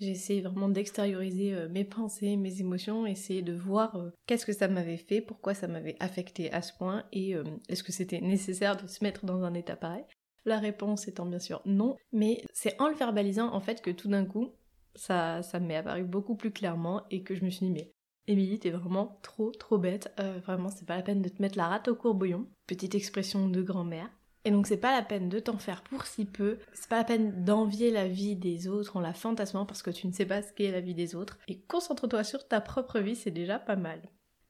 J'ai 0.00 0.10
essayé 0.10 0.40
vraiment 0.40 0.68
d'extérioriser 0.68 1.68
mes 1.68 1.84
pensées, 1.84 2.36
mes 2.36 2.60
émotions, 2.60 3.06
essayer 3.06 3.42
de 3.42 3.52
voir 3.52 3.96
qu'est-ce 4.26 4.44
que 4.44 4.52
ça 4.52 4.66
m'avait 4.66 4.96
fait, 4.96 5.20
pourquoi 5.20 5.54
ça 5.54 5.68
m'avait 5.68 5.96
affecté 6.00 6.50
à 6.52 6.62
ce 6.62 6.72
point 6.72 7.04
et 7.12 7.36
est-ce 7.68 7.84
que 7.84 7.92
c'était 7.92 8.20
nécessaire 8.20 8.76
de 8.76 8.88
se 8.88 9.04
mettre 9.04 9.26
dans 9.26 9.44
un 9.44 9.54
état 9.54 9.76
pareil? 9.76 10.04
La 10.44 10.58
réponse 10.58 11.06
étant 11.06 11.26
bien 11.26 11.38
sûr 11.38 11.62
non, 11.66 11.96
mais 12.12 12.42
c'est 12.52 12.80
en 12.80 12.88
le 12.88 12.94
verbalisant 12.94 13.54
en 13.54 13.60
fait 13.60 13.82
que 13.82 13.90
tout 13.90 14.08
d'un 14.08 14.24
coup 14.24 14.52
ça, 14.94 15.42
ça 15.42 15.60
m'est 15.60 15.76
apparu 15.76 16.04
beaucoup 16.04 16.36
plus 16.36 16.50
clairement 16.50 17.04
et 17.10 17.22
que 17.22 17.34
je 17.34 17.44
me 17.44 17.50
suis 17.50 17.66
dit, 17.66 17.72
mais 17.72 17.92
Émilie, 18.26 18.58
t'es 18.58 18.70
vraiment 18.70 19.18
trop 19.22 19.50
trop 19.50 19.78
bête. 19.78 20.12
Euh, 20.20 20.38
vraiment, 20.44 20.68
c'est 20.68 20.86
pas 20.86 20.96
la 20.96 21.02
peine 21.02 21.22
de 21.22 21.28
te 21.28 21.42
mettre 21.42 21.58
la 21.58 21.68
rate 21.68 21.88
au 21.88 21.96
courbouillon. 21.96 22.46
Petite 22.66 22.94
expression 22.94 23.48
de 23.48 23.62
grand-mère. 23.62 24.08
Et 24.44 24.50
donc, 24.50 24.66
c'est 24.66 24.78
pas 24.78 24.96
la 24.96 25.02
peine 25.02 25.28
de 25.28 25.38
t'en 25.38 25.58
faire 25.58 25.82
pour 25.82 26.06
si 26.06 26.24
peu. 26.24 26.58
C'est 26.72 26.88
pas 26.88 26.98
la 26.98 27.04
peine 27.04 27.44
d'envier 27.44 27.90
la 27.90 28.08
vie 28.08 28.36
des 28.36 28.68
autres 28.68 28.96
en 28.96 29.00
la 29.00 29.12
fantasmant 29.12 29.66
parce 29.66 29.82
que 29.82 29.90
tu 29.90 30.06
ne 30.06 30.12
sais 30.12 30.26
pas 30.26 30.42
ce 30.42 30.52
qu'est 30.52 30.70
la 30.70 30.80
vie 30.80 30.94
des 30.94 31.14
autres. 31.14 31.38
Et 31.48 31.60
concentre-toi 31.60 32.24
sur 32.24 32.46
ta 32.46 32.60
propre 32.60 33.00
vie, 33.00 33.16
c'est 33.16 33.30
déjà 33.30 33.58
pas 33.58 33.76
mal. 33.76 34.00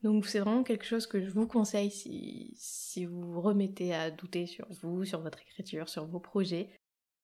Donc, 0.02 0.26
c'est 0.26 0.38
vraiment 0.38 0.62
quelque 0.62 0.84
chose 0.84 1.06
que 1.06 1.20
je 1.20 1.30
vous 1.30 1.46
conseille 1.46 1.90
si, 1.90 2.52
si 2.56 3.04
vous 3.04 3.32
vous 3.32 3.40
remettez 3.40 3.94
à 3.94 4.10
douter 4.10 4.46
sur 4.46 4.66
vous, 4.82 5.04
sur 5.04 5.20
votre 5.20 5.40
écriture, 5.40 5.88
sur 5.88 6.06
vos 6.06 6.20
projets. 6.20 6.70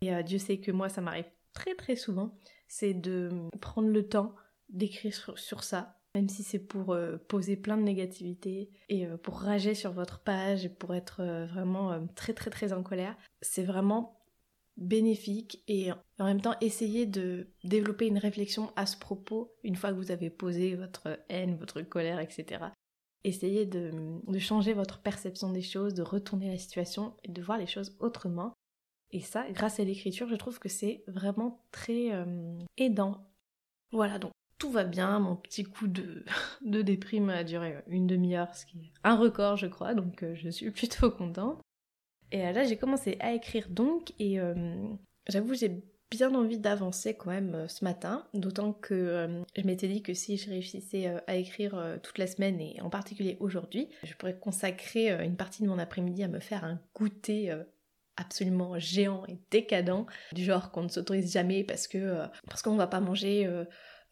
Et 0.02 0.12
euh, 0.12 0.22
Dieu 0.22 0.38
sait 0.38 0.58
que 0.58 0.72
moi, 0.72 0.88
ça 0.88 1.00
m'arrive 1.00 1.30
très 1.56 1.74
très 1.74 1.96
souvent 1.96 2.38
c'est 2.68 2.94
de 2.94 3.30
prendre 3.60 3.88
le 3.88 4.06
temps 4.06 4.34
d'écrire 4.68 5.14
sur, 5.38 5.64
ça, 5.64 5.98
même 6.14 6.28
si 6.28 6.42
c'est 6.42 6.58
pour 6.58 6.92
euh, 6.92 7.16
poser 7.28 7.56
plein 7.56 7.76
de 7.76 7.82
négativité 7.82 8.70
et 8.88 9.06
euh, 9.06 9.16
pour 9.16 9.38
rager 9.38 9.74
sur 9.74 9.92
votre 9.92 10.20
page 10.20 10.64
et 10.64 10.68
pour 10.68 10.94
être 10.94 11.20
euh, 11.20 11.46
vraiment 11.46 12.06
très 12.14 12.34
très 12.34 12.50
très 12.50 12.72
en 12.72 12.82
colère. 12.82 13.16
C'est 13.40 13.62
vraiment 13.62 14.20
bénéfique 14.76 15.62
et 15.68 15.90
en 16.18 16.24
même 16.24 16.42
temps 16.42 16.56
essayer 16.60 17.06
de 17.06 17.48
développer 17.64 18.08
une 18.08 18.18
réflexion 18.18 18.72
à 18.76 18.84
ce 18.84 18.98
propos 18.98 19.54
une 19.64 19.76
fois 19.76 19.90
que 19.90 19.96
vous 19.96 20.10
avez 20.10 20.28
posé 20.28 20.74
votre 20.74 21.18
haine, 21.30 21.56
votre 21.56 21.80
colère, 21.80 22.20
etc. 22.20 22.66
Essayez 23.24 23.64
de, 23.64 23.90
changer 24.38 24.74
votre 24.74 25.00
perception 25.00 25.50
des 25.50 25.62
choses, 25.62 25.94
de 25.94 26.02
retourner 26.02 26.50
la 26.50 26.58
situation 26.58 27.16
et 27.24 27.32
de 27.32 27.42
voir 27.42 27.56
les 27.56 27.66
choses 27.66 27.96
autrement. 28.00 28.52
Et 29.12 29.20
ça, 29.20 29.46
grâce 29.50 29.80
à 29.80 29.84
l'écriture, 29.84 30.28
je 30.28 30.34
trouve 30.34 30.58
que 30.58 30.68
c'est 30.68 31.04
vraiment 31.06 31.64
très 31.70 32.12
euh, 32.12 32.58
aidant. 32.76 33.24
Voilà, 33.92 34.18
donc 34.18 34.32
tout 34.58 34.70
va 34.70 34.84
bien, 34.84 35.18
mon 35.18 35.36
petit 35.36 35.64
coup 35.64 35.86
de, 35.86 36.24
de 36.64 36.82
déprime 36.82 37.30
a 37.30 37.44
duré 37.44 37.76
une 37.88 38.06
demi-heure, 38.06 38.54
ce 38.54 38.66
qui 38.66 38.78
est 38.78 38.92
un 39.04 39.16
record 39.16 39.56
je 39.56 39.66
crois, 39.66 39.94
donc 39.94 40.22
euh, 40.22 40.34
je 40.34 40.48
suis 40.48 40.70
plutôt 40.72 41.10
contente. 41.10 41.60
Et 42.32 42.38
là 42.52 42.64
j'ai 42.64 42.76
commencé 42.76 43.16
à 43.20 43.32
écrire 43.32 43.68
donc, 43.68 44.12
et 44.18 44.40
euh, 44.40 44.74
j'avoue 45.28 45.54
j'ai 45.54 45.82
bien 46.10 46.34
envie 46.34 46.58
d'avancer 46.58 47.14
quand 47.14 47.30
même 47.30 47.54
euh, 47.54 47.68
ce 47.68 47.84
matin, 47.84 48.26
d'autant 48.32 48.72
que 48.72 49.42
je 49.56 49.62
m'étais 49.62 49.88
dit 49.88 50.02
que 50.02 50.14
si 50.14 50.36
je 50.36 50.48
réussissais 50.48 51.14
à 51.26 51.36
écrire 51.36 51.98
toute 52.02 52.18
la 52.18 52.26
semaine, 52.26 52.60
et 52.60 52.80
en 52.80 52.90
particulier 52.90 53.36
aujourd'hui, 53.40 53.88
je 54.02 54.14
pourrais 54.14 54.38
consacrer 54.38 55.10
une 55.24 55.36
partie 55.36 55.62
de 55.62 55.68
mon 55.68 55.78
après-midi 55.78 56.22
à 56.22 56.28
me 56.28 56.40
faire 56.40 56.64
un 56.64 56.80
goûter 56.94 57.54
absolument 58.16 58.78
géant 58.78 59.24
et 59.28 59.38
décadent, 59.50 60.06
du 60.32 60.44
genre 60.44 60.70
qu'on 60.70 60.82
ne 60.84 60.88
s'autorise 60.88 61.32
jamais 61.32 61.64
parce 61.64 61.86
que 61.86 62.24
parce 62.48 62.62
qu'on 62.62 62.76
va 62.76 62.86
pas 62.86 63.00
manger 63.00 63.46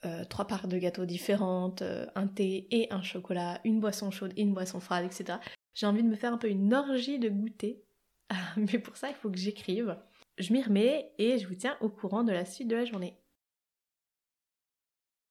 euh, 0.04 0.24
trois 0.24 0.46
parts 0.46 0.68
de 0.68 0.76
gâteaux 0.76 1.06
différentes, 1.06 1.80
euh, 1.80 2.06
un 2.14 2.26
thé 2.26 2.68
et 2.70 2.92
un 2.92 3.02
chocolat, 3.02 3.60
une 3.64 3.80
boisson 3.80 4.10
chaude 4.10 4.34
et 4.36 4.42
une 4.42 4.52
boisson 4.52 4.78
froide, 4.78 5.06
etc. 5.06 5.38
J'ai 5.72 5.86
envie 5.86 6.02
de 6.02 6.08
me 6.08 6.16
faire 6.16 6.34
un 6.34 6.38
peu 6.38 6.48
une 6.48 6.74
orgie 6.74 7.18
de 7.18 7.30
goûter. 7.30 7.82
Mais 8.56 8.78
pour 8.78 8.96
ça, 8.96 9.08
il 9.08 9.14
faut 9.14 9.30
que 9.30 9.38
j'écrive. 9.38 9.96
Je 10.36 10.52
m'y 10.52 10.62
remets 10.62 11.12
et 11.16 11.38
je 11.38 11.46
vous 11.46 11.54
tiens 11.54 11.78
au 11.80 11.88
courant 11.88 12.22
de 12.22 12.32
la 12.32 12.44
suite 12.44 12.68
de 12.68 12.76
la 12.76 12.84
journée. 12.84 13.18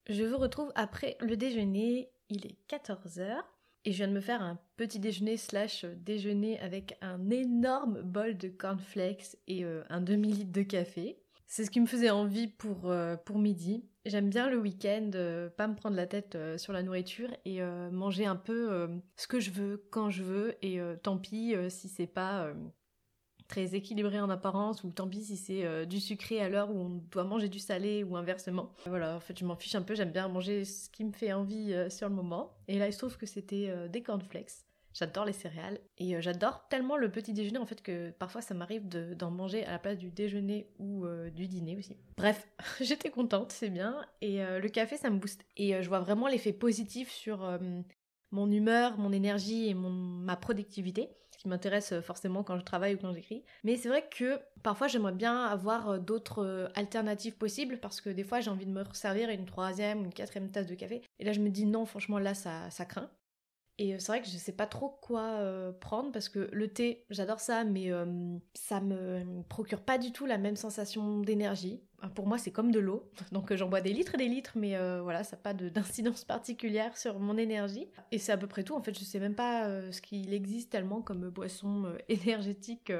Je 0.09 0.23
vous 0.23 0.37
retrouve 0.37 0.71
après 0.75 1.17
le 1.19 1.37
déjeuner. 1.37 2.11
Il 2.29 2.47
est 2.47 2.57
14h 2.67 3.43
et 3.85 3.91
je 3.91 3.97
viens 3.97 4.07
de 4.07 4.13
me 4.13 4.21
faire 4.21 4.41
un 4.41 4.59
petit 4.77 4.99
déjeuner 4.99 5.37
slash 5.37 5.85
déjeuner 5.85 6.59
avec 6.59 6.97
un 7.01 7.29
énorme 7.29 8.01
bol 8.01 8.37
de 8.37 8.49
cornflakes 8.49 9.37
et 9.47 9.63
euh, 9.65 9.83
un 9.89 10.01
demi-litre 10.01 10.51
de 10.51 10.63
café. 10.63 11.19
C'est 11.47 11.65
ce 11.65 11.71
qui 11.71 11.81
me 11.81 11.85
faisait 11.85 12.09
envie 12.09 12.47
pour, 12.47 12.91
pour 13.25 13.37
midi. 13.37 13.83
J'aime 14.05 14.29
bien 14.29 14.49
le 14.49 14.57
week-end, 14.57 15.11
euh, 15.15 15.49
pas 15.49 15.67
me 15.67 15.75
prendre 15.75 15.95
la 15.95 16.07
tête 16.07 16.35
euh, 16.35 16.57
sur 16.57 16.73
la 16.73 16.83
nourriture 16.83 17.29
et 17.45 17.61
euh, 17.61 17.89
manger 17.89 18.25
un 18.25 18.35
peu 18.35 18.89
ce 19.15 19.27
que 19.27 19.39
je 19.39 19.51
veux, 19.51 19.87
quand 19.91 20.09
je 20.09 20.23
veux, 20.23 20.55
et 20.61 20.79
tant 21.03 21.17
pis 21.17 21.55
si 21.69 21.87
c'est 21.87 22.07
pas 22.07 22.51
très 23.53 23.75
équilibré 23.75 24.19
en 24.19 24.29
apparence, 24.29 24.83
ou 24.83 24.89
tant 24.89 25.07
pis 25.07 25.23
si 25.23 25.37
c'est 25.37 25.85
du 25.85 25.99
sucré 25.99 26.39
à 26.39 26.49
l'heure 26.49 26.71
où 26.71 26.79
on 26.79 26.89
doit 27.11 27.23
manger 27.23 27.49
du 27.49 27.59
salé, 27.59 28.03
ou 28.03 28.15
inversement. 28.15 28.73
Voilà, 28.87 29.15
en 29.15 29.19
fait, 29.19 29.37
je 29.37 29.45
m'en 29.45 29.55
fiche 29.55 29.75
un 29.75 29.81
peu, 29.83 29.93
j'aime 29.93 30.11
bien 30.11 30.27
manger 30.27 30.65
ce 30.65 30.89
qui 30.89 31.03
me 31.03 31.11
fait 31.11 31.33
envie 31.33 31.75
sur 31.89 32.09
le 32.09 32.15
moment. 32.15 32.57
Et 32.67 32.79
là, 32.79 32.87
il 32.87 32.93
se 32.93 32.97
trouve 32.97 33.17
que 33.17 33.25
c'était 33.25 33.71
des 33.89 34.01
cornflakes. 34.01 34.65
J'adore 34.93 35.25
les 35.25 35.33
céréales 35.33 35.79
et 35.97 36.15
euh, 36.15 36.21
j'adore 36.21 36.67
tellement 36.69 36.97
le 36.97 37.09
petit 37.09 37.33
déjeuner 37.33 37.57
en 37.57 37.65
fait 37.65 37.81
que 37.81 38.11
parfois 38.11 38.41
ça 38.41 38.53
m'arrive 38.53 38.87
d'en 38.87 39.31
manger 39.31 39.65
à 39.65 39.71
la 39.71 39.79
place 39.79 39.97
du 39.97 40.11
déjeuner 40.11 40.67
ou 40.77 41.05
euh, 41.05 41.31
du 41.31 41.47
dîner 41.47 41.75
aussi. 41.75 41.97
Bref, 42.15 42.47
j'étais 42.81 43.09
contente, 43.09 43.51
c'est 43.51 43.69
bien 43.69 44.05
et 44.21 44.43
euh, 44.43 44.59
le 44.59 44.69
café 44.69 44.95
ça 44.97 45.09
me 45.09 45.17
booste 45.17 45.45
et 45.57 45.81
je 45.81 45.87
vois 45.87 45.99
vraiment 45.99 46.27
l'effet 46.27 46.53
positif 46.53 47.09
sur 47.09 47.59
mon 48.29 48.51
humeur, 48.51 48.97
mon 48.99 49.11
énergie 49.11 49.67
et 49.67 49.73
mon, 49.73 49.89
ma 49.89 50.35
productivité, 50.35 51.09
m'intéresse 51.45 51.93
forcément 52.01 52.43
quand 52.43 52.57
je 52.57 52.63
travaille 52.63 52.95
ou 52.95 52.97
quand 52.97 53.13
j'écris. 53.13 53.43
Mais 53.63 53.75
c'est 53.75 53.89
vrai 53.89 54.07
que 54.09 54.39
parfois 54.61 54.87
j'aimerais 54.87 55.13
bien 55.13 55.45
avoir 55.45 55.99
d'autres 55.99 56.71
alternatives 56.75 57.37
possibles 57.37 57.79
parce 57.79 58.01
que 58.01 58.09
des 58.09 58.23
fois 58.23 58.39
j'ai 58.39 58.49
envie 58.49 58.65
de 58.65 58.71
me 58.71 58.83
resservir 58.83 59.29
une 59.29 59.45
troisième 59.45 60.01
ou 60.01 60.05
une 60.05 60.13
quatrième 60.13 60.49
tasse 60.51 60.67
de 60.67 60.75
café. 60.75 61.01
Et 61.19 61.25
là 61.25 61.33
je 61.33 61.39
me 61.39 61.49
dis 61.49 61.65
non, 61.65 61.85
franchement 61.85 62.19
là 62.19 62.33
ça, 62.33 62.69
ça 62.69 62.85
craint. 62.85 63.09
Et 63.79 63.93
euh, 63.93 63.97
c'est 63.99 64.07
vrai 64.11 64.21
que 64.21 64.27
je 64.27 64.37
sais 64.37 64.51
pas 64.51 64.67
trop 64.67 64.89
quoi 64.89 65.39
euh, 65.39 65.71
prendre 65.71 66.11
parce 66.11 66.29
que 66.29 66.49
le 66.51 66.67
thé, 66.67 67.05
j'adore 67.09 67.39
ça, 67.39 67.63
mais 67.63 67.91
euh, 67.91 68.05
ça 68.53 68.79
me 68.79 69.41
procure 69.49 69.81
pas 69.81 69.97
du 69.97 70.11
tout 70.11 70.25
la 70.25 70.37
même 70.37 70.55
sensation 70.55 71.19
d'énergie. 71.21 71.81
Pour 72.15 72.27
moi, 72.27 72.37
c'est 72.37 72.51
comme 72.51 72.71
de 72.71 72.79
l'eau. 72.79 73.09
Donc 73.31 73.53
j'en 73.53 73.69
bois 73.69 73.81
des 73.81 73.93
litres 73.93 74.15
et 74.15 74.17
des 74.17 74.27
litres, 74.27 74.53
mais 74.55 74.77
voilà, 75.01 75.23
ça 75.23 75.35
n'a 75.35 75.41
pas 75.41 75.53
d'incidence 75.53 76.25
particulière 76.25 76.97
sur 76.97 77.19
mon 77.19 77.37
énergie. 77.37 77.87
Et 78.11 78.17
c'est 78.17 78.31
à 78.31 78.37
peu 78.37 78.47
près 78.47 78.63
tout. 78.63 78.75
En 78.75 78.81
fait, 78.81 78.97
je 78.97 79.03
sais 79.03 79.19
même 79.19 79.35
pas 79.35 79.91
ce 79.91 80.01
qu'il 80.01 80.33
existe 80.33 80.71
tellement 80.71 81.01
comme 81.01 81.29
boisson 81.29 81.93
énergétique 82.09 82.91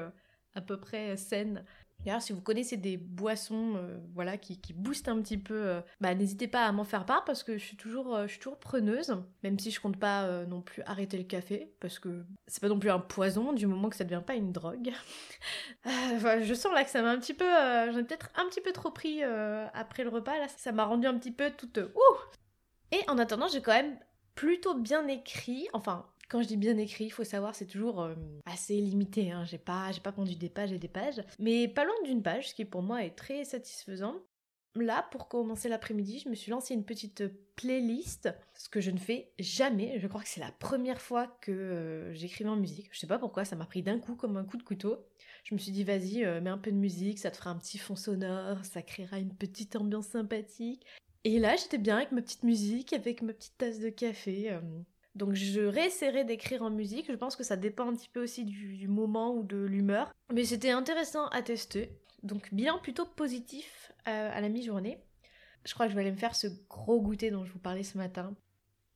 à 0.54 0.60
peu 0.60 0.78
près 0.78 1.16
saine 1.16 1.64
D'ailleurs, 2.04 2.20
si 2.20 2.32
vous 2.34 2.40
connaissez 2.42 2.76
des 2.76 2.98
boissons 2.98 3.76
euh, 3.76 3.98
voilà, 4.14 4.36
qui, 4.36 4.58
boostent 4.74 5.08
un 5.08 5.20
petit 5.22 5.38
peu, 5.38 5.54
euh, 5.54 5.80
bah, 6.00 6.14
n'hésitez 6.14 6.48
pas 6.48 6.66
à 6.66 6.72
m'en 6.72 6.84
faire 6.84 7.06
part 7.06 7.24
parce 7.24 7.42
que 7.42 7.56
je 7.56 7.64
suis 7.64 7.76
toujours, 7.76 8.14
euh, 8.14 8.26
je 8.26 8.32
suis 8.32 8.40
toujours 8.40 8.58
preneuse, 8.58 9.16
même 9.42 9.58
si 9.58 9.70
je 9.70 9.80
compte 9.80 9.96
pas 9.96 10.44
non 10.46 10.60
plus 10.60 10.82
arrêter 10.82 11.16
le 11.16 11.24
café 11.24 11.72
parce 11.80 11.98
que 11.98 12.24
c'est 12.46 12.60
pas 12.60 12.68
non 12.68 12.78
plus 12.78 12.90
un 12.90 12.98
poison 12.98 13.52
du 13.52 13.66
moment 13.66 13.88
que 13.88 13.96
ça 13.96 14.04
devient 14.04 14.22
pas 14.24 14.34
une 14.34 14.52
drogue. 14.52 14.92
je 15.84 16.54
sens 16.54 16.72
là 16.74 16.84
que 16.84 16.90
ça 16.90 17.00
m'a 17.00 17.10
un 17.10 17.18
petit 17.18 17.34
peu. 17.34 17.46
J'en 17.46 17.98
ai 17.98 18.04
peut-être 18.04 18.30
un 18.36 18.46
petit 18.48 18.60
peu 18.60 18.72
trop 18.72 18.90
pris 18.90 19.22
après 19.22 20.04
le 20.04 20.10
repas, 20.10 20.38
là, 20.38 20.46
ça 20.48 20.72
m'a 20.72 20.84
rendu 20.84 21.06
un 21.06 21.18
petit 21.18 21.32
peu 21.32 21.50
toute. 21.50 21.78
Ouh 21.78 22.16
Et 22.92 23.00
en 23.08 23.18
attendant, 23.18 23.48
j'ai 23.48 23.62
quand 23.62 23.72
même 23.72 23.96
plutôt 24.34 24.74
bien 24.74 25.06
écrit, 25.08 25.68
enfin 25.72 26.06
quand 26.34 26.42
je 26.42 26.48
dis 26.48 26.56
bien 26.56 26.76
écrit, 26.78 27.04
il 27.04 27.10
faut 27.10 27.22
savoir, 27.22 27.54
c'est 27.54 27.64
toujours 27.64 28.02
euh, 28.02 28.16
assez 28.44 28.74
limité. 28.74 29.30
Hein. 29.30 29.44
J'ai 29.44 29.56
pas, 29.56 29.92
j'ai 29.92 30.00
pas 30.00 30.10
pondu 30.10 30.34
des 30.34 30.48
pages 30.48 30.72
et 30.72 30.78
des 30.78 30.88
pages, 30.88 31.22
mais 31.38 31.68
pas 31.68 31.84
loin 31.84 31.94
d'une 32.04 32.24
page, 32.24 32.48
ce 32.48 32.54
qui 32.56 32.64
pour 32.64 32.82
moi 32.82 33.04
est 33.04 33.14
très 33.14 33.44
satisfaisant. 33.44 34.16
Là, 34.74 35.06
pour 35.12 35.28
commencer 35.28 35.68
l'après-midi, 35.68 36.18
je 36.24 36.28
me 36.28 36.34
suis 36.34 36.50
lancé 36.50 36.74
une 36.74 36.84
petite 36.84 37.22
playlist, 37.54 38.30
ce 38.54 38.68
que 38.68 38.80
je 38.80 38.90
ne 38.90 38.98
fais 38.98 39.30
jamais. 39.38 40.00
Je 40.00 40.08
crois 40.08 40.22
que 40.22 40.28
c'est 40.28 40.40
la 40.40 40.50
première 40.50 41.00
fois 41.00 41.28
que 41.40 41.52
euh, 41.52 42.12
j'écrivais 42.14 42.50
en 42.50 42.56
musique. 42.56 42.88
Je 42.90 42.98
sais 42.98 43.06
pas 43.06 43.20
pourquoi, 43.20 43.44
ça 43.44 43.54
m'a 43.54 43.66
pris 43.66 43.84
d'un 43.84 44.00
coup 44.00 44.16
comme 44.16 44.36
un 44.36 44.44
coup 44.44 44.56
de 44.56 44.64
couteau. 44.64 45.06
Je 45.44 45.54
me 45.54 45.60
suis 45.60 45.70
dit, 45.70 45.84
vas-y, 45.84 46.24
euh, 46.24 46.40
mets 46.40 46.50
un 46.50 46.58
peu 46.58 46.72
de 46.72 46.76
musique, 46.76 47.20
ça 47.20 47.30
te 47.30 47.36
fera 47.36 47.50
un 47.50 47.58
petit 47.58 47.78
fond 47.78 47.94
sonore, 47.94 48.64
ça 48.64 48.82
créera 48.82 49.20
une 49.20 49.36
petite 49.36 49.76
ambiance 49.76 50.08
sympathique. 50.08 50.84
Et 51.22 51.38
là, 51.38 51.54
j'étais 51.54 51.78
bien 51.78 51.98
avec 51.98 52.10
ma 52.10 52.22
petite 52.22 52.42
musique, 52.42 52.92
avec 52.92 53.22
ma 53.22 53.32
petite 53.34 53.56
tasse 53.56 53.78
de 53.78 53.88
café. 53.88 54.58
Donc 55.14 55.34
je 55.34 55.60
réessayerai 55.60 56.24
d'écrire 56.24 56.62
en 56.62 56.70
musique, 56.70 57.06
je 57.06 57.16
pense 57.16 57.36
que 57.36 57.44
ça 57.44 57.56
dépend 57.56 57.88
un 57.88 57.94
petit 57.94 58.08
peu 58.08 58.22
aussi 58.22 58.44
du, 58.44 58.88
moment 58.88 59.34
ou 59.34 59.44
de 59.44 59.56
l'humeur. 59.56 60.12
Mais 60.32 60.44
c'était 60.44 60.70
intéressant 60.70 61.26
à 61.28 61.42
tester. 61.42 62.00
Donc 62.22 62.52
bilan 62.52 62.78
plutôt 62.78 63.06
positif 63.06 63.92
euh, 64.08 64.30
à 64.32 64.40
la 64.40 64.48
mi-journée. 64.48 64.98
Je 65.64 65.72
crois 65.72 65.86
que 65.86 65.92
je 65.92 65.96
vais 65.96 66.02
aller 66.02 66.10
me 66.10 66.16
faire 66.16 66.34
ce 66.34 66.48
gros 66.68 67.00
goûter 67.00 67.30
dont 67.30 67.44
je 67.44 67.52
vous 67.52 67.58
parlais 67.58 67.84
ce 67.84 67.96
matin. 67.96 68.34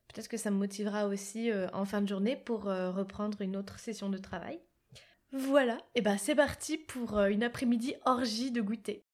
Peut-être 0.08 0.28
que 0.28 0.36
ça 0.36 0.50
me 0.50 0.56
motivera 0.56 1.06
aussi 1.06 1.50
euh, 1.50 1.68
en 1.72 1.84
fin 1.84 2.00
de 2.00 2.08
journée 2.08 2.36
pour 2.36 2.68
euh, 2.68 2.90
reprendre 2.90 3.40
une 3.40 3.56
autre 3.56 3.78
session 3.78 4.08
de 4.08 4.18
travail. 4.18 4.60
Voilà, 5.30 5.78
et 5.94 6.00
ben 6.00 6.16
c'est 6.16 6.34
parti 6.34 6.78
pour 6.78 7.20
une 7.20 7.42
après-midi 7.42 7.94
orgie 8.06 8.50
de 8.50 8.62
goûter. 8.62 9.04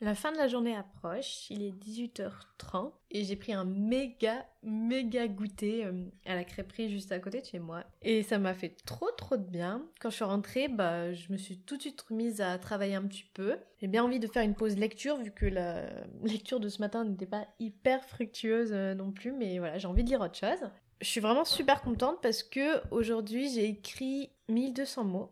La 0.00 0.14
fin 0.14 0.30
de 0.30 0.36
la 0.36 0.46
journée 0.46 0.76
approche, 0.76 1.50
il 1.50 1.60
est 1.60 1.72
18h30 1.72 2.92
et 3.10 3.24
j'ai 3.24 3.34
pris 3.34 3.52
un 3.52 3.64
méga 3.64 4.46
méga 4.62 5.26
goûter 5.26 5.84
euh, 5.84 6.04
à 6.24 6.36
la 6.36 6.44
crêperie 6.44 6.88
juste 6.88 7.10
à 7.10 7.18
côté 7.18 7.40
de 7.40 7.46
chez 7.46 7.58
moi 7.58 7.82
et 8.02 8.22
ça 8.22 8.38
m'a 8.38 8.54
fait 8.54 8.76
trop 8.86 9.10
trop 9.16 9.36
de 9.36 9.42
bien. 9.42 9.84
Quand 10.00 10.10
je 10.10 10.14
suis 10.14 10.24
rentrée, 10.24 10.68
bah 10.68 11.12
je 11.12 11.32
me 11.32 11.36
suis 11.36 11.58
tout 11.58 11.76
de 11.76 11.82
suite 11.82 12.00
remise 12.02 12.40
à 12.40 12.58
travailler 12.58 12.94
un 12.94 13.02
petit 13.02 13.26
peu. 13.34 13.56
J'ai 13.80 13.88
bien 13.88 14.04
envie 14.04 14.20
de 14.20 14.28
faire 14.28 14.44
une 14.44 14.54
pause 14.54 14.76
lecture 14.76 15.16
vu 15.16 15.32
que 15.32 15.46
la 15.46 15.88
lecture 16.22 16.60
de 16.60 16.68
ce 16.68 16.80
matin 16.80 17.04
n'était 17.04 17.26
pas 17.26 17.48
hyper 17.58 18.04
fructueuse 18.04 18.70
euh, 18.72 18.94
non 18.94 19.10
plus 19.10 19.32
mais 19.32 19.58
voilà, 19.58 19.78
j'ai 19.78 19.88
envie 19.88 20.04
de 20.04 20.10
lire 20.10 20.20
autre 20.20 20.38
chose. 20.38 20.70
Je 21.00 21.06
suis 21.08 21.20
vraiment 21.20 21.44
super 21.44 21.82
contente 21.82 22.18
parce 22.22 22.44
que 22.44 22.88
aujourd'hui 22.92 23.52
j'ai 23.52 23.64
écrit 23.64 24.30
1200 24.48 25.04
mots 25.04 25.30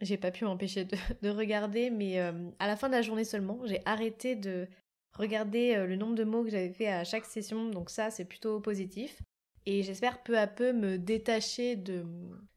j'ai 0.00 0.16
pas 0.16 0.30
pu 0.30 0.44
m'empêcher 0.44 0.84
de, 1.22 1.28
regarder, 1.28 1.90
mais 1.90 2.20
euh, 2.20 2.32
à 2.58 2.66
la 2.66 2.76
fin 2.76 2.88
de 2.88 2.94
la 2.94 3.02
journée 3.02 3.24
seulement, 3.24 3.60
j'ai 3.64 3.80
arrêté 3.84 4.36
de 4.36 4.66
regarder 5.12 5.74
euh, 5.74 5.86
le 5.86 5.96
nombre 5.96 6.14
de 6.14 6.24
mots 6.24 6.44
que 6.44 6.50
j'avais 6.50 6.72
fait 6.72 6.88
à 6.88 7.04
chaque 7.04 7.24
session, 7.24 7.70
donc 7.70 7.90
ça 7.90 8.10
c'est 8.10 8.24
plutôt 8.24 8.60
positif. 8.60 9.22
Et 9.66 9.82
j'espère 9.82 10.22
peu 10.22 10.38
à 10.38 10.46
peu 10.46 10.74
me 10.74 10.98
détacher 10.98 11.74
de, 11.74 12.04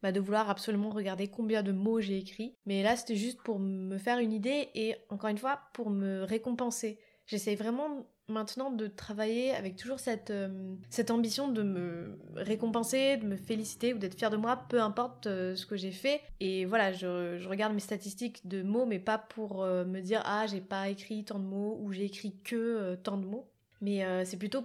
bah, 0.02 0.12
de 0.12 0.20
vouloir 0.20 0.50
absolument 0.50 0.90
regarder 0.90 1.28
combien 1.28 1.62
de 1.62 1.72
mots 1.72 2.00
j'ai 2.00 2.18
écrit. 2.18 2.54
Mais 2.66 2.82
là 2.82 2.96
c'était 2.96 3.16
juste 3.16 3.42
pour 3.42 3.58
me 3.58 3.96
faire 3.96 4.18
une 4.18 4.32
idée 4.32 4.68
et 4.74 4.94
encore 5.08 5.30
une 5.30 5.38
fois 5.38 5.60
pour 5.72 5.88
me 5.88 6.22
récompenser. 6.24 6.98
J'essaie 7.26 7.54
vraiment 7.54 8.06
maintenant 8.28 8.70
de 8.70 8.86
travailler 8.86 9.52
avec 9.52 9.76
toujours 9.76 10.00
cette, 10.00 10.30
euh, 10.30 10.74
cette 10.90 11.10
ambition 11.10 11.48
de 11.48 11.62
me 11.62 12.18
récompenser, 12.36 13.16
de 13.16 13.26
me 13.26 13.36
féliciter 13.36 13.94
ou 13.94 13.98
d'être 13.98 14.16
fière 14.16 14.30
de 14.30 14.36
moi, 14.36 14.64
peu 14.68 14.80
importe 14.80 15.26
euh, 15.26 15.56
ce 15.56 15.66
que 15.66 15.76
j'ai 15.76 15.90
fait. 15.90 16.20
Et 16.40 16.64
voilà, 16.64 16.92
je, 16.92 17.38
je, 17.38 17.48
regarde 17.48 17.74
mes 17.74 17.80
statistiques 17.80 18.46
de 18.46 18.62
mots, 18.62 18.86
mais 18.86 18.98
pas 18.98 19.18
pour 19.18 19.62
euh, 19.62 19.84
me 19.84 20.00
dire 20.00 20.22
ah 20.24 20.46
j'ai 20.46 20.60
pas 20.60 20.88
écrit 20.88 21.24
tant 21.24 21.38
de 21.38 21.44
mots 21.44 21.78
ou 21.82 21.92
j'ai 21.92 22.04
écrit 22.04 22.36
que 22.44 22.94
tant 23.02 23.16
de 23.16 23.26
mots. 23.26 23.48
Mais 23.80 24.04
c'est 24.24 24.38
plutôt 24.38 24.64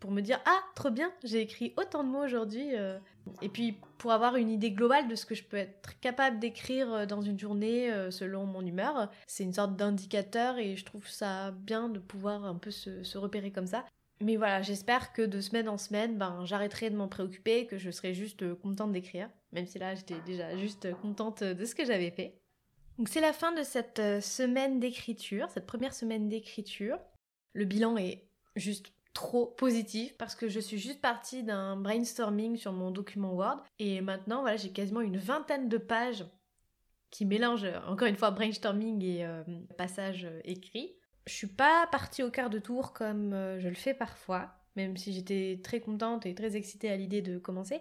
pour 0.00 0.10
me 0.10 0.22
dire 0.22 0.40
ah 0.46 0.60
trop 0.74 0.90
bien 0.90 1.12
j'ai 1.22 1.40
écrit 1.40 1.74
autant 1.76 2.02
de 2.02 2.08
mots 2.08 2.24
aujourd'hui 2.24 2.74
euh. 2.74 2.98
et 3.42 3.48
puis 3.50 3.76
pour 3.98 4.12
avoir 4.12 4.36
une 4.36 4.50
idée 4.50 4.72
globale 4.72 5.06
de 5.06 5.14
ce 5.14 5.26
que 5.26 5.34
je 5.34 5.44
peux 5.44 5.58
être 5.58 6.00
capable 6.00 6.38
d'écrire 6.38 6.92
euh, 6.92 7.06
dans 7.06 7.20
une 7.20 7.38
journée 7.38 7.92
euh, 7.92 8.10
selon 8.10 8.46
mon 8.46 8.64
humeur 8.64 9.10
c'est 9.26 9.44
une 9.44 9.52
sorte 9.52 9.76
d'indicateur 9.76 10.58
et 10.58 10.74
je 10.74 10.84
trouve 10.84 11.06
ça 11.06 11.50
bien 11.52 11.90
de 11.90 11.98
pouvoir 11.98 12.44
un 12.44 12.56
peu 12.56 12.70
se, 12.70 13.18
repérer 13.18 13.50
comme 13.50 13.66
ça. 13.66 13.84
Mais 14.22 14.36
voilà 14.36 14.62
j'espère 14.62 15.12
que 15.12 15.22
de 15.22 15.40
semaine 15.40 15.68
en 15.68 15.76
semaine 15.76 16.16
ben 16.16 16.44
j'arrêterai 16.44 16.90
de 16.90 16.96
m'en 16.96 17.08
préoccuper 17.08 17.66
que 17.66 17.76
je 17.76 17.90
serai 17.90 18.14
juste 18.14 18.54
contente 18.54 18.92
d'écrire 18.92 19.28
même 19.52 19.66
si 19.66 19.78
là 19.78 19.94
j'étais 19.94 20.20
déjà 20.24 20.56
juste 20.56 20.92
contente 21.00 21.42
de 21.42 21.64
ce 21.64 21.74
que 21.74 21.84
j'avais 21.84 22.10
fait. 22.10 22.34
Donc 22.98 23.08
c'est 23.08 23.20
la 23.20 23.32
fin 23.32 23.52
de 23.52 23.62
cette 23.62 24.00
semaine 24.22 24.80
d'écriture 24.80 25.48
cette 25.50 25.66
première 25.66 25.94
semaine 25.94 26.28
d'écriture. 26.28 26.98
Le 27.52 27.64
bilan 27.64 27.96
est 27.96 28.24
juste 28.56 28.92
trop 29.12 29.46
positif 29.46 30.16
parce 30.18 30.34
que 30.34 30.48
je 30.48 30.60
suis 30.60 30.78
juste 30.78 31.00
partie 31.00 31.42
d'un 31.42 31.76
brainstorming 31.76 32.56
sur 32.56 32.72
mon 32.72 32.90
document 32.90 33.34
Word 33.34 33.62
et 33.78 34.00
maintenant 34.00 34.42
voilà 34.42 34.56
j'ai 34.56 34.70
quasiment 34.70 35.00
une 35.00 35.18
vingtaine 35.18 35.68
de 35.68 35.78
pages 35.78 36.24
qui 37.10 37.26
mélangent 37.26 37.66
encore 37.86 38.08
une 38.08 38.16
fois 38.16 38.30
brainstorming 38.30 39.02
et 39.02 39.26
euh, 39.26 39.42
passage 39.76 40.24
euh, 40.24 40.40
écrit. 40.44 40.94
Je 41.26 41.34
suis 41.34 41.48
pas 41.48 41.86
partie 41.88 42.22
au 42.22 42.30
quart 42.30 42.50
de 42.50 42.58
tour 42.58 42.92
comme 42.92 43.32
euh, 43.32 43.58
je 43.60 43.68
le 43.68 43.74
fais 43.74 43.94
parfois, 43.94 44.54
même 44.76 44.96
si 44.96 45.12
j'étais 45.12 45.60
très 45.62 45.80
contente 45.80 46.24
et 46.26 46.34
très 46.34 46.56
excitée 46.56 46.90
à 46.90 46.96
l'idée 46.96 47.20
de 47.20 47.38
commencer. 47.38 47.80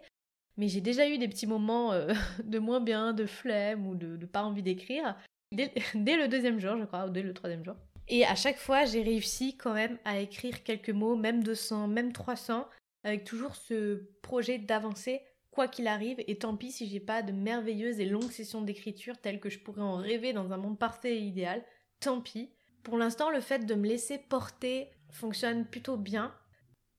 Mais 0.57 0.67
j'ai 0.67 0.81
déjà 0.81 1.07
eu 1.07 1.17
des 1.17 1.27
petits 1.27 1.47
moments 1.47 1.93
de 2.43 2.59
moins 2.59 2.81
bien, 2.81 3.13
de 3.13 3.25
flemme 3.25 3.87
ou 3.87 3.95
de, 3.95 4.25
pas 4.25 4.43
envie 4.43 4.63
d'écrire 4.63 5.15
dès 5.51 5.71
le 6.17 6.27
deuxième 6.27 6.59
jour, 6.59 6.77
je 6.77 6.85
crois, 6.85 7.05
ou 7.05 7.09
dès 7.09 7.21
le 7.21 7.33
troisième 7.33 7.63
jour. 7.63 7.75
Et 8.09 8.25
à 8.25 8.35
chaque 8.35 8.57
fois, 8.57 8.85
j'ai 8.85 9.03
réussi 9.03 9.55
quand 9.55 9.73
même 9.73 9.99
à 10.03 10.19
écrire 10.19 10.63
quelques 10.63 10.89
mots, 10.89 11.15
même 11.15 11.43
200, 11.43 11.87
même 11.87 12.11
300, 12.11 12.67
avec 13.03 13.23
toujours 13.23 13.55
ce 13.55 14.03
projet 14.23 14.57
d'avancer 14.57 15.21
quoi 15.51 15.67
qu'il 15.67 15.87
arrive. 15.87 16.17
Et 16.27 16.39
tant 16.39 16.55
pis 16.55 16.71
si 16.71 16.87
j'ai 16.87 16.99
pas 16.99 17.21
de 17.21 17.31
merveilleuses 17.31 17.99
et 17.99 18.05
longues 18.05 18.31
sessions 18.31 18.63
d'écriture 18.63 19.19
telles 19.19 19.39
que 19.39 19.49
je 19.49 19.59
pourrais 19.59 19.83
en 19.83 19.97
rêver 19.97 20.33
dans 20.33 20.51
un 20.51 20.57
monde 20.57 20.79
parfait 20.79 21.17
et 21.17 21.21
idéal. 21.21 21.63
Tant 21.99 22.19
pis. 22.19 22.49
Pour 22.81 22.97
l'instant, 22.97 23.29
le 23.29 23.41
fait 23.41 23.65
de 23.65 23.75
me 23.75 23.87
laisser 23.87 24.17
porter 24.17 24.89
fonctionne 25.11 25.65
plutôt 25.65 25.97
bien. 25.97 26.33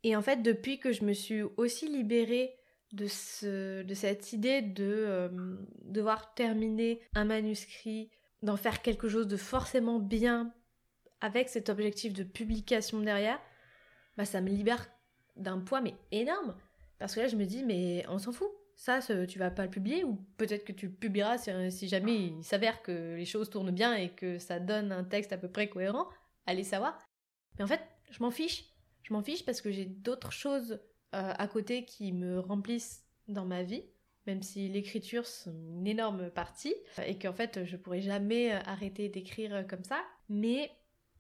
Et 0.05 0.15
en 0.15 0.23
fait, 0.23 0.43
depuis 0.43 0.79
que 0.79 0.93
je 0.93 1.05
me 1.05 1.13
suis 1.13 1.43
aussi 1.57 1.89
libérée 1.89 2.55
de, 2.93 3.07
ce, 3.07 3.83
de 3.83 3.95
cette 3.95 4.33
idée 4.33 4.63
de 4.63 4.85
euh, 4.85 5.29
devoir 5.83 6.35
terminer 6.35 7.01
un 7.15 7.25
manuscrit, 7.25 8.11
d'en 8.43 8.57
faire 8.57 8.83
quelque 8.83 9.09
chose 9.09 9.27
de 9.27 9.37
forcément 9.37 9.99
bien 9.99 10.53
avec 11.21 11.49
cet 11.49 11.69
objectif 11.69 12.13
de 12.13 12.23
publication 12.23 13.01
derrière, 13.01 13.41
bah 14.17 14.25
ça 14.25 14.41
me 14.41 14.49
libère 14.49 14.89
d'un 15.37 15.59
poids 15.61 15.81
mais 15.81 15.95
énorme. 16.13 16.55
Parce 16.99 17.15
que 17.15 17.21
là 17.21 17.29
je 17.29 17.37
me 17.37 17.45
dis 17.45 17.65
mais 17.65 18.05
on 18.09 18.19
s'en 18.19 18.33
fout. 18.33 18.51
Ça, 18.77 19.01
tu 19.29 19.39
vas 19.39 19.51
pas 19.51 19.65
le 19.65 19.71
publier 19.71 20.05
ou 20.05 20.25
peut-être 20.39 20.65
que 20.65 20.73
tu 20.73 20.87
le 20.87 20.93
publieras 20.93 21.37
si, 21.37 21.87
jamais 21.87 22.29
il 22.29 22.43
s'avère 22.43 22.81
que 22.81 23.15
les 23.15 23.27
choses 23.27 23.51
tournent 23.51 23.73
bien 23.73 23.95
et 23.95 24.09
que 24.09 24.39
ça 24.39 24.59
donne 24.59 24.91
un 24.91 25.05
texte 25.05 25.35
à 25.35 25.37
peu 25.37 25.49
près 25.49 25.69
cohérent. 25.69 26.09
Allez 26.47 26.65
savoir. 26.65 26.99
Mais 27.59 27.65
en 27.65 27.67
fait, 27.67 27.83
je 28.11 28.23
m'en 28.23 28.31
fiche. 28.31 28.73
Je 29.03 29.13
m'en 29.13 29.23
fiche 29.23 29.45
parce 29.45 29.61
que 29.61 29.71
j'ai 29.71 29.85
d'autres 29.85 30.33
choses 30.33 30.81
euh, 31.15 31.33
à 31.37 31.47
côté 31.47 31.85
qui 31.85 32.11
me 32.13 32.41
remplissent 32.41 33.05
dans 33.29 33.45
ma 33.45 33.63
vie 33.63 33.85
même 34.27 34.43
si 34.43 34.69
l'écriture 34.69 35.27
c'est 35.27 35.51
une 35.51 35.87
énorme 35.87 36.31
partie 36.31 36.75
et 37.07 37.19
qu'en 37.19 37.33
fait 37.33 37.65
je 37.65 37.77
pourrais 37.77 38.01
jamais 38.01 38.53
arrêter 38.53 39.09
d'écrire 39.09 39.67
comme 39.69 39.85
ça 39.85 40.03
mais 40.29 40.71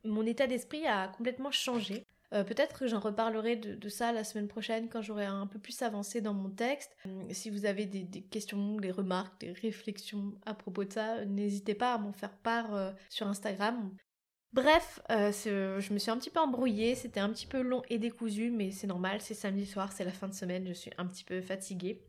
mon 0.05 0.27
état 0.27 0.47
d'esprit 0.47 0.87
a 0.87 1.09
complètement 1.09 1.51
changé. 1.51 2.07
Euh, 2.33 2.45
peut-être 2.45 2.79
que 2.79 2.87
j'en 2.87 3.01
reparlerai 3.01 3.57
de, 3.57 3.89
ça 3.89 4.13
la 4.13 4.23
semaine 4.23 4.47
prochaine 4.47 4.89
quand 4.89 5.03
j'aurai 5.03 5.25
un 5.25 5.47
peu 5.47 5.59
plus 5.59 5.83
avancé 5.83 6.21
dans 6.21 6.35
mon 6.35 6.49
texte. 6.49 6.97
Euh, 7.07 7.25
si 7.31 7.51
vous 7.51 7.67
avez 7.67 7.87
des, 7.87 8.23
questions, 8.23 8.77
des 8.77 8.93
remarques, 8.93 9.41
des 9.41 9.53
réflexions 9.53 10.35
à 10.47 10.55
propos 10.55 10.85
de 10.85 10.93
ça, 10.93 11.25
n'hésitez 11.25 11.75
pas 11.75 11.95
à 11.95 11.99
m'en 11.99 12.13
faire 12.13 12.37
part 12.37 12.75
euh, 12.75 12.93
sur 13.09 13.27
Instagram. 13.27 13.91
Bref, 14.53 15.01
je 15.09 15.93
me 15.93 15.99
suis 15.99 16.11
un 16.11 16.17
petit 16.17 16.31
peu 16.31 16.41
embrouillée, 16.41 16.97
c'était 16.97 17.21
un 17.21 17.31
petit 17.31 17.47
peu 17.47 17.61
long 17.61 17.83
et 17.89 17.99
décousu, 17.99 18.51
mais 18.51 18.73
c'est 18.73 18.89
normal, 18.89 19.21
c'est 19.21 19.35
samedi 19.35 19.65
soir, 19.65 19.93
c'est 19.93 20.05
la 20.05 20.11
fin 20.11 20.27
de 20.27 20.35
semaine, 20.35 20.67
je 20.67 20.73
suis 20.73 20.91
un 20.99 21.07
petit 21.07 21.23
peu 21.23 21.41
fatiguée. 21.41 22.03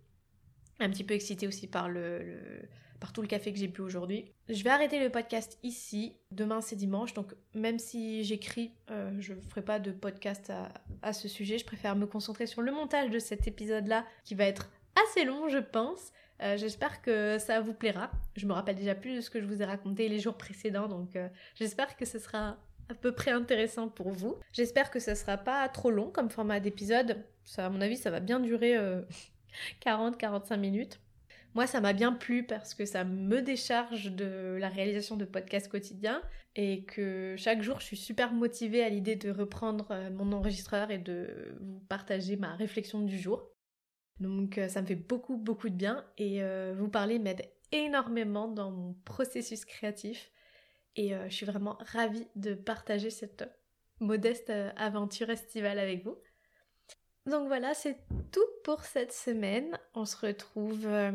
Un 0.79 0.89
petit 0.89 1.03
peu 1.03 1.13
excitée 1.13 1.47
aussi 1.47 1.67
par 1.67 1.87
le 1.87 2.63
par 3.01 3.11
tout 3.11 3.21
le 3.21 3.27
café 3.27 3.51
que 3.51 3.57
j'ai 3.57 3.67
bu 3.67 3.81
aujourd'hui. 3.81 4.31
Je 4.47 4.63
vais 4.63 4.69
arrêter 4.69 4.99
le 4.99 5.09
podcast 5.09 5.57
ici. 5.63 6.15
Demain 6.29 6.61
c'est 6.61 6.75
dimanche, 6.75 7.13
donc 7.13 7.33
même 7.55 7.79
si 7.79 8.23
j'écris, 8.23 8.71
euh, 8.91 9.11
je 9.19 9.33
ne 9.33 9.41
ferai 9.41 9.63
pas 9.63 9.79
de 9.79 9.91
podcast 9.91 10.53
à, 11.01 11.11
ce 11.11 11.27
sujet. 11.27 11.57
Je 11.57 11.65
préfère 11.65 11.95
me 11.95 12.05
concentrer 12.05 12.45
sur 12.45 12.61
le 12.61 12.71
montage 12.71 13.09
de 13.09 13.17
cet 13.17 13.47
épisode-là, 13.47 14.05
qui 14.23 14.35
va 14.35 14.45
être 14.45 14.69
assez 15.03 15.25
long, 15.25 15.49
je 15.49 15.57
pense. 15.57 16.11
Euh, 16.43 16.57
j'espère 16.57 17.01
que 17.01 17.39
ça 17.39 17.59
vous 17.59 17.73
plaira. 17.73 18.11
Je 18.35 18.45
me 18.45 18.53
rappelle 18.53 18.75
déjà 18.75 18.93
plus 18.93 19.15
de 19.15 19.21
ce 19.21 19.31
que 19.31 19.41
je 19.41 19.45
vous 19.45 19.61
ai 19.63 19.65
raconté 19.65 20.07
les 20.07 20.19
jours 20.19 20.37
précédents, 20.37 20.87
donc 20.87 21.15
euh, 21.15 21.27
j'espère 21.55 21.97
que 21.97 22.05
ce 22.05 22.19
sera 22.19 22.57
à 22.87 22.93
peu 22.93 23.13
près 23.13 23.31
intéressant 23.31 23.89
pour 23.89 24.11
vous. 24.11 24.35
J'espère 24.53 24.91
que 24.91 24.99
ce 24.99 25.15
sera 25.15 25.37
pas 25.37 25.67
trop 25.69 25.89
long 25.89 26.11
comme 26.11 26.29
format 26.29 26.59
d'épisode. 26.59 27.17
À 27.57 27.69
mon 27.69 27.81
avis, 27.81 27.97
ça 27.97 28.11
va 28.11 28.19
bien 28.19 28.39
durer 28.39 28.75
40-45 29.83 30.57
minutes. 30.57 30.99
Moi, 31.53 31.67
ça 31.67 31.81
m'a 31.81 31.91
bien 31.91 32.13
plu 32.13 32.43
parce 32.43 32.73
que 32.73 32.85
ça 32.85 33.03
me 33.03 33.41
décharge 33.41 34.11
de 34.11 34.57
la 34.59 34.69
réalisation 34.69 35.17
de 35.17 35.25
podcasts 35.25 35.67
quotidiens 35.67 36.21
et 36.55 36.85
que 36.85 37.35
chaque 37.37 37.61
jour, 37.61 37.79
je 37.81 37.85
suis 37.85 37.97
super 37.97 38.31
motivée 38.31 38.83
à 38.83 38.89
l'idée 38.89 39.17
de 39.17 39.31
reprendre 39.31 39.87
euh, 39.91 40.09
mon 40.11 40.31
enregistreur 40.31 40.91
et 40.91 40.97
de 40.97 41.57
vous 41.59 41.79
partager 41.89 42.37
ma 42.37 42.55
réflexion 42.55 43.01
du 43.01 43.17
jour. 43.17 43.49
Donc, 44.21 44.57
euh, 44.57 44.69
ça 44.69 44.81
me 44.81 44.87
fait 44.87 44.95
beaucoup, 44.95 45.35
beaucoup 45.35 45.69
de 45.69 45.75
bien 45.75 46.05
et 46.17 46.41
euh, 46.41 46.73
vous 46.77 46.87
parler 46.87 47.19
m'aide 47.19 47.49
énormément 47.73 48.47
dans 48.47 48.71
mon 48.71 48.93
processus 49.05 49.65
créatif 49.65 50.31
et 50.97 51.13
je 51.29 51.33
suis 51.33 51.45
vraiment 51.45 51.77
ravie 51.79 52.27
de 52.35 52.53
partager 52.53 53.09
cette 53.09 53.45
modeste 54.01 54.51
aventure 54.75 55.29
estivale 55.29 55.79
avec 55.79 56.03
vous. 56.03 56.17
Donc 57.25 57.47
voilà, 57.47 57.73
c'est 57.73 57.97
tout 58.31 58.39
pour 58.63 58.83
cette 58.83 59.13
semaine. 59.13 59.77
On 59.93 60.05
se 60.05 60.17
retrouve... 60.17 60.85
Euh, 60.85 61.11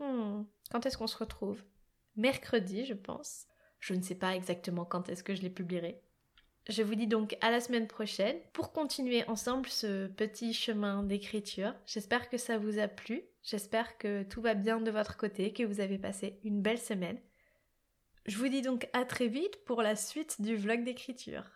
hmm, 0.00 0.44
quand 0.70 0.86
est-ce 0.86 0.96
qu'on 0.96 1.06
se 1.06 1.18
retrouve? 1.18 1.62
Mercredi, 2.16 2.84
je 2.84 2.94
pense. 2.94 3.46
Je 3.80 3.94
ne 3.94 4.02
sais 4.02 4.14
pas 4.14 4.34
exactement 4.34 4.84
quand 4.84 5.08
est-ce 5.08 5.24
que 5.24 5.34
je 5.34 5.42
les 5.42 5.50
publierai. 5.50 6.00
Je 6.68 6.82
vous 6.82 6.94
dis 6.94 7.08
donc 7.08 7.36
à 7.40 7.50
la 7.50 7.60
semaine 7.60 7.88
prochaine 7.88 8.36
pour 8.52 8.72
continuer 8.72 9.24
ensemble 9.28 9.68
ce 9.68 10.06
petit 10.06 10.54
chemin 10.54 11.02
d'écriture. 11.02 11.74
J'espère 11.86 12.28
que 12.28 12.38
ça 12.38 12.56
vous 12.56 12.78
a 12.78 12.86
plu. 12.86 13.22
J'espère 13.42 13.98
que 13.98 14.22
tout 14.22 14.40
va 14.40 14.54
bien 14.54 14.80
de 14.80 14.90
votre 14.92 15.16
côté, 15.16 15.52
que 15.52 15.64
vous 15.64 15.80
avez 15.80 15.98
passé 15.98 16.38
une 16.44 16.62
belle 16.62 16.78
semaine. 16.78 17.18
Je 18.26 18.38
vous 18.38 18.46
dis 18.46 18.62
donc 18.62 18.88
à 18.92 19.04
très 19.04 19.26
vite 19.26 19.64
pour 19.64 19.82
la 19.82 19.96
suite 19.96 20.40
du 20.40 20.54
vlog 20.54 20.84
d'écriture. 20.84 21.50